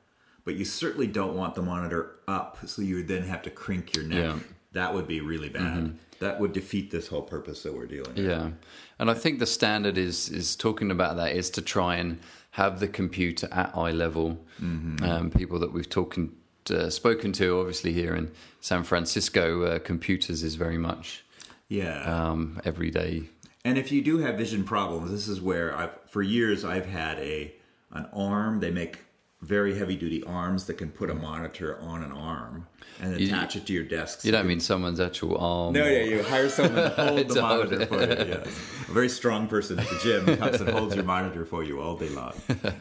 but 0.50 0.58
you 0.58 0.66
certainly 0.66 1.06
don't 1.06 1.36
want 1.36 1.54
the 1.54 1.62
monitor 1.62 2.16
up 2.28 2.58
so 2.66 2.82
you 2.82 2.96
would 2.96 3.08
then 3.08 3.22
have 3.22 3.44
to 3.44 3.52
crink 3.52 3.96
your 3.96 4.04
neck. 4.04 4.18
Yeah. 4.18 4.32
Mm-hmm. 4.32 4.54
That 4.72 4.92
would 4.96 5.08
be 5.08 5.22
really 5.22 5.50
bad. 5.50 5.96
That 6.18 6.40
would 6.40 6.54
defeat 6.54 6.90
this 6.90 7.08
whole 7.08 7.22
purpose 7.22 7.62
that 7.62 7.72
we're 7.72 7.86
dealing 7.86 8.16
with. 8.16 8.26
Yeah, 8.26 8.50
and 8.98 9.12
I 9.12 9.14
think 9.14 9.38
the 9.38 9.46
standard 9.46 9.96
is 10.00 10.30
is 10.30 10.56
talking 10.56 10.90
about 10.90 11.18
that 11.18 11.36
is 11.36 11.52
to 11.52 11.62
try 11.62 11.98
and 11.98 12.18
have 12.50 12.80
the 12.80 12.88
computer 12.88 13.48
at 13.52 13.78
eye 13.78 13.92
level. 13.92 14.40
Um, 14.60 15.32
people 15.36 15.60
that 15.60 15.72
we've 15.72 15.88
talking 15.90 16.36
uh, 16.72 16.90
spoken 16.90 17.32
to, 17.34 17.60
obviously 17.60 17.94
here 17.94 18.16
in 18.16 18.32
San 18.60 18.84
Francisco, 18.84 19.64
uh, 19.64 19.80
computers 19.80 20.42
is 20.42 20.56
very 20.56 20.80
much 20.80 21.24
Yeah. 21.68 22.02
um, 22.04 22.60
everyday. 22.66 23.30
And 23.64 23.78
if 23.78 23.92
you 23.92 24.02
do 24.02 24.18
have 24.18 24.36
vision 24.36 24.64
problems, 24.64 25.12
this 25.12 25.28
is 25.28 25.42
where 25.42 25.76
I've 25.78 25.96
for 26.10 26.24
years 26.24 26.66
I've 26.66 26.88
had 26.88 27.20
a 27.20 27.54
an 27.92 28.08
arm. 28.14 28.60
They 28.60 28.72
make 28.72 28.98
very 29.42 29.78
heavy 29.78 29.96
duty 29.96 30.22
arms 30.26 30.66
that 30.66 30.74
can 30.78 30.90
put 30.92 31.10
a 31.10 31.14
monitor 31.16 31.80
on 31.80 32.04
an 32.04 32.12
arm 32.12 32.68
and 33.02 33.16
attach 33.16 33.56
it 33.56 33.66
to 33.66 33.72
your 33.74 33.86
desk. 33.86 34.26
You 34.26 34.34
don't 34.34 34.46
mean 34.48 34.60
someone's 34.60 35.00
actual 35.00 35.38
arm? 35.38 35.74
No, 35.74 35.86
or- 35.86 35.90
yeah, 35.90 36.04
you 36.04 36.22
hire 36.24 36.50
someone 36.50 36.76
to 36.84 36.90
hold 36.98 37.28
the 37.30 37.34
To 37.36 37.42
hold 37.46 37.70
monitor 37.72 37.86
for 37.86 38.02
you. 38.02 38.08
Yes. 38.34 38.48
A 38.90 38.92
very 38.92 39.08
strong 39.08 39.48
person 39.48 39.80
at 39.80 39.88
the 39.88 39.98
gym 40.04 40.38
comes 40.38 40.60
and 40.60 40.70
holds 40.70 40.94
your 40.94 41.06
monitor 41.06 41.46
for 41.46 41.64
you 41.64 41.80
all 41.80 41.96
day 41.96 42.10
long. 42.10 42.34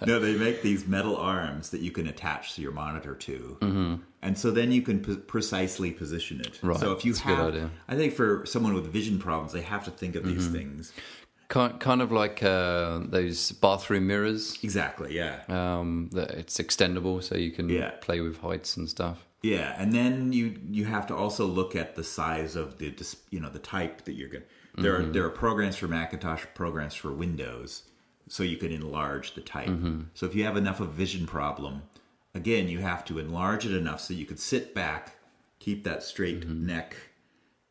No, 0.05 0.19
they 0.19 0.35
make 0.37 0.63
these 0.63 0.87
metal 0.89 1.17
arms 1.17 1.71
that 1.71 1.81
you 1.81 1.93
can 1.93 2.09
attach 2.09 2.55
to 2.57 2.63
your 2.63 2.73
monitor 2.73 3.15
to, 3.15 4.01
and 4.23 4.37
so 4.37 4.51
then 4.51 4.73
you 4.73 4.83
can 4.83 4.99
p- 5.05 5.15
precisely 5.17 5.93
position 5.93 6.41
it. 6.41 6.59
Right, 6.61 6.81
So 6.81 6.91
if 6.93 7.05
you 7.05 7.13
that's 7.13 7.23
have. 7.25 7.55
Mm-hmm. 7.55 7.67
I 7.87 7.95
think 7.95 8.15
for 8.15 8.45
someone 8.47 8.75
with 8.75 8.87
vision 8.93 9.21
problems, 9.21 9.53
they 9.53 9.63
have 9.63 9.85
to 9.85 9.93
think 9.93 10.17
of 10.17 10.25
these 10.25 10.49
things. 10.49 10.93
Kind, 11.49 11.81
kind 11.81 12.03
of 12.03 12.13
like 12.13 12.43
uh, 12.43 13.01
those 13.05 13.53
bathroom 13.53 14.07
mirrors. 14.07 14.59
Exactly. 14.63 15.17
Yeah. 15.17 15.41
Um, 15.49 16.11
that 16.13 16.33
it's 16.33 16.59
extendable, 16.59 17.23
so 17.23 17.37
you 17.37 17.51
can 17.51 17.71
Yeah. 17.71 17.91
play 18.03 18.21
with 18.21 18.39
heights 18.39 18.77
and 18.77 18.89
stuff. 18.89 19.25
Yeah, 19.43 19.75
and 19.79 19.93
then 19.93 20.33
you 20.33 20.59
you 20.69 20.85
have 20.85 21.07
to 21.07 21.15
also 21.17 21.47
look 21.47 21.75
at 21.77 21.95
the 21.95 22.05
size 22.05 22.57
of 22.57 22.79
the 22.79 22.93
you 23.31 23.41
know 23.41 23.49
the 23.51 23.61
type 23.61 24.05
that 24.05 24.13
you're 24.15 24.29
going. 24.29 24.45
to 24.77 24.83
There 24.83 24.97
are 24.99 25.03
there 25.05 25.25
are 25.25 25.31
programs 25.31 25.77
for 25.77 25.89
Macintosh, 25.89 26.45
programs 26.55 26.95
for 26.95 27.13
Windows, 27.13 27.85
so 28.29 28.43
you 28.43 28.57
can 28.57 28.73
enlarge 28.73 29.35
the 29.35 29.41
type. 29.41 29.71
So 30.15 30.27
if 30.27 30.35
you 30.35 30.45
have 30.45 30.57
enough 30.57 30.81
of 30.81 30.89
vision 30.93 31.25
problem, 31.27 31.83
again 32.35 32.69
you 32.69 32.81
have 32.81 33.05
to 33.07 33.19
enlarge 33.21 33.65
it 33.65 33.75
enough 33.75 34.01
so 34.01 34.13
you 34.13 34.27
could 34.27 34.41
sit 34.41 34.75
back, 34.75 35.17
keep 35.61 35.85
that 35.85 36.03
straight 36.03 36.47
neck, 36.49 36.97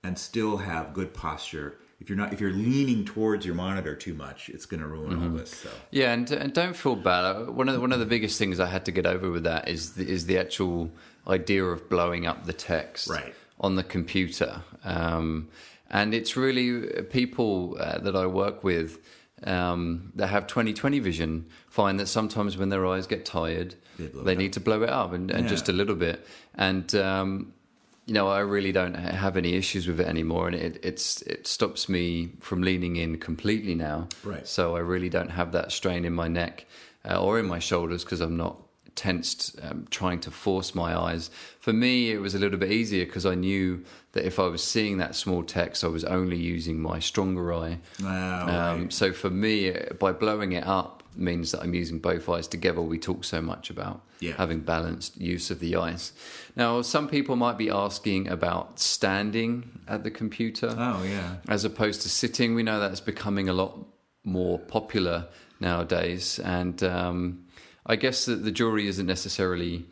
and 0.04 0.18
still 0.18 0.58
have 0.58 0.94
good 0.94 1.13
posture. 1.13 1.78
If 1.99 2.10
you're 2.10 2.17
not 2.17 2.31
if 2.31 2.39
you're 2.39 2.51
leaning 2.51 3.05
towards 3.05 3.45
your 3.45 3.55
monitor 3.55 3.95
too 3.95 4.13
much, 4.13 4.49
it's 4.49 4.65
going 4.65 4.81
to 4.81 4.88
ruin 4.88 5.21
all 5.23 5.29
this. 5.29 5.51
So 5.51 5.69
Yeah, 5.91 6.13
and, 6.13 6.29
and 6.31 6.53
don't 6.53 6.75
feel 6.75 6.95
bad. 6.95 7.49
One 7.49 7.67
of 7.69 7.75
the, 7.75 7.81
one 7.81 7.91
of 7.91 7.99
the 7.99 8.05
biggest 8.05 8.38
things 8.38 8.60
I 8.60 8.67
had 8.67 8.86
to 8.86 8.91
get 8.91 9.05
over 9.05 9.31
with 9.31 9.43
that 9.45 9.67
is 9.67 9.93
the, 9.93 10.07
is 10.07 10.25
the 10.27 10.38
actual 10.38 10.91
idea 11.27 11.63
of 11.65 11.89
blowing 11.89 12.27
up 12.27 12.45
the 12.45 12.53
text 12.53 13.10
Right. 13.10 13.33
on 13.60 13.75
the 13.75 13.83
computer. 13.83 14.62
Um, 14.83 15.49
and 15.89 16.13
it's 16.13 16.38
really 16.38 16.88
people 17.10 17.77
uh, 17.79 17.97
that 17.99 18.15
I 18.15 18.27
work 18.27 18.63
with 18.63 18.99
um, 19.43 20.12
that 20.15 20.27
have 20.27 20.47
20/20 20.47 21.01
vision 21.01 21.45
find 21.69 21.99
that 21.99 22.07
sometimes 22.07 22.57
when 22.57 22.69
their 22.69 22.86
eyes 22.86 23.07
get 23.07 23.25
tired, 23.25 23.75
They 23.97 24.07
they, 24.07 24.36
need 24.36 24.53
to 24.53 24.60
blow 24.60 24.83
it 24.83 24.89
up 24.89 25.13
and, 25.13 25.31
and 25.31 25.43
Yeah. 25.45 25.49
just 25.49 25.69
a 25.69 25.73
little 25.73 25.95
bit. 25.95 26.25
And 26.55 26.93
um, 26.95 27.53
you 28.08 28.13
know, 28.13 28.30
I 28.30 28.39
really 28.39 28.72
don't 28.72 28.93
have 28.93 29.36
any 29.36 29.54
issues 29.54 29.86
with 29.86 30.00
it 30.00 30.08
anymore, 30.08 30.48
and 30.48 30.56
it 30.56 30.80
it's 30.82 31.22
it 31.24 31.46
stops 31.46 31.89
me 31.89 32.32
from 32.39 32.62
leaning 32.62 32.96
in 32.96 33.17
completely 33.17 33.76
now. 33.76 34.08
Right. 34.24 34.48
So 34.48 34.78
I 34.78 34.80
really 34.80 35.10
don't 35.10 35.30
have 35.30 35.52
that 35.52 35.74
strain 35.74 36.06
in 36.06 36.13
my 36.13 36.30
neck 36.30 36.65
uh, 37.04 37.22
or 37.22 37.38
in 37.38 37.46
my 37.46 37.60
shoulders 37.60 38.06
because 38.06 38.22
I'm 38.22 38.38
not 38.38 38.66
tensed 38.97 39.57
um, 39.62 39.88
trying 39.89 40.19
to 40.21 40.31
force 40.31 40.75
my 40.75 40.93
eyes. 40.97 41.29
For 41.62 41.71
me, 41.71 42.12
it 42.12 42.19
was 42.19 42.36
a 42.36 42.39
little 42.39 42.57
bit 42.57 42.71
easier 42.71 43.05
because 43.05 43.25
I 43.25 43.36
knew 43.36 43.86
that 44.12 44.25
if 44.25 44.39
I 44.39 44.47
was 44.47 44.62
seeing 44.63 44.97
that 44.97 45.15
small 45.15 45.43
text, 45.43 45.83
I 45.83 45.88
was 45.88 46.03
only 46.03 46.38
using 46.38 46.81
my 46.81 46.99
stronger 46.99 47.53
eye. 47.53 47.77
Wow, 48.03 48.47
Um, 48.73 48.81
right. 48.81 48.93
So 48.93 49.13
for 49.13 49.29
me, 49.29 49.73
by 49.99 50.12
blowing 50.12 50.51
it 50.51 50.65
up, 50.65 51.03
means 51.15 51.51
that 51.51 51.62
I'm 51.63 51.73
using 51.73 51.97
both 51.99 52.27
eyes 52.29 52.47
together. 52.47 52.81
We 52.81 52.99
talk 52.99 53.23
so 53.23 53.41
much 53.41 53.69
about 53.71 54.01
Yeah. 54.19 54.33
having 54.38 54.60
balanced 54.60 55.19
use 55.19 55.49
of 55.51 55.60
the 55.60 55.75
eyes. 55.75 56.12
Now, 56.55 56.81
some 56.83 57.07
people 57.07 57.36
might 57.36 57.57
be 57.57 57.69
asking 57.71 58.27
about 58.27 58.79
standing 58.79 59.79
at 59.88 60.03
the 60.03 60.12
computer 60.12 60.75
Oh 60.77 61.03
yeah. 61.03 61.38
as 61.47 61.63
opposed 61.65 62.01
to 62.03 62.10
sitting. 62.10 62.53
We 62.55 62.63
know 62.63 62.79
that's 62.79 62.99
becoming 63.01 63.47
a 63.49 63.53
lot 63.53 63.77
more 64.23 64.60
popular 64.60 65.27
nowadays, 65.60 66.39
and 66.39 66.83
um, 66.83 67.43
I 67.88 67.95
guess 67.95 68.26
that 68.26 68.43
the 68.43 68.52
jury 68.52 68.88
isn't 68.88 69.06
necessarily 69.06 69.86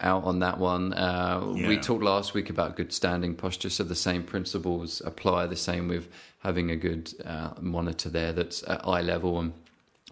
out 0.00 0.24
on 0.24 0.40
that 0.40 0.58
one. 0.58 0.92
Uh, 0.92 1.40
We 1.68 1.78
talked 1.78 2.02
last 2.02 2.34
week 2.34 2.50
about 2.50 2.76
good 2.76 2.92
standing 2.92 3.34
posture, 3.34 3.70
so 3.70 3.84
the 3.84 3.94
same 3.94 4.22
principles 4.24 5.00
apply. 5.04 5.46
The 5.46 5.56
same 5.56 5.88
with 5.88 6.08
having 6.40 6.70
a 6.70 6.76
good 6.76 7.14
uh, 7.24 7.50
monitor 7.60 8.10
there 8.10 8.32
that's 8.32 8.62
at 8.68 8.86
eye 8.86 9.02
level 9.02 9.38
and. 9.40 9.52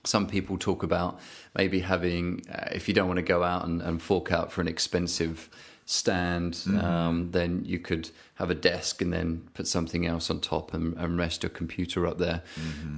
Some 0.07 0.27
people 0.27 0.59
talk 0.59 0.83
about 0.83 1.19
maybe 1.57 1.81
having, 1.81 2.43
uh, 2.53 2.69
if 2.73 2.89
you 2.89 2.95
don't 2.95 3.07
want 3.09 3.17
to 3.17 3.23
go 3.23 3.43
out 3.43 3.65
and, 3.65 3.81
and 3.81 4.03
fork 4.03 4.33
out 4.33 4.53
for 4.53 4.61
an 4.61 4.69
expensive 4.69 5.49
stand, 5.87 6.61
um, 6.79 7.31
then 7.31 7.63
you 7.65 7.79
could 7.79 8.11
have 8.35 8.51
a 8.51 8.55
desk 8.55 9.01
and 9.01 9.15
then 9.15 9.49
put 9.55 9.67
something 9.67 10.05
else 10.05 10.29
on 10.29 10.41
top 10.41 10.75
and, 10.75 10.95
and 10.99 11.17
rest 11.17 11.43
your 11.43 11.49
computer 11.49 12.07
up 12.07 12.19
there. 12.19 12.43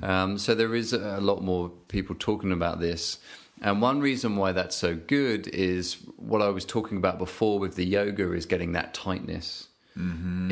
Um, 0.03 0.37
so 0.37 0.53
there 0.57 0.75
is 0.75 0.93
a 0.93 1.21
lot 1.21 1.45
more 1.45 1.71
people 1.87 2.17
talking 2.19 2.51
about 2.51 2.81
this. 2.81 3.19
And 3.63 3.81
one 3.81 4.01
reason 4.01 4.37
why 4.37 4.53
that's 4.53 4.77
so 4.77 4.95
good 4.95 5.49
is 5.49 5.97
what 6.17 6.43
I 6.43 6.49
was 6.49 6.65
talking 6.65 6.99
about 6.99 7.19
before 7.19 7.59
with 7.59 7.77
the 7.77 7.85
yoga 7.85 8.33
is 8.33 8.47
getting 8.47 8.73
that 8.73 8.93
tightness 8.93 9.69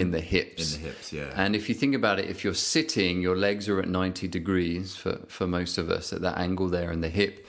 in 0.01 0.11
the 0.11 0.21
hips. 0.21 0.75
In 0.75 0.83
the 0.83 0.88
hips, 0.88 1.12
yeah. 1.12 1.31
And 1.37 1.55
if 1.55 1.69
you 1.69 1.75
think 1.75 1.95
about 1.95 2.19
it, 2.19 2.31
if 2.31 2.45
you're 2.45 2.55
sitting, 2.55 3.21
your 3.21 3.37
legs 3.37 3.69
are 3.69 3.79
at 3.79 3.88
90 3.88 4.27
degrees 4.29 4.97
for, 4.97 5.19
for 5.29 5.47
most 5.47 5.77
of 5.77 5.90
us 5.90 6.12
at 6.12 6.23
that 6.23 6.38
angle 6.38 6.69
there 6.69 6.90
in 6.90 7.03
the 7.03 7.11
hip. 7.11 7.47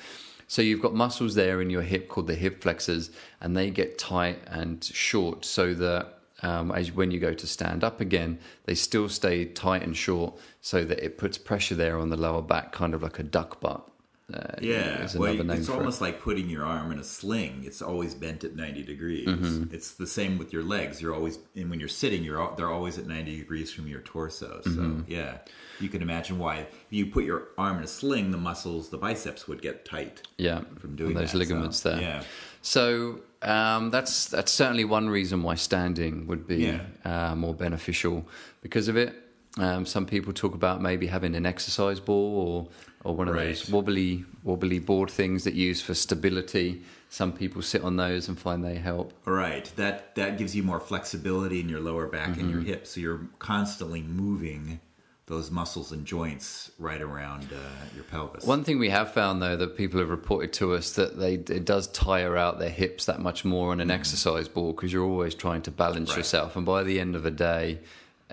So 0.48 0.62
you've 0.62 0.82
got 0.82 0.94
muscles 0.94 1.36
there 1.36 1.62
in 1.62 1.70
your 1.70 1.82
hip 1.82 2.10
called 2.10 2.28
the 2.28 2.36
hip 2.36 2.62
flexors, 2.62 3.12
and 3.42 3.56
they 3.56 3.72
get 3.72 3.98
tight 3.98 4.40
and 4.48 4.84
short 4.84 5.46
so 5.46 5.74
that 5.74 6.20
um, 6.44 6.72
as 6.72 6.92
when 6.92 7.12
you 7.12 7.20
go 7.20 7.34
to 7.34 7.48
stand 7.48 7.84
up 7.84 8.02
again, 8.02 8.40
they 8.66 8.76
still 8.76 9.10
stay 9.10 9.46
tight 9.46 9.82
and 9.82 9.96
short 9.96 10.36
so 10.62 10.84
that 10.84 11.04
it 11.04 11.18
puts 11.18 11.38
pressure 11.38 11.76
there 11.76 11.98
on 11.98 12.10
the 12.10 12.18
lower 12.18 12.42
back, 12.42 12.74
kind 12.74 12.94
of 12.94 13.02
like 13.02 13.20
a 13.20 13.24
duck 13.24 13.60
butt. 13.62 13.90
Uh, 14.34 14.40
Yeah, 14.60 15.08
well, 15.16 15.52
it's 15.52 15.68
for 15.68 15.74
it. 15.74 15.78
almost 15.78 16.02
like 16.02 16.20
putting 16.20 16.50
your 16.50 16.66
arm 16.66 16.92
in 16.92 16.98
a 16.98 17.04
sling. 17.04 17.62
It's 17.64 17.80
always 17.82 18.16
bent 18.16 18.44
at 18.44 18.56
ninety 18.56 18.82
degrees. 18.82 19.28
Mm-hmm. 19.28 19.74
It's 19.74 19.92
the 19.92 20.08
same 20.08 20.40
with 20.40 20.52
your 20.52 20.64
legs. 20.64 21.00
You're 21.00 21.14
always, 21.14 21.38
and 21.56 21.70
when 21.70 21.80
you're 21.80 21.88
sitting, 21.90 22.24
you're 22.24 22.52
they're 22.58 22.72
always 22.72 22.98
at 22.98 23.06
ninety 23.06 23.38
degrees 23.38 23.72
from 23.72 23.88
your 23.88 24.02
torso. 24.02 24.62
So 24.64 24.70
Mm-hmm. 24.72 25.12
yeah, 25.12 25.38
you 25.80 25.90
can 25.90 26.02
imagine 26.02 26.40
why 26.40 26.58
if 26.62 26.68
you 26.90 27.06
put 27.06 27.24
your 27.24 27.50
arm 27.58 27.78
in 27.78 27.84
a 27.84 27.88
sling, 27.88 28.32
the 28.32 28.38
muscles, 28.40 28.90
the 28.90 28.98
biceps 28.98 29.48
would 29.48 29.62
get 29.62 29.86
tight. 29.86 30.24
yeah, 30.38 30.62
from 30.80 30.96
doing 30.96 31.14
those 31.14 31.32
that, 31.32 31.38
so, 31.38 31.38
ligaments 31.38 31.82
there. 31.82 32.02
yeah. 32.02 32.24
So 32.64 33.20
um, 33.44 33.92
that's 33.92 34.26
that's 34.26 34.52
certainly 34.52 34.86
one 34.86 35.08
reason 35.08 35.44
why 35.44 35.54
standing 35.54 36.26
would 36.26 36.48
be 36.48 36.66
Yeah. 36.66 36.82
uh, 37.06 37.36
more 37.36 37.54
beneficial 37.54 38.26
because 38.64 38.88
of 38.88 38.98
it. 38.98 39.14
Um, 39.60 39.86
some 39.86 40.08
people 40.08 40.34
talk 40.34 40.56
about 40.56 40.82
maybe 40.82 41.06
having 41.08 41.36
an 41.36 41.46
exercise 41.46 42.00
ball 42.00 42.36
or 42.48 42.68
or 43.06 43.16
one 43.16 43.28
of 43.30 43.36
those 43.36 43.70
wobbly 43.70 44.26
wobbly 44.44 44.80
board 44.80 45.10
things 45.10 45.44
that 45.46 45.54
you 45.54 45.68
use 45.68 45.82
for 45.82 45.94
stability. 45.94 46.82
Some 47.10 47.32
people 47.32 47.62
sit 47.62 47.84
on 47.84 47.96
those 47.96 48.28
and 48.28 48.38
find 48.38 48.64
they 48.66 48.76
help. 48.76 49.14
Right. 49.26 49.72
That 49.78 50.16
that 50.16 50.38
gives 50.38 50.56
you 50.56 50.64
more 50.64 50.80
flexibility 50.80 51.60
in 51.62 51.70
your 51.70 51.80
lower 51.80 52.08
back 52.08 52.38
and 52.38 52.50
your 52.50 52.60
Mm-hmm. 52.60 52.68
hips, 52.70 52.90
so 52.92 53.00
you're 53.00 53.22
constantly 53.40 54.02
moving 54.02 54.80
those 55.28 55.50
muscles 55.50 55.92
and 55.92 56.06
joints 56.06 56.70
right 56.78 57.02
around 57.02 57.52
uh, 57.52 57.58
your 57.96 58.04
pelvis. 58.04 58.46
One 58.46 58.64
thing 58.64 58.78
we 58.78 58.90
have 58.90 59.12
found 59.12 59.42
though 59.42 59.56
that 59.58 59.76
people 59.78 60.00
have 60.00 60.10
reported 60.12 60.54
to 60.54 60.74
us 60.74 60.92
that 60.94 61.18
they 61.18 61.34
it 61.36 61.66
does 61.66 61.88
tire 61.88 62.36
out 62.38 62.60
their 62.60 62.70
hips 62.70 63.06
that 63.06 63.20
much 63.20 63.46
more 63.46 63.72
on 63.72 63.80
an 63.80 63.90
exercise 63.92 64.48
ball 64.48 64.72
because 64.74 64.92
you're 64.94 65.04
always 65.06 65.34
trying 65.36 65.62
to 65.64 65.72
balance 65.72 66.10
Right. 66.12 66.18
yourself, 66.18 66.56
and 66.56 66.66
by 66.66 66.84
the 66.84 67.00
end 67.00 67.16
of 67.16 67.24
the 67.24 67.32
day, 67.32 67.80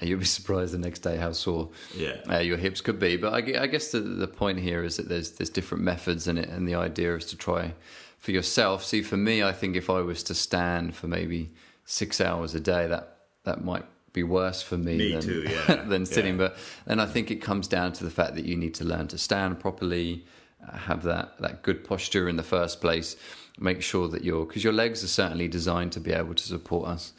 you'll 0.00 0.18
be 0.20 0.24
surprised 0.24 0.72
the 0.72 0.78
next 0.78 1.00
day 1.00 1.16
how 1.16 1.32
sore 1.32 1.70
Yeah. 1.94 2.16
uh, 2.30 2.38
your 2.38 2.56
hips 2.56 2.80
could 2.80 2.98
be. 2.98 3.16
But 3.16 3.34
I, 3.34 3.62
I 3.62 3.66
guess 3.66 3.90
the 3.92 4.00
the 4.00 4.28
point 4.28 4.58
here 4.60 4.82
is 4.84 4.96
that 4.96 5.08
there's 5.08 5.32
there's 5.32 5.50
different 5.50 5.84
methods 5.84 6.26
in 6.28 6.38
it, 6.38 6.48
and 6.48 6.66
the 6.66 6.74
idea 6.76 7.14
is 7.16 7.26
to 7.26 7.36
try 7.36 7.74
for 8.18 8.30
yourself. 8.32 8.84
See, 8.84 9.02
for 9.02 9.16
me, 9.16 9.42
I 9.42 9.52
think 9.52 9.76
if 9.76 9.90
I 9.90 10.00
was 10.00 10.22
to 10.24 10.34
stand 10.34 10.94
for 10.94 11.08
maybe 11.08 11.50
six 11.84 12.20
hours 12.20 12.54
a 12.54 12.60
day, 12.60 12.86
that 12.86 13.16
that 13.44 13.64
might 13.64 13.84
be 14.12 14.22
worse 14.22 14.62
for 14.62 14.76
me, 14.78 14.96
Me 14.98 15.12
than, 15.12 15.22
too, 15.22 15.42
yeah. 15.68 15.74
than 15.84 16.06
sitting. 16.06 16.34
Yeah. 16.34 16.48
But 16.48 16.56
then 16.86 17.00
I 17.00 17.06
think 17.06 17.30
it 17.30 17.36
comes 17.36 17.66
down 17.66 17.92
to 17.94 18.04
the 18.04 18.10
fact 18.10 18.34
that 18.34 18.44
you 18.44 18.56
need 18.56 18.74
to 18.74 18.84
learn 18.84 19.08
to 19.08 19.18
stand 19.18 19.58
properly, 19.58 20.24
uh, 20.66 20.76
have 20.76 21.02
that, 21.04 21.38
that 21.40 21.62
good 21.62 21.82
posture 21.82 22.28
in 22.28 22.36
the 22.36 22.42
first 22.42 22.80
place. 22.82 23.16
Make 23.58 23.80
sure 23.82 24.08
that 24.08 24.22
you're, 24.22 24.44
because 24.44 24.62
your 24.64 24.72
legs 24.74 25.02
are 25.02 25.08
certainly 25.08 25.48
designed 25.48 25.92
to 25.92 26.00
be 26.00 26.12
able 26.12 26.34
to 26.34 26.42
support 26.44 26.88
us. 26.88 27.12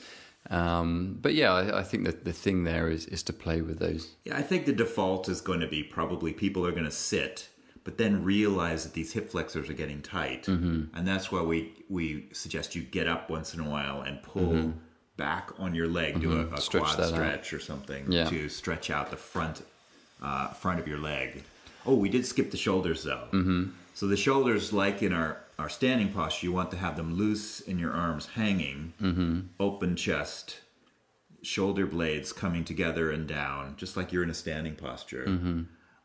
Um, 0.50 1.18
but 1.22 1.34
yeah, 1.34 1.54
I, 1.54 1.80
I 1.80 1.84
think 1.84 2.06
that 2.06 2.26
the 2.26 2.34
thing 2.34 2.64
there 2.64 2.90
is, 2.90 3.06
is 3.08 3.24
to 3.24 3.34
play 3.34 3.62
with 3.62 3.80
those. 3.80 4.10
Yeah, 4.26 4.38
I 4.38 4.42
think 4.42 4.66
the 4.66 4.74
default 4.74 5.30
is 5.30 5.42
going 5.42 5.62
to 5.62 5.68
be 5.68 5.84
probably 5.84 6.34
people 6.34 6.66
are 6.66 6.72
going 6.72 6.84
to 6.84 6.92
sit, 6.92 7.48
but 7.84 7.98
then 7.98 8.24
realize 8.24 8.84
that 8.84 8.94
these 8.94 9.14
hip 9.14 9.30
flexors 9.30 9.70
are 9.70 9.74
getting 9.74 10.02
tight, 10.02 10.44
Mm-hmm. 10.46 10.96
and 10.98 11.08
that's 11.08 11.32
why 11.32 11.42
we 11.42 11.72
we 11.90 12.28
suggest 12.34 12.76
you 12.76 12.82
get 12.84 13.08
up 13.08 13.30
once 13.30 13.54
in 13.54 13.60
a 13.62 13.70
while 13.70 14.02
and 14.02 14.22
pull 14.22 14.74
back 15.16 15.52
on 15.60 15.74
your 15.76 15.88
leg, 15.88 16.20
do 16.20 16.32
a, 16.34 16.42
a 16.42 16.46
Mm-hmm. 16.46 16.56
Stretch 16.58 16.84
quad 16.84 16.98
that 17.00 17.14
out. 17.14 17.54
or 17.54 17.60
something 17.60 18.12
Yeah. 18.12 18.26
to 18.30 18.50
stretch 18.50 18.90
out 18.90 19.12
the 19.12 19.18
front 19.18 19.62
uh, 20.22 20.50
front 20.50 20.80
of 20.80 20.88
your 20.88 20.98
leg. 21.00 21.44
Oh, 21.86 21.96
we 21.96 22.10
did 22.10 22.26
skip 22.26 22.52
the 22.52 22.58
shoulders 22.58 23.04
though. 23.04 23.28
Mm-hmm. 23.32 23.70
So 23.94 24.08
the 24.08 24.18
shoulders, 24.18 24.74
like 24.74 25.02
in 25.04 25.14
our 25.14 25.38
our 25.60 25.70
standing 25.70 26.12
posture, 26.12 26.48
you 26.48 26.52
want 26.54 26.72
to 26.72 26.78
have 26.78 26.98
them 26.98 27.14
loose 27.16 27.62
and 27.68 27.80
your 27.80 27.94
arms 27.94 28.26
hanging, 28.26 28.94
Mm-hmm. 29.02 29.40
open 29.60 29.96
chest 29.96 30.60
shoulder 31.44 31.86
blades 31.86 32.32
coming 32.34 32.64
together 32.64 33.12
and 33.12 33.28
down, 33.28 33.76
just 33.78 33.98
like 33.98 34.12
you're 34.14 34.24
in 34.24 34.30
a 34.30 34.34
standing 34.34 34.76
posture, 34.76 35.26
Mm-hmm. 35.28 35.62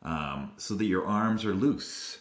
um, 0.09 0.53
so 0.57 0.75
that 0.75 0.85
your 0.85 1.07
arms 1.07 1.45
are 1.45 1.55
loose, 1.55 2.19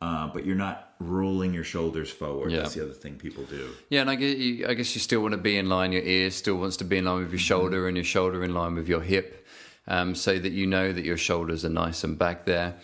uh, 0.00 0.28
but 0.28 0.46
you're 0.46 0.54
not 0.56 0.94
rolling 1.00 1.52
your 1.52 1.64
shoulders 1.64 2.08
forward. 2.10 2.52
Yeah. 2.52 2.58
That's 2.60 2.74
the 2.74 2.84
other 2.84 2.92
thing 2.94 3.16
people 3.16 3.44
do. 3.44 3.70
Yeah, 3.90 4.02
and 4.02 4.10
I 4.10 4.14
guess, 4.14 4.36
you, 4.36 4.66
I 4.68 4.74
guess 4.74 4.94
you 4.94 5.00
still 5.00 5.20
want 5.20 5.32
to 5.32 5.38
be 5.38 5.56
in 5.58 5.68
line. 5.68 5.92
Your 5.92 6.02
ear 6.02 6.30
still 6.30 6.56
wants 6.56 6.76
to 6.78 6.84
be 6.84 6.98
in 6.98 7.04
line 7.04 7.18
with 7.22 7.30
your 7.32 7.38
shoulder, 7.38 7.88
and 7.88 7.96
your 7.96 8.04
shoulder 8.04 8.44
in 8.44 8.54
line 8.54 8.74
with 8.76 8.88
your 8.88 9.00
hip, 9.02 9.46
um, 9.88 10.14
so 10.14 10.38
that 10.38 10.52
you 10.52 10.66
know 10.66 10.92
that 10.92 11.04
your 11.04 11.16
shoulders 11.18 11.64
are 11.64 11.70
nice 11.70 12.04
and 12.04 12.16
back 12.18 12.44
there. 12.46 12.76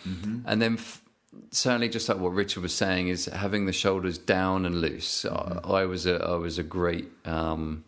And 0.44 0.60
then, 0.60 0.74
f- 0.74 1.01
certainly, 1.50 1.88
just 1.88 2.08
like 2.08 2.18
what 2.18 2.32
Richard 2.32 2.62
was 2.62 2.74
saying, 2.74 3.08
is 3.08 3.26
having 3.26 3.66
the 3.66 3.72
shoulders 3.72 4.18
down 4.18 4.66
and 4.66 4.80
loose. 4.80 5.24
I, 5.24 5.60
I 5.64 5.84
was 5.84 6.06
a 6.06 6.22
I 6.24 6.34
was 6.36 6.58
a 6.58 6.62
great 6.62 7.08
um, 7.24 7.84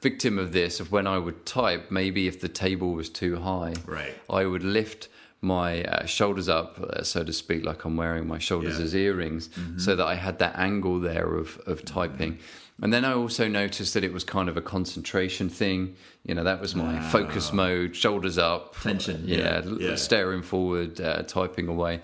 victim 0.00 0.38
of 0.38 0.52
this. 0.52 0.80
Of 0.80 0.92
when 0.92 1.06
I 1.06 1.18
would 1.18 1.44
type, 1.46 1.90
maybe 1.90 2.26
if 2.26 2.40
the 2.40 2.48
table 2.48 2.92
was 2.92 3.08
too 3.08 3.36
high, 3.36 3.74
Right. 3.86 4.14
I 4.30 4.44
would 4.46 4.62
lift 4.62 5.08
my 5.42 5.84
uh, 5.84 6.06
shoulders 6.06 6.48
up, 6.48 6.78
uh, 6.80 7.02
so 7.02 7.22
to 7.22 7.32
speak, 7.32 7.64
like 7.64 7.84
I'm 7.84 7.96
wearing 7.96 8.26
my 8.26 8.38
shoulders 8.38 8.78
Yeah. 8.78 8.84
as 8.84 8.94
earrings, 8.94 9.50
so 9.76 9.94
that 9.94 10.04
I 10.06 10.14
had 10.14 10.38
that 10.38 10.58
angle 10.58 10.98
there 10.98 11.34
of, 11.36 11.60
of 11.66 11.84
typing. 11.84 12.38
And 12.82 12.92
then 12.92 13.04
I 13.04 13.12
also 13.12 13.46
noticed 13.46 13.94
that 13.94 14.02
it 14.02 14.12
was 14.12 14.24
kind 14.24 14.48
of 14.48 14.56
a 14.56 14.62
concentration 14.62 15.48
thing. 15.48 15.94
You 16.24 16.34
know, 16.34 16.44
that 16.44 16.60
was 16.60 16.74
my 16.74 17.00
focus 17.10 17.52
mode, 17.52 17.94
shoulders 17.94 18.38
up, 18.38 18.74
Tension, 18.80 19.22
yeah, 19.26 19.62
yeah, 19.64 19.76
yeah. 19.90 19.94
staring 19.94 20.42
forward, 20.42 21.00
uh, 21.00 21.22
typing 21.22 21.68
away. 21.68 22.00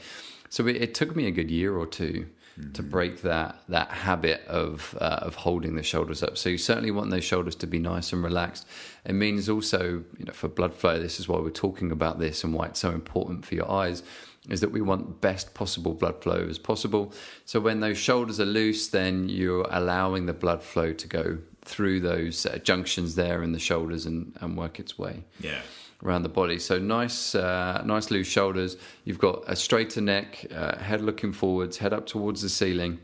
So 0.53 0.67
it, 0.67 0.77
it 0.77 0.95
took 0.95 1.17
me 1.17 1.27
a 1.29 1.31
good 1.31 1.51
year 1.51 1.75
or 1.79 1.87
2 1.87 2.27
to 2.75 2.83
break 2.83 3.23
that 3.23 3.63
that 3.69 3.89
habit 3.89 4.43
of 4.47 4.95
uh, 5.01 5.21
of 5.23 5.35
holding 5.35 5.77
the 5.77 5.83
shoulders 5.83 6.23
up. 6.23 6.37
So 6.37 6.51
you 6.51 6.59
certainly 6.59 6.91
want 6.91 7.11
those 7.11 7.25
shoulders 7.25 7.57
to 7.57 7.67
be 7.67 7.79
nice 7.79 8.13
and 8.13 8.23
relaxed. 8.23 8.67
It 9.07 9.15
means 9.15 9.49
also, 9.49 10.05
you 10.19 10.27
know, 10.27 10.35
for 10.35 10.49
blood 10.49 10.75
flow. 10.75 10.99
This 10.99 11.19
is 11.19 11.27
why 11.27 11.39
we're 11.39 11.49
talking 11.49 11.91
about 11.91 12.19
this 12.19 12.45
and 12.45 12.53
why 12.53 12.67
it's 12.67 12.81
so 12.81 12.91
important 12.91 13.47
for 13.47 13.55
your 13.55 13.71
eyes. 13.71 14.03
Is 14.51 14.61
that 14.61 14.73
we 14.73 14.83
want 14.83 15.23
best 15.23 15.55
possible 15.55 15.95
blood 15.95 16.23
flow 16.23 16.47
as 16.51 16.59
possible. 16.59 17.15
So 17.47 17.59
when 17.59 17.81
those 17.81 17.97
shoulders 17.97 18.39
are 18.39 18.45
loose, 18.45 18.89
then 18.89 19.31
you're 19.31 19.67
allowing 19.71 20.27
the 20.27 20.35
blood 20.35 20.63
flow 20.63 20.93
to 20.93 21.09
go 21.09 21.39
through 21.65 22.01
those 22.01 22.45
uh, 22.47 22.59
junctions 22.63 23.15
there 23.15 23.43
in 23.43 23.53
the 23.53 23.59
shoulders 23.59 24.07
and, 24.07 24.37
and 24.41 24.57
work 24.57 24.79
its 24.81 24.99
way 24.99 25.23
Yeah. 25.41 25.61
around 26.03 26.23
the 26.23 26.29
body. 26.29 26.59
So 26.59 26.79
nice, 26.79 27.35
uh, 27.35 27.83
nice 27.85 28.11
loose 28.11 28.27
shoulders. 28.27 28.77
You've 29.05 29.19
got 29.19 29.45
a 29.47 29.55
straighter 29.57 30.01
neck, 30.01 30.45
uh, 30.55 30.77
head 30.79 31.01
looking 31.01 31.33
forwards, 31.33 31.79
head 31.79 31.93
up 31.93 32.07
towards 32.07 32.43
the 32.43 32.49
ceiling, 32.49 32.99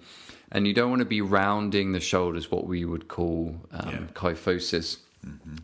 and 0.50 0.66
you 0.66 0.74
don't 0.74 0.90
want 0.90 1.00
to 1.00 1.06
be 1.06 1.20
rounding 1.20 1.92
the 1.92 2.00
shoulders, 2.00 2.50
what 2.50 2.66
we 2.66 2.84
would 2.84 3.06
call 3.08 3.54
um, 3.72 3.88
Yeah. 3.90 3.98
kyphosis. 4.14 4.98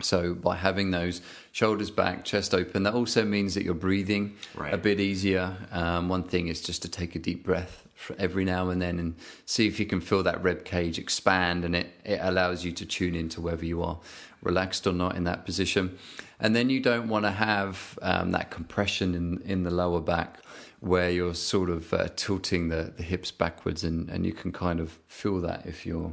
So 0.02 0.34
by 0.34 0.56
having 0.56 0.90
those 0.90 1.20
shoulders 1.52 1.90
back, 1.90 2.24
chest 2.24 2.54
open, 2.54 2.82
that 2.82 2.94
also 2.94 3.24
means 3.24 3.54
that 3.54 3.64
you're 3.64 3.74
breathing 3.74 4.36
Right. 4.54 4.74
a 4.74 4.76
bit 4.78 5.00
easier. 5.00 5.56
Um, 5.72 6.08
one 6.08 6.24
thing 6.24 6.48
is 6.48 6.60
just 6.60 6.82
to 6.82 6.88
take 6.88 7.14
a 7.14 7.18
deep 7.18 7.44
breath 7.44 7.83
every 8.18 8.44
now 8.44 8.70
and 8.70 8.80
then 8.80 8.98
and 8.98 9.14
see 9.46 9.66
if 9.66 9.78
you 9.80 9.86
can 9.86 10.00
feel 10.00 10.22
that 10.22 10.42
rib 10.42 10.64
cage 10.64 10.98
expand, 10.98 11.64
and 11.64 11.74
it 11.76 11.88
it 12.04 12.18
allows 12.22 12.64
you 12.64 12.72
to 12.72 12.86
tune 12.86 13.14
into 13.14 13.40
whether 13.40 13.64
you 13.64 13.82
are 13.82 13.98
relaxed 14.42 14.86
or 14.86 14.92
not 14.92 15.16
in 15.16 15.24
that 15.24 15.44
position. 15.44 15.96
And 16.40 16.54
then 16.54 16.68
you 16.68 16.80
don't 16.80 17.08
want 17.08 17.24
to 17.24 17.30
have 17.30 17.98
um, 18.02 18.32
that 18.32 18.50
compression 18.50 19.14
in 19.14 19.42
in 19.50 19.62
the 19.64 19.70
lower 19.70 20.00
back 20.00 20.38
where 20.80 21.10
you're 21.10 21.34
sort 21.34 21.70
of 21.70 21.94
uh, 21.94 22.08
tilting 22.14 22.68
the, 22.68 22.92
the 22.96 23.02
hips 23.02 23.30
backwards, 23.30 23.84
and, 23.84 24.10
and 24.10 24.26
you 24.26 24.32
can 24.34 24.52
kind 24.52 24.80
of 24.80 24.98
feel 25.06 25.40
that 25.40 25.64
if 25.64 25.86
you're 25.86 26.12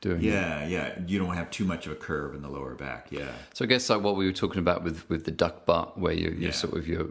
doing. 0.00 0.20
Yeah, 0.22 0.64
yeah. 0.66 0.96
You 1.08 1.18
don't 1.18 1.34
have 1.34 1.50
too 1.50 1.64
much 1.64 1.86
of 1.86 1.92
a 1.92 1.96
curve 1.96 2.34
in 2.36 2.42
the 2.42 2.48
lower 2.48 2.74
back. 2.74 3.08
Yeah. 3.10 3.32
So 3.52 3.64
I 3.64 3.68
guess 3.68 3.90
like 3.90 4.02
what 4.02 4.14
we 4.16 4.26
were 4.26 4.32
talking 4.32 4.60
about 4.60 4.84
with, 4.84 5.08
with 5.08 5.24
the 5.24 5.32
duck 5.32 5.66
butt, 5.66 5.98
where 5.98 6.12
you, 6.12 6.28
you're 6.30 6.50
Yeah. 6.50 6.50
sort 6.52 6.74
of 6.74 6.86
your 6.86 7.06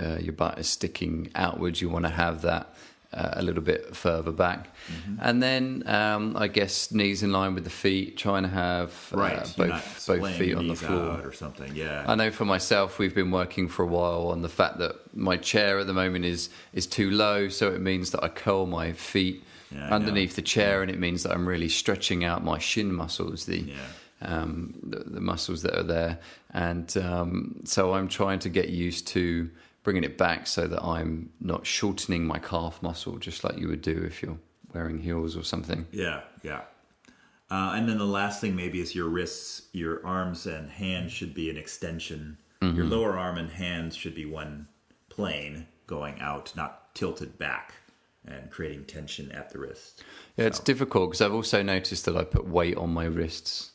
uh, 0.00 0.18
your 0.18 0.32
butt 0.32 0.58
is 0.58 0.68
sticking 0.68 1.28
outwards. 1.34 1.82
You 1.82 1.90
want 1.90 2.04
to 2.06 2.10
have 2.10 2.40
that 2.42 2.74
uh, 3.12 3.30
a 3.34 3.42
little 3.42 3.62
bit 3.62 3.94
further 3.96 4.32
back, 4.32 4.68
Mm-hmm. 4.86 5.16
and 5.20 5.42
then 5.42 5.82
um, 5.86 6.36
I 6.36 6.46
guess 6.48 6.92
knees 6.92 7.22
in 7.22 7.32
line 7.32 7.54
with 7.54 7.64
the 7.64 7.70
feet. 7.70 8.16
Trying 8.16 8.44
to 8.44 8.48
have 8.48 8.90
uh, 9.12 9.18
Right. 9.18 9.54
Both 9.56 10.06
both 10.06 10.34
feet 10.36 10.54
on 10.54 10.68
the 10.68 10.74
floor. 10.76 11.20
or 11.24 11.32
something. 11.32 11.74
Yeah. 11.74 12.04
I 12.06 12.14
know 12.14 12.30
for 12.30 12.44
myself, 12.44 12.98
we've 12.98 13.14
been 13.14 13.30
working 13.32 13.68
for 13.68 13.82
a 13.82 13.86
while 13.86 14.28
on 14.28 14.42
the 14.42 14.48
fact 14.48 14.78
that 14.78 14.94
my 15.14 15.36
chair 15.36 15.78
at 15.80 15.86
the 15.86 15.94
moment 15.94 16.24
is 16.24 16.50
is 16.72 16.86
too 16.86 17.10
low, 17.10 17.48
so 17.48 17.72
it 17.72 17.80
means 17.80 18.10
that 18.12 18.22
I 18.22 18.28
curl 18.28 18.66
my 18.66 18.92
feet 18.92 19.42
Yeah, 19.72 19.88
underneath 19.94 20.36
the 20.36 20.42
chair, 20.42 20.82
and 20.82 20.90
it 20.90 20.98
means 20.98 21.22
that 21.24 21.32
I'm 21.32 21.46
really 21.48 21.68
stretching 21.68 22.24
out 22.24 22.44
my 22.44 22.58
shin 22.58 22.92
muscles, 22.92 23.44
the 23.46 23.60
Yeah. 23.60 23.74
um, 24.22 24.74
the, 24.82 25.00
the 25.16 25.20
muscles 25.20 25.62
that 25.62 25.74
are 25.78 25.82
there, 25.96 26.18
and 26.54 26.96
um, 26.98 27.60
so 27.64 27.92
I'm 27.94 28.08
trying 28.08 28.38
to 28.40 28.48
get 28.48 28.68
used 28.68 29.06
to 29.08 29.50
bringing 29.86 30.02
it 30.02 30.18
back 30.18 30.48
so 30.48 30.66
that 30.66 30.82
I'm 30.82 31.30
not 31.40 31.64
shortening 31.64 32.24
my 32.26 32.40
calf 32.40 32.82
muscle, 32.82 33.18
just 33.18 33.44
like 33.44 33.56
you 33.56 33.68
would 33.68 33.82
do 33.82 34.02
if 34.04 34.20
you're 34.20 34.36
wearing 34.74 34.98
heels 34.98 35.36
or 35.36 35.44
something. 35.44 35.86
Yeah, 35.92 36.22
yeah. 36.42 36.62
Uh, 37.52 37.74
and 37.76 37.88
then 37.88 37.96
the 37.96 38.04
last 38.04 38.40
thing 38.40 38.56
maybe 38.56 38.80
is 38.80 38.96
your 38.96 39.08
wrists, 39.08 39.68
your 39.72 40.04
arms 40.04 40.46
and 40.46 40.68
hands 40.68 41.12
should 41.12 41.34
be 41.34 41.50
an 41.50 41.56
extension. 41.56 42.36
Mm-hmm. 42.60 42.76
Your 42.76 42.86
lower 42.86 43.16
arm 43.16 43.38
and 43.38 43.48
hands 43.48 43.94
should 43.94 44.16
be 44.16 44.26
one 44.26 44.66
plane 45.08 45.68
going 45.86 46.18
out, 46.18 46.52
not 46.56 46.92
tilted 46.96 47.38
back 47.38 47.74
and 48.26 48.50
creating 48.50 48.86
tension 48.86 49.30
at 49.30 49.50
the 49.50 49.60
wrist. 49.60 50.02
Yeah, 50.36 50.46
it's 50.46 50.58
difficult 50.58 51.10
because 51.10 51.20
I've 51.20 51.32
also 51.32 51.62
noticed 51.62 52.06
that 52.06 52.16
I 52.16 52.24
put 52.24 52.48
weight 52.48 52.76
on 52.76 52.92
my 52.92 53.04
wrists. 53.04 53.70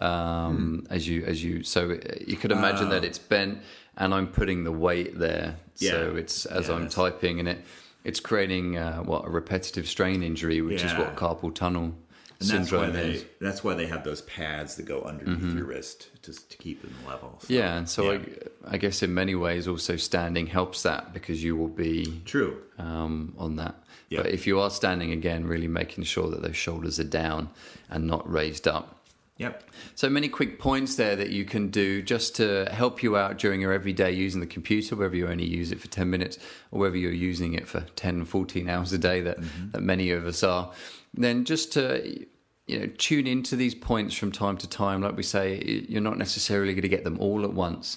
Um, 0.00 0.84
Hmm. 0.86 0.92
As 0.92 1.08
you, 1.08 1.24
as 1.24 1.42
you, 1.42 1.64
so 1.64 1.98
you 2.24 2.36
could 2.36 2.52
imagine 2.52 2.90
that 2.90 3.04
it's 3.04 3.18
bent, 3.18 3.58
and 3.96 4.14
I'm 4.14 4.26
putting 4.28 4.64
the 4.64 4.72
weight 4.72 5.18
there. 5.18 5.56
So 5.74 6.14
it's 6.16 6.46
as 6.46 6.68
Yeah, 6.68 6.74
I'm 6.74 6.80
that's- 6.82 6.94
typing, 6.94 7.40
and 7.40 7.48
it 7.48 7.64
it's 8.04 8.20
creating 8.20 8.78
uh, 8.78 8.98
what 9.02 9.26
a 9.26 9.30
repetitive 9.30 9.86
strain 9.86 10.22
injury, 10.22 10.62
which 10.62 10.82
is 10.82 10.92
what 10.94 11.16
carpal 11.16 11.54
tunnel 11.54 11.94
and 12.40 12.48
that's 12.48 12.72
why 12.72 12.86
syndrome 12.86 12.92
they 12.94 13.10
is. 13.10 13.24
that's 13.42 13.62
why 13.62 13.74
they 13.74 13.84
have 13.86 14.02
those 14.04 14.22
pads 14.22 14.76
that 14.76 14.84
go 14.86 15.02
underneath 15.02 15.54
your 15.54 15.66
wrist 15.66 16.08
just 16.22 16.50
to 16.50 16.56
keep 16.56 16.80
them 16.80 16.94
level. 17.06 17.36
So, 17.40 17.44
Mm-hmm. 17.44 17.52
Yeah, 17.54 17.76
and 17.76 17.86
so 17.88 18.12
yeah. 18.12 18.18
I, 18.66 18.74
I 18.74 18.76
guess 18.78 19.02
in 19.02 19.12
many 19.12 19.34
ways 19.34 19.68
also 19.68 19.96
standing 19.96 20.46
helps 20.46 20.82
that 20.84 21.12
because 21.12 21.44
you 21.44 21.54
will 21.56 21.68
be 21.68 22.22
true. 22.24 22.56
um, 22.78 23.34
on 23.36 23.56
that. 23.56 23.74
Yeah. 24.08 24.22
But 24.22 24.30
if 24.32 24.46
you 24.46 24.58
are 24.60 24.70
standing 24.70 25.12
again, 25.12 25.44
really 25.46 25.68
making 25.68 26.04
sure 26.04 26.30
that 26.30 26.40
those 26.40 26.56
shoulders 26.56 26.98
are 26.98 27.04
down 27.04 27.50
and 27.90 28.06
not 28.06 28.28
raised 28.30 28.66
up. 28.66 28.96
Yep. 29.40 29.64
So 29.94 30.10
many 30.10 30.28
quick 30.28 30.58
points 30.58 30.96
there 30.96 31.16
that 31.16 31.30
you 31.30 31.46
can 31.46 31.68
do 31.68 32.02
just 32.02 32.36
to 32.36 32.68
help 32.70 33.02
you 33.02 33.16
out 33.16 33.38
during 33.38 33.58
your 33.58 33.72
everyday 33.72 34.12
using 34.12 34.38
the 34.38 34.46
computer, 34.46 34.96
whether 34.96 35.16
you 35.16 35.28
only 35.28 35.46
use 35.46 35.72
it 35.72 35.80
for 35.80 35.88
10 35.88 36.10
minutes 36.10 36.38
or 36.70 36.80
whether 36.80 36.98
you're 36.98 37.10
using 37.10 37.54
it 37.54 37.66
for 37.66 37.80
10, 37.96 38.26
14 38.26 38.68
hours 38.68 38.92
a 38.92 38.98
day 38.98 39.22
that, 39.22 39.38
that 39.72 39.80
many 39.80 40.10
of 40.10 40.26
us 40.26 40.42
are. 40.42 40.70
Then 41.14 41.46
just 41.46 41.72
to 41.72 42.26
you 42.66 42.80
know 42.80 42.86
tune 42.98 43.26
into 43.26 43.56
these 43.56 43.74
points 43.74 44.14
from 44.14 44.30
time 44.30 44.58
to 44.58 44.68
time. 44.68 45.00
Like 45.00 45.16
we 45.16 45.22
say, 45.22 45.86
you're 45.88 46.02
not 46.02 46.18
necessarily 46.18 46.74
going 46.74 46.82
to 46.82 46.88
get 46.88 47.04
them 47.04 47.18
all 47.18 47.42
at 47.42 47.54
once. 47.54 47.96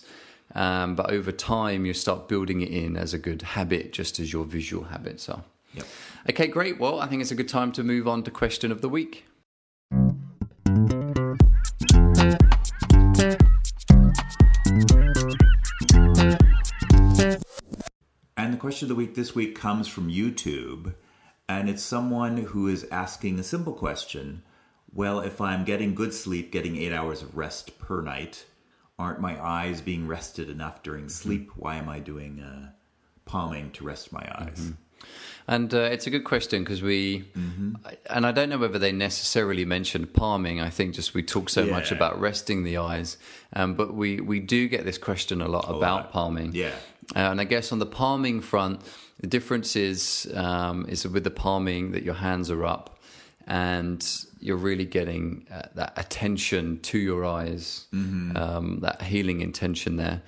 Um, 0.56 0.96
but 0.96 1.12
over 1.12 1.34
time, 1.34 1.86
you 1.86 1.94
start 1.94 2.30
building 2.30 2.62
it 2.62 2.70
in 2.70 2.96
as 2.96 3.14
a 3.14 3.18
good 3.18 3.42
habit, 3.42 3.92
just 3.92 4.18
as 4.18 4.32
your 4.32 4.46
visual 4.46 4.86
habits 4.86 5.28
are. 5.28 5.44
Yep. 5.74 5.86
Okay, 6.30 6.48
great. 6.48 6.80
Well, 6.80 7.02
I 7.02 7.08
think 7.08 7.22
it's 7.22 7.32
a 7.32 7.36
good 7.36 7.50
time 7.50 7.74
to 7.74 7.84
move 7.84 8.08
on 8.08 8.24
to 8.24 8.32
question 8.32 8.72
of 8.72 8.80
the 8.80 8.88
week. 8.88 9.26
Question 18.64 18.86
of 18.86 18.90
the 18.90 18.96
week 18.96 19.14
this 19.14 19.36
week 19.36 19.60
comes 19.60 19.90
from 19.90 20.10
YouTube, 20.10 20.94
and 21.50 21.70
it's 21.70 21.84
someone 21.84 22.38
who 22.38 22.70
is 22.70 22.88
asking 22.90 23.38
a 23.38 23.44
simple 23.44 23.74
question. 23.74 24.42
Well, 24.94 25.20
if 25.20 25.42
I'm 25.42 25.66
getting 25.66 25.94
good 25.94 26.14
sleep, 26.14 26.50
getting 26.50 26.78
eight 26.78 26.94
hours 26.94 27.22
of 27.22 27.36
rest 27.36 27.78
per 27.78 28.00
night, 28.02 28.46
aren't 28.98 29.20
my 29.20 29.38
eyes 29.46 29.82
being 29.82 30.08
rested 30.08 30.50
enough 30.50 30.82
during 30.82 31.10
sleep? 31.10 31.52
Why 31.58 31.76
am 31.76 31.90
I 31.90 32.00
doing 32.00 32.40
uh, 32.40 32.70
palming 33.26 33.72
to 33.72 33.84
rest 33.84 34.14
my 34.14 34.26
eyes? 34.34 34.72
And 35.46 35.74
uh, 35.74 35.80
it's 35.80 36.08
a 36.08 36.10
good 36.10 36.24
question 36.24 36.64
because 36.64 36.82
we, 36.82 37.26
Mm-hmm. 37.38 37.74
and 38.10 38.26
I 38.26 38.32
don't 38.32 38.48
know 38.48 38.58
whether 38.60 38.80
they 38.80 38.94
necessarily 38.94 39.66
mentioned 39.66 40.14
palming. 40.14 40.62
I 40.62 40.70
think 40.70 40.96
just 40.96 41.14
we 41.14 41.22
talk 41.22 41.50
so 41.50 41.66
much 41.66 41.92
about 41.92 42.18
resting 42.18 42.64
the 42.64 42.78
eyes, 42.78 43.18
um, 43.52 43.74
but 43.76 43.94
we 43.94 44.22
we 44.22 44.40
do 44.40 44.70
get 44.70 44.86
this 44.86 44.98
question 44.98 45.42
a 45.42 45.50
lot 45.50 45.66
about 45.66 46.04
lot. 46.04 46.12
palming. 46.14 46.54
Yeah. 46.56 46.72
Uh, 47.16 47.20
and 47.32 47.40
I 47.42 47.44
guess 47.44 47.72
on 47.72 47.80
the 47.80 47.86
palming 47.86 48.42
front, 48.42 48.82
the 49.20 49.28
difference 49.28 49.76
is 49.76 50.32
um, 50.34 50.86
is 50.90 51.08
with 51.08 51.24
the 51.24 51.32
palming 51.32 51.92
that 51.92 52.04
your 52.04 52.16
hands 52.16 52.50
are 52.52 52.66
up, 52.66 53.00
and 53.48 54.06
you're 54.40 54.58
really 54.58 54.86
getting 54.86 55.46
uh, 55.52 55.62
that 55.76 55.94
attention 55.98 56.80
to 56.82 56.98
your 56.98 57.26
eyes, 57.26 57.86
Mm-hmm. 57.94 58.38
um, 58.38 58.80
that 58.82 59.02
healing 59.02 59.42
intention 59.42 59.98
there. 59.98 60.22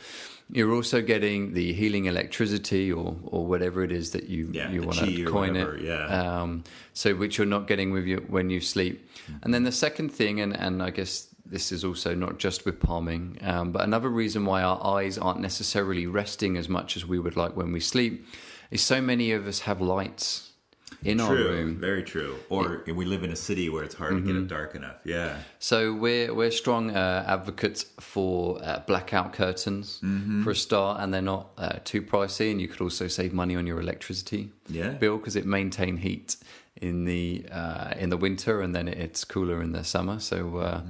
You're 0.52 0.74
also 0.74 1.02
getting 1.02 1.54
the 1.54 1.74
healing 1.74 2.06
electricity, 2.06 2.92
or 2.92 3.16
or 3.26 3.48
whatever 3.48 3.84
it 3.84 3.92
is 3.92 4.12
that 4.12 4.30
you 4.30 4.50
Yeah, 4.54 4.72
you 4.72 4.84
want 4.84 5.00
to 5.00 5.26
coin 5.26 5.54
whatever, 5.54 5.76
it. 5.78 5.84
yeah. 5.84 6.42
Um, 6.42 6.64
so 6.94 7.16
which 7.16 7.38
you're 7.40 7.48
not 7.48 7.68
getting 7.68 7.92
with 7.92 8.06
you 8.06 8.18
when 8.30 8.50
you 8.52 8.62
sleep. 8.62 9.10
And 9.42 9.52
then 9.54 9.64
the 9.64 9.72
second 9.72 10.10
thing, 10.10 10.40
and, 10.42 10.56
and 10.56 10.84
I 10.84 10.92
guess 10.92 11.28
this 11.46 11.72
is 11.72 11.84
also 11.84 12.16
not 12.16 12.38
just 12.40 12.66
with 12.66 12.80
palming, 12.80 13.38
um, 13.42 13.72
but 13.72 13.84
another 13.84 14.10
reason 14.10 14.46
why 14.46 14.62
our 14.64 14.80
eyes 14.98 15.18
aren't 15.18 15.40
necessarily 15.42 16.08
resting 16.08 16.58
as 16.58 16.68
much 16.68 16.98
as 16.98 17.06
we 17.06 17.20
would 17.20 17.38
like 17.38 17.56
when 17.56 17.72
we 17.72 17.80
sleep 17.80 18.26
is 18.72 18.82
so 18.82 19.02
many 19.02 19.32
of 19.32 19.46
us 19.48 19.60
have 19.60 19.80
lights 19.80 20.52
in 21.04 21.20
our 21.20 21.36
True, 21.36 21.50
room. 21.50 21.76
very 21.78 22.04
true. 22.04 22.36
Or 22.50 22.84
we 22.88 23.06
live 23.06 23.24
in 23.24 23.32
a 23.32 23.36
city 23.36 23.70
where 23.70 23.84
it's 23.84 23.94
hard 23.96 24.14
to 24.16 24.22
get 24.22 24.36
it 24.36 24.48
dark 24.48 24.74
enough. 24.76 24.96
Yeah. 25.04 25.38
So 25.60 25.94
we're 25.94 26.34
we're 26.34 26.52
strong 26.52 26.90
uh, 26.96 27.24
advocates 27.28 27.86
for 28.00 28.60
uh, 28.64 28.80
blackout 28.88 29.34
curtains 29.34 30.00
for 30.44 30.52
a 30.52 30.56
start, 30.56 31.02
and 31.02 31.14
they're 31.14 31.22
not 31.22 31.50
uh, 31.58 31.78
too 31.84 32.02
pricey, 32.02 32.50
and 32.52 32.60
you 32.60 32.68
could 32.68 32.82
also 32.82 33.08
save 33.08 33.34
money 33.34 33.56
on 33.56 33.68
your 33.68 33.80
electricity 33.80 34.50
Yeah. 34.68 34.92
bill 34.92 35.18
because 35.18 35.36
it 35.36 35.46
maintain 35.46 35.98
heat 35.98 36.38
in 36.82 37.06
the 37.06 37.46
uh, 37.52 37.94
in 38.00 38.10
the 38.10 38.18
winter, 38.18 38.62
and 38.62 38.74
then 38.74 38.88
it's 38.88 39.24
cooler 39.26 39.62
in 39.62 39.72
the 39.74 39.84
summer. 39.84 40.20
So 40.20 40.58
uh, 40.58 40.82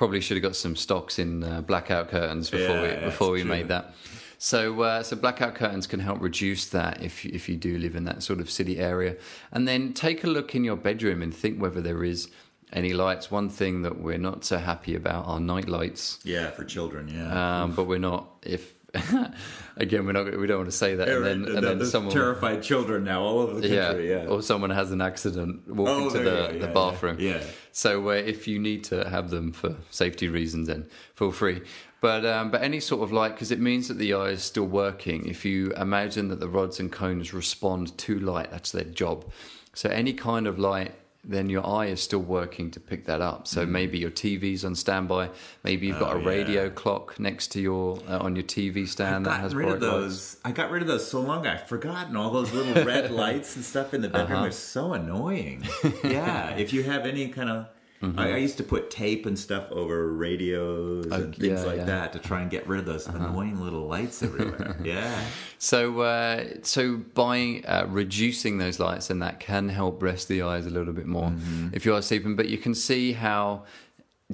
probably 0.00 0.18
should 0.22 0.34
have 0.38 0.42
got 0.42 0.56
some 0.56 0.74
stocks 0.74 1.18
in 1.18 1.44
uh, 1.44 1.60
blackout 1.60 2.08
curtains 2.08 2.48
before 2.48 2.76
Yeah, 2.86 3.00
we 3.00 3.04
before 3.04 3.30
we 3.32 3.42
true. 3.42 3.50
made 3.50 3.68
that. 3.68 3.92
So, 4.38 4.80
uh, 4.80 5.02
so 5.02 5.14
blackout 5.14 5.54
curtains 5.54 5.86
can 5.86 6.00
help 6.00 6.22
reduce 6.22 6.64
that 6.70 7.02
if 7.02 7.22
you- 7.22 7.32
if 7.34 7.50
you 7.50 7.56
do 7.56 7.76
live 7.76 7.94
in 7.94 8.04
that 8.04 8.22
sort 8.22 8.40
of 8.40 8.48
city 8.50 8.78
area, 8.78 9.16
and 9.52 9.68
then 9.68 9.92
take 9.92 10.24
a 10.24 10.26
look 10.26 10.54
in 10.54 10.64
your 10.64 10.76
bedroom 10.76 11.20
and 11.20 11.34
think 11.34 11.60
whether 11.60 11.82
there 11.82 12.02
is 12.02 12.28
any 12.72 12.94
lights. 12.94 13.30
One 13.30 13.50
thing 13.50 13.82
that 13.82 14.00
we're 14.00 14.16
not 14.30 14.42
so 14.46 14.56
happy 14.56 14.94
about 14.94 15.26
are 15.26 15.38
night 15.38 15.68
lights, 15.68 16.18
Yeah, 16.24 16.48
for 16.50 16.64
children. 16.64 17.08
Yeah. 17.14 17.28
um, 17.64 17.72
but 17.72 17.84
we're 17.84 17.98
not. 18.10 18.22
If 18.42 18.62
again, 19.76 20.04
we're 20.06 20.12
not. 20.12 20.36
We 20.36 20.46
don't 20.46 20.58
want 20.58 20.70
to 20.70 20.76
say 20.76 20.94
that, 20.96 21.08
and 21.08 21.24
then 21.24 21.44
and 21.56 21.64
then 21.64 21.84
someone. 21.86 22.12
terrified 22.12 22.62
children 22.62 23.04
now 23.04 23.22
all 23.22 23.38
over 23.40 23.60
the 23.60 23.68
country. 23.68 24.10
Yeah. 24.10 24.26
or 24.26 24.42
someone 24.42 24.70
has 24.70 24.90
an 24.90 25.00
accident 25.00 25.66
walking 25.68 26.06
Oh, 26.06 26.10
to 26.10 26.18
the, 26.18 26.30
Yeah, 26.54 26.66
yeah, 26.66 26.72
bathroom. 26.72 27.16
yeah. 27.20 27.42
So 27.72 28.08
uh, 28.10 28.12
if 28.14 28.48
you 28.48 28.58
need 28.58 28.84
to 28.84 29.08
have 29.08 29.30
them 29.30 29.52
for 29.52 29.76
safety 29.90 30.28
reasons, 30.28 30.68
then 30.68 30.88
feel 31.14 31.30
free. 31.32 31.62
But 32.00 32.24
um, 32.26 32.50
but 32.50 32.62
any 32.62 32.80
sort 32.80 33.02
of 33.02 33.12
light 33.12 33.34
because 33.34 33.50
it 33.52 33.60
means 33.60 33.88
that 33.88 33.98
the 33.98 34.14
eye 34.14 34.30
is 34.30 34.42
still 34.42 34.66
working. 34.66 35.26
If 35.26 35.44
you 35.44 35.72
imagine 35.72 36.28
that 36.28 36.40
the 36.40 36.48
rods 36.48 36.80
and 36.80 36.90
cones 36.90 37.32
respond 37.32 37.96
to 37.98 38.18
light, 38.18 38.50
that's 38.50 38.72
their 38.72 38.84
job. 38.84 39.30
So 39.74 39.88
any 39.88 40.12
kind 40.14 40.46
of 40.46 40.58
light. 40.58 40.94
Then 41.22 41.50
your 41.50 41.66
eye 41.66 41.86
is 41.86 42.00
still 42.02 42.20
working 42.22 42.70
to 42.70 42.80
pick 42.80 43.04
that 43.04 43.20
up. 43.20 43.46
So 43.46 43.66
maybe 43.66 43.98
your 43.98 44.10
TV's 44.10 44.64
on 44.64 44.74
standby. 44.74 45.28
Maybe 45.62 45.86
you've 45.86 45.98
got 45.98 46.16
Mm. 46.16 46.20
Oh, 46.20 46.22
a 46.22 46.24
radio 46.24 46.64
yeah. 46.64 46.70
clock 46.70 47.20
next 47.20 47.48
to 47.52 47.60
your 47.60 47.98
uh, 48.08 48.18
on 48.20 48.34
your 48.36 48.42
TV 48.42 48.88
stand 48.88 49.26
that 49.26 49.30
got 49.32 49.40
has 49.40 49.54
rid 49.54 49.68
of 49.68 49.80
bright 49.80 49.90
lights. 49.92 50.02
those. 50.04 50.36
I 50.46 50.52
got 50.52 50.70
rid 50.70 50.80
of 50.80 50.88
those 50.88 51.06
so 51.06 51.20
long. 51.20 51.46
I've 51.46 51.68
forgotten 51.68 52.16
all 52.16 52.30
those 52.30 52.52
little 52.54 52.84
red 52.84 53.10
lights 53.22 53.54
and 53.56 53.64
stuff 53.64 53.92
in 53.92 54.00
the 54.00 54.08
bedroom. 54.08 54.38
Uh-huh. 54.38 54.46
are 54.46 54.50
so 54.50 54.94
annoying. 54.94 55.66
yeah, 56.04 56.50
if 56.56 56.72
you 56.72 56.82
have 56.84 57.04
any 57.04 57.28
kind 57.28 57.50
of 57.50 57.66
I, 58.02 58.32
I 58.32 58.36
used 58.38 58.56
to 58.56 58.64
put 58.64 58.90
tape 58.90 59.26
and 59.26 59.38
stuff 59.38 59.70
over 59.70 60.10
radios 60.10 61.06
and 61.06 61.36
things 61.36 61.60
yeah, 61.60 61.66
like 61.66 61.76
yeah. 61.78 61.84
that 61.84 62.12
to 62.14 62.18
try 62.18 62.40
and 62.40 62.50
get 62.50 62.66
rid 62.66 62.80
of 62.80 62.86
those 62.86 63.06
annoying 63.06 63.60
little 63.60 63.86
lights 63.86 64.22
everywhere. 64.22 64.74
yeah. 64.84 65.22
So, 65.58 66.00
uh, 66.00 66.44
so 66.62 66.96
by 66.96 67.62
uh, 67.66 67.86
reducing 67.88 68.56
those 68.56 68.80
lights, 68.80 69.10
and 69.10 69.20
that 69.20 69.38
can 69.38 69.68
help 69.68 70.02
rest 70.02 70.28
the 70.28 70.40
eyes 70.42 70.64
a 70.64 70.70
little 70.70 70.94
bit 70.94 71.06
more 71.06 71.32
if 71.72 71.84
you 71.84 71.94
are 71.94 72.00
sleeping. 72.00 72.36
But 72.36 72.48
you 72.48 72.56
can 72.56 72.74
see 72.74 73.12
how 73.12 73.64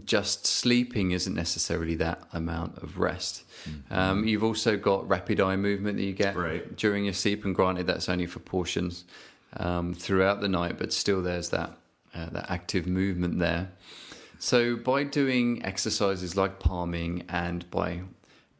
just 0.05 0.46
sleeping 0.46 1.11
isn't 1.12 1.35
necessarily 1.35 1.96
that 1.96 2.22
amount 2.33 2.79
of 2.79 2.98
rest. 2.98 3.42
Um, 3.90 4.24
you've 4.29 4.44
also 4.44 4.76
got 4.76 5.09
rapid 5.09 5.40
eye 5.40 5.57
movement 5.57 5.96
that 5.96 6.05
you 6.05 6.12
get 6.12 6.37
Right. 6.37 6.76
during 6.76 7.05
your 7.05 7.14
sleep, 7.14 7.44
and 7.44 7.52
granted, 7.52 7.88
that's 7.88 8.09
only 8.09 8.26
for 8.26 8.38
portions 8.38 9.05
um, 9.57 9.92
throughout 9.92 10.40
the 10.40 10.48
night, 10.48 10.79
but 10.79 10.92
still, 10.92 11.20
there's 11.20 11.48
that 11.48 11.76
uh, 12.16 12.31
that 12.31 12.50
active 12.50 12.87
movement 12.87 13.38
there. 13.38 13.70
So, 14.38 14.76
by 14.76 15.05
doing 15.05 15.64
exercises 15.64 16.37
like 16.37 16.59
palming 16.59 17.24
and 17.29 17.68
by 17.70 18.02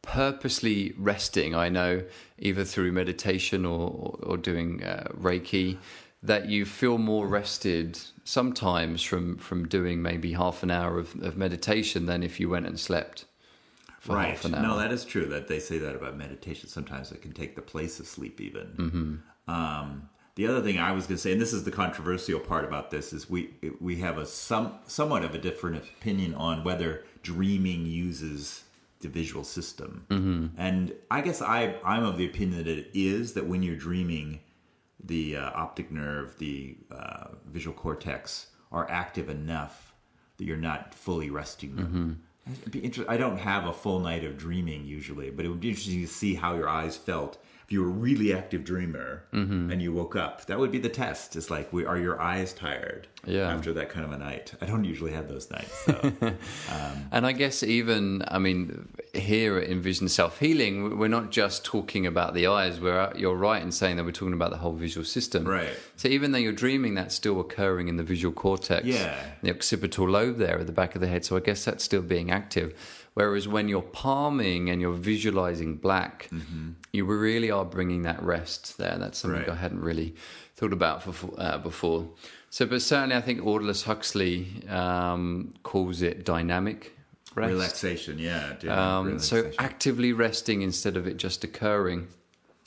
purposely 0.03 0.95
resting, 0.97 1.55
I 1.55 1.69
know 1.69 2.03
either 2.38 2.64
through 2.64 2.92
meditation 2.92 3.66
or, 3.66 4.19
or 4.23 4.37
doing 4.37 4.83
uh, 4.83 5.09
Reiki, 5.21 5.79
that 6.23 6.49
you 6.49 6.64
feel 6.64 6.99
more 6.99 7.27
rested 7.27 7.99
sometimes 8.25 9.03
from, 9.03 9.37
from 9.37 9.69
doing 9.69 10.03
maybe 10.03 10.33
half 10.33 10.62
an 10.62 10.71
hour 10.71 10.99
of, 10.99 11.14
of 11.23 11.37
meditation 11.37 12.07
than 12.07 12.23
if 12.23 12.40
you 12.40 12.49
went 12.49 12.66
and 12.66 12.81
slept 12.81 13.27
right. 14.09 14.31
half 14.31 14.45
an 14.45 14.55
hour. 14.55 14.62
No, 14.62 14.79
that 14.79 14.92
is 14.92 15.05
true. 15.05 15.27
That 15.27 15.49
they 15.49 15.61
say 15.61 15.79
that 15.79 15.95
about 15.95 16.16
meditation. 16.16 16.69
Sometimes 16.69 17.12
it 17.12 17.23
can 17.23 17.33
take 17.33 17.55
the 17.55 17.62
place 17.62 18.01
of 18.01 18.07
sleep, 18.07 18.40
even. 18.40 19.23
Um, 19.49 20.09
the 20.37 20.46
other 20.46 20.61
thing 20.62 20.79
I 20.79 20.92
was 20.92 21.07
going 21.07 21.16
to 21.16 21.22
say, 21.22 21.33
and 21.33 21.40
this 21.40 21.53
is 21.53 21.64
the 21.64 21.70
controversial 21.70 22.38
part 22.38 22.64
about 22.64 22.90
this, 22.90 23.12
is 23.12 23.29
we 23.29 23.55
we 23.81 23.96
have 23.96 24.18
a 24.18 24.27
some 24.27 24.79
somewhat 24.87 25.25
of 25.25 25.35
a 25.35 25.38
different 25.38 25.77
opinion 25.77 26.35
on 26.35 26.62
whether 26.62 27.05
dreaming 27.22 27.87
uses 27.87 28.64
the 29.01 29.09
visual 29.09 29.44
system. 29.44 30.07
Mm-hmm. 30.11 30.46
And 30.59 30.92
I 31.11 31.22
guess 31.22 31.40
I 31.42 31.77
I'm 31.85 32.05
of 32.05 32.18
the 32.18 32.27
opinion 32.27 32.59
that 32.59 32.68
it 32.68 32.90
is 32.94 33.33
that 33.33 33.46
when 33.46 33.62
you're 33.62 33.77
dreaming, 33.77 34.40
the 35.03 35.37
uh, 35.37 35.51
optic 35.55 35.90
nerve, 35.90 36.38
the 36.38 36.77
uh, 36.90 37.29
visual 37.46 37.75
cortex 37.75 38.49
are 38.70 38.88
active 38.90 39.31
enough 39.31 39.94
that 40.37 40.44
you're 40.44 40.57
not 40.59 40.92
fully 40.94 41.31
resting 41.31 41.77
them. 41.77 42.22
It'd 42.61 42.72
be 42.72 42.85
inter- 42.85 43.06
I 43.09 43.16
don't 43.16 43.38
have 43.38 43.66
a 43.66 43.72
full 43.72 44.00
night 44.00 44.24
of 44.24 44.37
dreaming 44.37 44.85
usually, 44.85 45.30
but 45.30 45.44
it 45.44 45.48
would 45.48 45.61
be 45.61 45.68
interesting 45.68 46.00
to 46.02 46.06
see 46.09 46.35
how 46.35 46.54
your 46.54 46.68
eyes 46.68 46.96
felt 46.96 47.38
if 47.66 47.72
you 47.72 47.82
were 47.82 47.88
a 47.88 47.90
really 47.90 48.32
active 48.32 48.62
dreamer 48.62 49.24
mm-hmm. 49.32 49.72
and 49.72 49.82
you 49.82 49.92
woke 49.92 50.14
up. 50.14 50.46
That 50.46 50.61
would 50.61 50.70
be 50.70 50.78
the 50.78 50.88
test. 50.88 51.35
It's 51.35 51.50
like, 51.50 51.72
we, 51.72 51.85
are 51.85 51.98
your 51.98 52.20
eyes 52.22 52.52
tired 52.52 53.09
Yeah. 53.24 53.52
after 53.52 53.72
that 53.72 53.88
kind 53.88 54.04
of 54.06 54.12
a 54.12 54.18
night? 54.18 54.54
I 54.61 54.66
don't 54.66 54.85
usually 54.85 55.11
have 55.11 55.28
those 55.28 55.50
nights. 55.50 55.74
So. 55.87 56.12
Um, 56.72 57.09
and 57.11 57.26
I 57.26 57.32
guess 57.32 57.62
even, 57.64 58.22
I 58.28 58.38
mean, 58.38 58.88
here 59.16 59.59
at 59.59 59.68
Envision 59.70 60.09
Self 60.09 60.38
Healing, 60.38 60.98
we're 60.98 61.09
not 61.09 61.31
just 61.31 61.64
talking 61.64 62.07
about 62.07 62.35
the 62.35 62.46
eyes. 62.46 62.81
We're 62.81 63.12
you're 63.16 63.35
right 63.37 63.62
in 63.62 63.72
saying 63.72 63.96
that 63.96 64.05
we're 64.05 64.12
talking 64.12 64.35
about 64.35 64.50
the 64.50 64.57
whole 64.59 64.72
visual 64.74 65.05
system. 65.05 65.44
Right. 65.46 65.70
So 65.96 66.09
even 66.09 66.33
though 66.33 66.38
you're 66.38 66.52
dreaming, 66.52 66.94
that's 66.94 67.14
still 67.14 67.40
occurring 67.40 67.88
in 67.88 67.96
the 67.96 68.02
visual 68.02 68.33
cortex, 68.35 68.85
Yeah. 68.87 69.16
the 69.42 69.50
occipital 69.50 70.09
lobe 70.09 70.37
there 70.38 70.59
at 70.59 70.66
the 70.66 70.72
back 70.72 70.94
of 70.94 71.00
the 71.00 71.07
head. 71.09 71.24
So 71.24 71.37
I 71.37 71.40
guess 71.40 71.64
that's 71.64 71.85
still 71.85 72.02
being 72.02 72.31
active. 72.31 72.74
Whereas 73.14 73.48
when 73.48 73.68
you're 73.68 73.81
palming 73.81 74.68
and 74.68 74.81
you're 74.83 74.92
visualizing 74.92 75.76
black, 75.76 76.29
you 76.92 77.05
really 77.07 77.50
are 77.50 77.64
bringing 77.64 78.02
that 78.02 78.22
rest 78.22 78.76
there. 78.79 78.96
That's 78.98 79.18
something 79.18 79.40
Mm-hmm. 79.40 79.50
Right. 79.50 79.59
I 79.59 79.61
hadn't 79.61 79.81
really 79.81 80.14
thought 80.55 80.72
about 80.74 81.02
for, 81.02 81.31
uh, 81.38 81.59
before. 81.59 82.09
So, 82.50 82.64
but 82.66 82.81
certainly, 82.81 83.16
I 83.16 83.20
think 83.20 83.44
Aldous 83.44 83.83
Huxley 83.85 84.46
um, 84.68 85.52
calls 85.62 86.00
it 86.02 86.24
dynamic 86.24 86.95
rest. 87.37 87.51
relaxation, 87.51 88.18
yeah. 88.18 88.55
Um, 88.68 89.18
so 89.18 89.51
actively 89.59 90.12
resting 90.12 90.62
instead 90.62 90.96
of 90.96 91.07
it 91.07 91.16
just 91.16 91.44
occurring. 91.44 92.09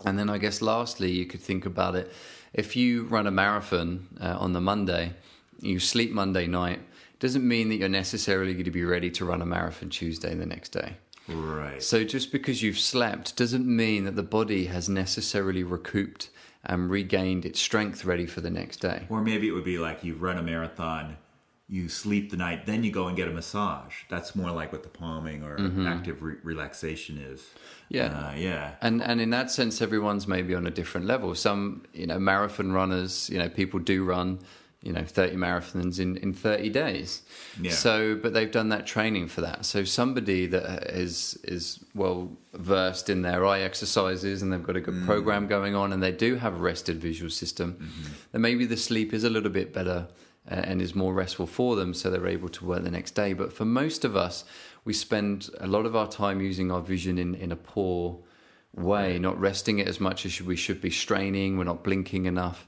And 0.06 0.18
then 0.18 0.30
I 0.30 0.38
guess 0.38 0.62
lastly, 0.62 1.12
you 1.12 1.26
could 1.26 1.42
think 1.42 1.66
about 1.66 1.96
it. 1.96 2.12
If 2.54 2.76
you 2.76 3.04
run 3.04 3.28
a 3.28 3.32
marathon 3.32 4.08
uh, 4.22 4.38
on 4.40 4.54
the 4.54 4.62
Monday, 4.62 5.14
you 5.60 5.80
sleep 5.80 6.12
Monday 6.12 6.48
night, 6.48 6.82
doesn't 7.20 7.46
mean 7.46 7.70
that 7.70 7.76
you're 7.76 7.90
necessarily 7.90 8.54
going 8.54 8.66
to 8.66 8.72
be 8.72 8.86
ready 8.86 9.12
to 9.12 9.26
run 9.26 9.42
a 9.42 9.46
marathon 9.46 9.90
Tuesday 9.90 10.34
the 10.34 10.46
next 10.46 10.70
day. 10.70 10.94
right. 11.28 11.84
So 11.84 12.04
just 12.06 12.32
because 12.32 12.64
you've 12.64 12.80
slept 12.80 13.36
doesn't 13.36 13.68
mean 13.68 14.06
that 14.06 14.16
the 14.16 14.24
body 14.24 14.66
has 14.68 14.88
necessarily 14.88 15.64
recouped 15.64 16.30
and 16.64 16.90
regained 16.90 17.46
its 17.46 17.60
strength 17.60 18.06
ready 18.06 18.26
for 18.26 18.42
the 18.42 18.50
next 18.50 18.78
day. 18.78 19.06
Or 19.10 19.22
maybe 19.22 19.48
it 19.48 19.52
would 19.52 19.66
be 19.66 19.78
like 19.78 20.04
you 20.04 20.16
run 20.16 20.38
a 20.38 20.44
marathon, 20.44 21.18
you 21.70 21.88
sleep 21.88 22.32
the 22.32 22.38
night, 22.38 22.66
then 22.66 22.84
you 22.84 22.92
go 22.92 23.08
and 23.08 23.16
get 23.16 23.28
a 23.28 23.32
massage. 23.32 23.94
That's 24.10 24.36
more 24.36 24.50
like 24.50 24.72
what 24.72 24.82
the 24.82 24.90
palming 24.90 25.44
or 25.44 25.58
active 25.88 26.24
re- 26.24 26.38
relaxation 26.44 27.18
is. 27.18 27.42
Mm-hmm. 27.42 27.96
Yeah. 27.96 28.06
Uh, 28.06 28.34
yeah. 28.36 28.72
And 28.82 29.04
and 29.04 29.22
in 29.22 29.30
that 29.30 29.52
sense, 29.52 29.82
everyone's 29.82 30.28
maybe 30.28 30.56
on 30.56 30.66
a 30.66 30.72
different 30.72 31.06
level. 31.06 31.36
Some 31.36 31.84
you 31.94 32.08
know 32.08 32.20
marathon 32.20 32.72
runners, 32.72 33.30
you 33.30 33.38
know 33.38 33.50
people 33.50 33.80
do 33.80 34.04
run 34.04 34.40
you 34.82 34.94
know 34.94 35.04
30 35.04 35.36
marathons 35.36 36.00
in 36.00 36.18
in 36.18 36.34
30 36.34 36.70
days. 36.70 37.22
Yeah. 37.62 37.72
So, 37.72 38.16
but 38.16 38.34
they've 38.34 38.52
done 38.52 38.70
that 38.70 38.88
training 38.88 39.28
for 39.28 39.42
that. 39.42 39.66
So 39.66 39.84
somebody 39.84 40.48
that 40.48 40.88
is 40.92 41.38
is 41.44 41.84
well 41.94 42.32
versed 42.54 43.10
in 43.10 43.22
their 43.22 43.46
eye 43.46 43.62
exercises 43.62 44.42
and 44.42 44.52
they've 44.52 44.64
got 44.64 44.76
a 44.76 44.82
good 44.82 45.06
program 45.06 45.48
going 45.48 45.76
on 45.76 45.94
and 45.94 46.02
they 46.02 46.12
do 46.12 46.36
have 46.36 46.56
a 46.56 46.58
rested 46.58 47.00
visual 47.00 47.30
system, 47.30 47.92
then 48.32 48.42
maybe 48.42 48.66
the 48.66 48.78
sleep 48.78 49.14
is 49.14 49.24
a 49.24 49.30
little 49.30 49.52
bit 49.52 49.74
better 49.74 50.08
and 50.50 50.82
is 50.82 50.96
more 50.96 51.14
restful 51.14 51.46
for 51.48 51.76
them 51.76 51.94
so 51.94 52.10
they're 52.10 52.28
able 52.28 52.50
to 52.50 52.66
work 52.66 52.84
the 52.84 52.92
next 52.92 53.12
day. 53.12 53.34
But 53.34 53.54
for 53.54 53.66
most 53.66 54.04
of 54.04 54.16
us, 54.16 54.44
we 54.84 54.94
spend 54.94 55.50
a 55.60 55.68
lot 55.68 55.86
of 55.86 55.96
our 55.96 56.08
time 56.08 56.42
using 56.42 56.72
our 56.72 56.82
vision 56.82 57.18
in, 57.18 57.36
in 57.36 57.52
a 57.52 57.56
poor 57.56 58.20
way, 58.76 59.20
not 59.20 59.40
resting 59.40 59.80
it 59.80 59.88
as 59.88 60.00
much 60.00 60.26
as 60.26 60.42
we 60.42 60.56
should 60.56 60.82
be 60.82 60.90
straining, 60.90 61.58
we're 61.58 61.64
not 61.64 61.84
blinking 61.84 62.26
enough. 62.26 62.68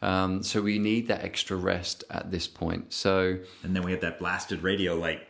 Um, 0.00 0.42
so 0.42 0.60
we 0.60 0.78
need 0.78 1.08
that 1.08 1.22
extra 1.24 1.56
rest 1.56 2.04
at 2.10 2.30
this 2.30 2.48
point. 2.48 2.92
So 2.92 3.38
And 3.62 3.74
then 3.76 3.82
we 3.84 3.92
have 3.92 4.00
that 4.00 4.18
blasted 4.18 4.62
radio 4.62 4.94
light 4.96 5.20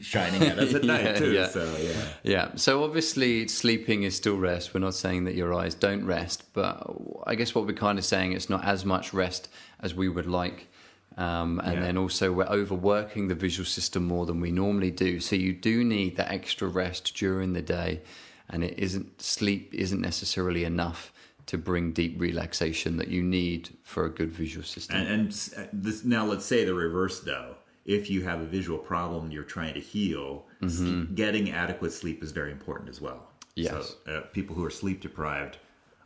shining 0.00 0.42
at 0.44 0.58
us 0.58 0.72
at 0.74 0.84
Yeah, 0.84 0.96
night 1.02 1.16
too. 1.16 1.32
yeah. 1.32 1.48
So 1.48 1.76
yeah. 1.80 2.04
Yeah. 2.22 2.48
So 2.54 2.82
obviously, 2.84 3.46
sleeping 3.48 4.04
is 4.04 4.16
still 4.16 4.38
rest. 4.38 4.72
We're 4.72 4.80
not 4.80 4.94
saying 4.94 5.24
that 5.24 5.34
your 5.34 5.52
eyes 5.52 5.74
don't 5.74 6.06
rest, 6.06 6.44
but 6.54 6.82
I 7.26 7.34
guess 7.34 7.54
what 7.54 7.66
we're 7.66 7.74
kind 7.74 7.98
of 7.98 8.04
saying 8.04 8.32
it's 8.32 8.48
not 8.48 8.64
as 8.64 8.84
much 8.84 9.12
rest 9.12 9.48
as 9.80 9.94
we 9.94 10.08
would 10.08 10.26
like. 10.26 10.68
Um, 11.16 11.60
and 11.60 11.74
Yeah. 11.74 11.80
then 11.80 11.96
also 11.98 12.32
we're 12.32 12.46
overworking 12.46 13.28
the 13.28 13.34
visual 13.34 13.66
system 13.66 14.04
more 14.04 14.24
than 14.26 14.40
we 14.40 14.50
normally 14.50 14.90
do. 14.90 15.20
So 15.20 15.36
you 15.36 15.52
do 15.52 15.84
need 15.84 16.16
that 16.16 16.30
extra 16.30 16.68
rest 16.68 17.14
during 17.16 17.52
the 17.52 17.62
day, 17.62 18.00
and 18.48 18.64
it 18.64 18.78
isn't 18.78 19.20
sleep 19.20 19.74
isn't 19.74 20.00
necessarily 20.00 20.64
enough 20.64 21.12
to 21.46 21.58
bring 21.58 21.92
deep 21.92 22.20
relaxation 22.20 22.96
that 22.96 23.08
you 23.08 23.22
need 23.22 23.70
for 23.82 24.04
a 24.04 24.10
good 24.10 24.30
visual 24.30 24.64
system. 24.64 24.96
And, 24.96 25.08
and 25.08 25.48
uh, 25.56 25.62
this, 25.72 26.04
now 26.04 26.24
let's 26.24 26.46
say 26.46 26.64
the 26.64 26.74
reverse 26.74 27.20
though. 27.20 27.56
If 27.84 28.08
you 28.08 28.22
have 28.22 28.40
a 28.40 28.46
visual 28.46 28.78
problem 28.78 29.32
you're 29.32 29.42
trying 29.42 29.74
to 29.74 29.80
heal, 29.80 30.46
s- 30.62 30.80
getting 31.14 31.50
adequate 31.50 31.92
sleep 31.92 32.22
is 32.22 32.30
very 32.30 32.52
important 32.52 32.88
as 32.88 33.00
well. 33.00 33.14
Mm-hmm. 33.16 33.28
Yes. 33.56 33.72
Mm-hmm. 33.72 34.10
So 34.10 34.16
uh, 34.18 34.20
people 34.32 34.54
who 34.54 34.64
are 34.64 34.70
sleep 34.70 35.00
deprived 35.00 35.58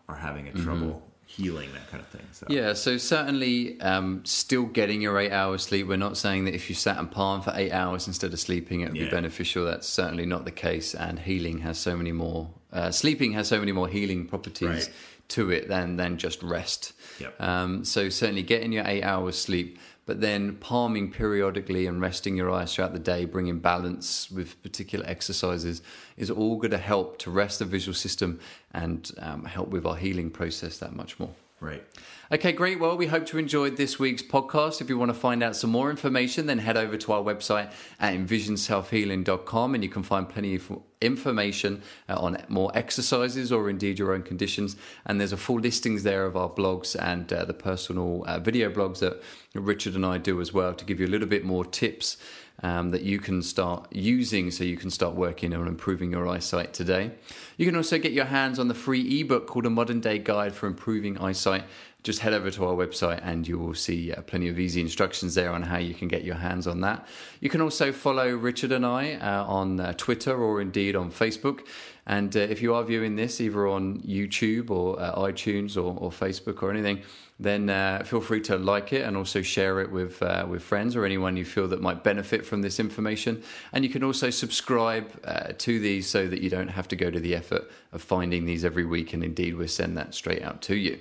are 0.09 0.17
having 0.17 0.49
a 0.49 0.53
trouble 0.53 1.03
healing 1.27 1.73
that 1.75 1.91
kind 1.91 2.01
of 2.03 2.09
thing. 2.09 2.27
So 2.33 2.47
Yeah, 2.49 2.73
so 2.73 2.97
certainly 2.97 3.81
um, 3.81 4.23
still 4.25 4.65
getting 4.65 5.03
your 5.03 5.19
eight 5.19 5.33
hours 5.33 5.65
sleep. 5.65 5.87
We're 5.87 5.97
not 5.97 6.17
saying 6.17 6.45
that 6.47 6.55
if 6.55 6.69
you 6.69 6.75
sat 6.75 6.99
and 6.99 7.11
palm 7.11 7.43
for 7.43 7.53
eight 7.57 7.73
hours 7.73 8.07
instead 8.07 8.33
of 8.33 8.41
sleeping, 8.41 8.81
it 8.81 8.91
would 8.91 8.99
be 8.99 9.09
beneficial. 9.11 9.65
That's 9.65 9.89
certainly 9.89 10.25
not 10.27 10.45
the 10.45 10.51
case. 10.53 10.95
And 10.95 11.19
healing 11.19 11.59
has 11.59 11.79
so 11.79 11.97
many 11.97 12.13
more, 12.13 12.51
uh, 12.73 12.91
sleeping 12.91 13.33
has 13.33 13.49
so 13.49 13.59
many 13.59 13.73
more 13.73 13.89
healing 13.89 14.27
properties 14.27 14.69
Right. 14.69 14.91
to 15.29 15.51
it 15.51 15.69
than, 15.69 15.97
than 15.97 16.17
just 16.17 16.43
rest. 16.43 16.93
Yep. 17.21 17.41
Um, 17.41 17.85
so 17.85 18.09
certainly 18.09 18.43
getting 18.43 18.73
your 18.73 18.85
eight 18.87 19.03
hours 19.03 19.37
sleep, 19.37 19.79
but 20.07 20.21
then 20.21 20.57
palming 20.57 21.11
periodically 21.11 21.87
and 21.87 22.01
resting 22.01 22.37
your 22.37 22.51
eyes 22.51 22.75
throughout 22.75 22.93
the 22.93 22.99
day, 22.99 23.25
bringing 23.25 23.59
balance 23.59 24.31
with 24.31 24.63
particular 24.63 25.05
exercises 25.07 25.83
is 26.17 26.31
all 26.31 26.57
going 26.57 26.71
to 26.71 26.79
help 26.79 27.19
to 27.19 27.31
rest 27.31 27.59
the 27.59 27.65
visual 27.65 27.95
system 27.95 28.39
and 28.73 29.11
um, 29.19 29.45
help 29.45 29.69
with 29.69 29.85
our 29.85 29.97
healing 29.97 30.31
process 30.31 30.79
that 30.79 30.95
much 30.95 31.19
more. 31.19 31.35
Right. 31.61 31.85
Okay, 32.33 32.53
great. 32.53 32.81
Well, 32.81 32.97
we 32.97 33.07
hope 33.07 33.33
you 33.33 33.39
enjoyed 33.39 33.77
this 33.77 34.01
week's 34.01 34.23
podcast. 34.23 34.81
If 34.81 34.89
you 34.89 34.99
want 34.99 35.11
to 35.11 35.19
find 35.19 35.45
out 35.45 35.55
some 35.55 35.71
more 35.71 35.91
information, 35.91 36.47
then 36.47 36.59
head 36.59 36.77
over 36.77 36.97
to 36.97 37.13
our 37.13 37.23
website 37.23 37.73
at 38.01 38.15
envisionselfhealing.com 38.15 39.75
and 39.75 39.85
you 39.85 39.89
can 39.89 40.03
find 40.03 40.29
plenty 40.29 40.57
of 40.57 40.83
information 41.01 41.83
uh, 42.09 42.19
on 42.19 42.39
more 42.49 42.73
exercises 42.75 43.53
or 43.53 43.71
indeed 43.71 43.99
your 43.99 44.13
own 44.13 44.23
conditions. 44.23 44.77
And 45.05 45.21
there's 45.21 45.33
a 45.33 45.37
full 45.37 45.61
listings 45.61 46.03
there 46.03 46.27
of 46.27 46.37
our 46.37 46.51
blogs 46.51 46.97
and 47.01 47.33
uh, 47.33 47.45
the 47.45 47.55
personal 47.55 48.25
uh, 48.27 48.41
video 48.41 48.71
blogs 48.71 48.99
that 48.99 49.23
Richard 49.55 49.95
and 49.95 50.05
I 50.05 50.19
do 50.19 50.41
as 50.41 50.53
well 50.53 50.75
to 50.75 50.85
give 50.85 50.99
you 50.99 51.07
a 51.07 51.09
little 51.09 51.29
bit 51.29 51.45
more 51.45 51.65
tips 51.65 52.17
um, 52.63 52.91
that 52.91 53.03
you 53.03 53.19
can 53.19 53.43
start 53.43 53.87
using 53.93 54.51
so 54.51 54.65
you 54.65 54.77
can 54.77 54.91
start 54.91 55.15
working 55.15 55.55
on 55.55 55.69
improving 55.69 56.11
your 56.11 56.27
eyesight 56.29 56.73
today. 56.73 57.13
You 57.57 57.67
can 57.67 57.77
also 57.77 57.99
get 57.99 58.13
your 58.13 58.25
hands 58.25 58.59
on 58.59 58.69
the 58.69 58.75
free 58.75 59.21
ebook 59.21 59.47
called 59.47 59.67
A 59.67 59.71
Modern 59.71 60.01
Day 60.01 60.19
Guide 60.19 60.55
for 60.55 60.67
Improving 60.67 61.19
Eyesight 61.19 61.65
just 62.07 62.21
head 62.21 62.33
over 62.33 62.53
to 62.53 62.65
our 62.65 62.75
website 62.75 63.21
and 63.25 63.49
you 63.49 63.59
will 63.59 63.75
see 63.75 64.13
uh, 64.13 64.23
plenty 64.23 64.49
of 64.49 64.61
easy 64.61 64.81
instructions 64.81 65.35
there 65.35 65.51
on 65.51 65.61
how 65.61 65.77
you 65.77 65.93
can 65.93 66.07
get 66.07 66.23
your 66.23 66.37
hands 66.37 66.69
on 66.69 66.81
that. 66.81 67.05
You 67.41 67.51
can 67.51 67.61
also 67.61 67.91
follow 67.91 68.33
Richard 68.33 68.71
and 68.71 68.87
I 68.87 69.15
uh, 69.15 69.45
on 69.45 69.81
uh, 69.81 69.93
Twitter 69.95 70.33
or 70.33 70.61
indeed 70.61 70.95
on 70.95 71.11
Facebook. 71.11 71.67
And 72.07 72.37
uh, 72.37 72.41
if 72.41 72.63
you 72.63 72.75
are 72.75 72.85
viewing 72.85 73.17
this 73.17 73.41
either 73.41 73.67
on 73.67 74.01
YouTube 74.03 74.71
or 74.71 75.01
uh, 75.01 75.17
iTunes 75.17 75.77
or, 75.77 75.97
or, 75.99 76.11
Facebook 76.11 76.63
or 76.63 76.71
anything, 76.71 77.03
then 77.41 77.69
uh, 77.69 78.05
feel 78.05 78.21
free 78.21 78.41
to 78.43 78.57
like 78.57 78.93
it 78.93 79.03
and 79.03 79.17
also 79.17 79.43
share 79.43 79.81
it 79.81 79.91
with 79.91 80.23
uh, 80.23 80.47
with 80.49 80.63
friends 80.63 80.95
or 80.95 81.05
anyone 81.05 81.37
you 81.37 81.45
feel 81.45 81.67
that 81.69 81.83
might 81.83 82.05
benefit 82.05 82.47
from 82.47 82.63
this 82.63 82.79
information. 82.79 83.43
And 83.73 83.85
you 83.85 83.91
can 83.91 84.05
also 84.05 84.31
subscribe 84.31 85.11
uh, 85.25 85.53
to 85.59 85.81
these 85.81 86.07
so 86.09 86.29
that 86.29 86.41
you 86.41 86.49
don't 86.49 86.69
have 86.69 86.87
to 86.89 86.97
go 86.97 87.11
to 87.11 87.19
the 87.19 87.35
effort 87.35 87.69
of 87.93 88.03
finding 88.03 88.45
these 88.45 88.65
every 88.65 88.85
week. 88.85 89.13
And 89.13 89.25
indeed, 89.25 89.57
we'll 89.57 89.69
send 89.69 89.97
that 89.99 90.15
straight 90.15 90.43
out 90.43 90.63
to 90.63 90.77
you. 90.77 90.99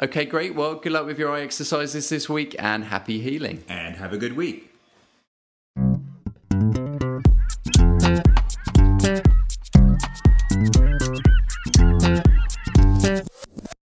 Okay, 0.00 0.24
great. 0.24 0.54
Well, 0.54 0.76
good 0.76 0.92
luck 0.92 1.04
with 1.04 1.18
your 1.18 1.30
eye 1.30 1.42
exercises 1.42 2.08
this 2.08 2.26
week 2.26 2.56
and 2.58 2.82
happy 2.84 3.20
healing. 3.20 3.62
And 3.68 3.96
have 3.96 4.14
a 4.14 4.18
good 4.18 4.34
week. 4.34 4.70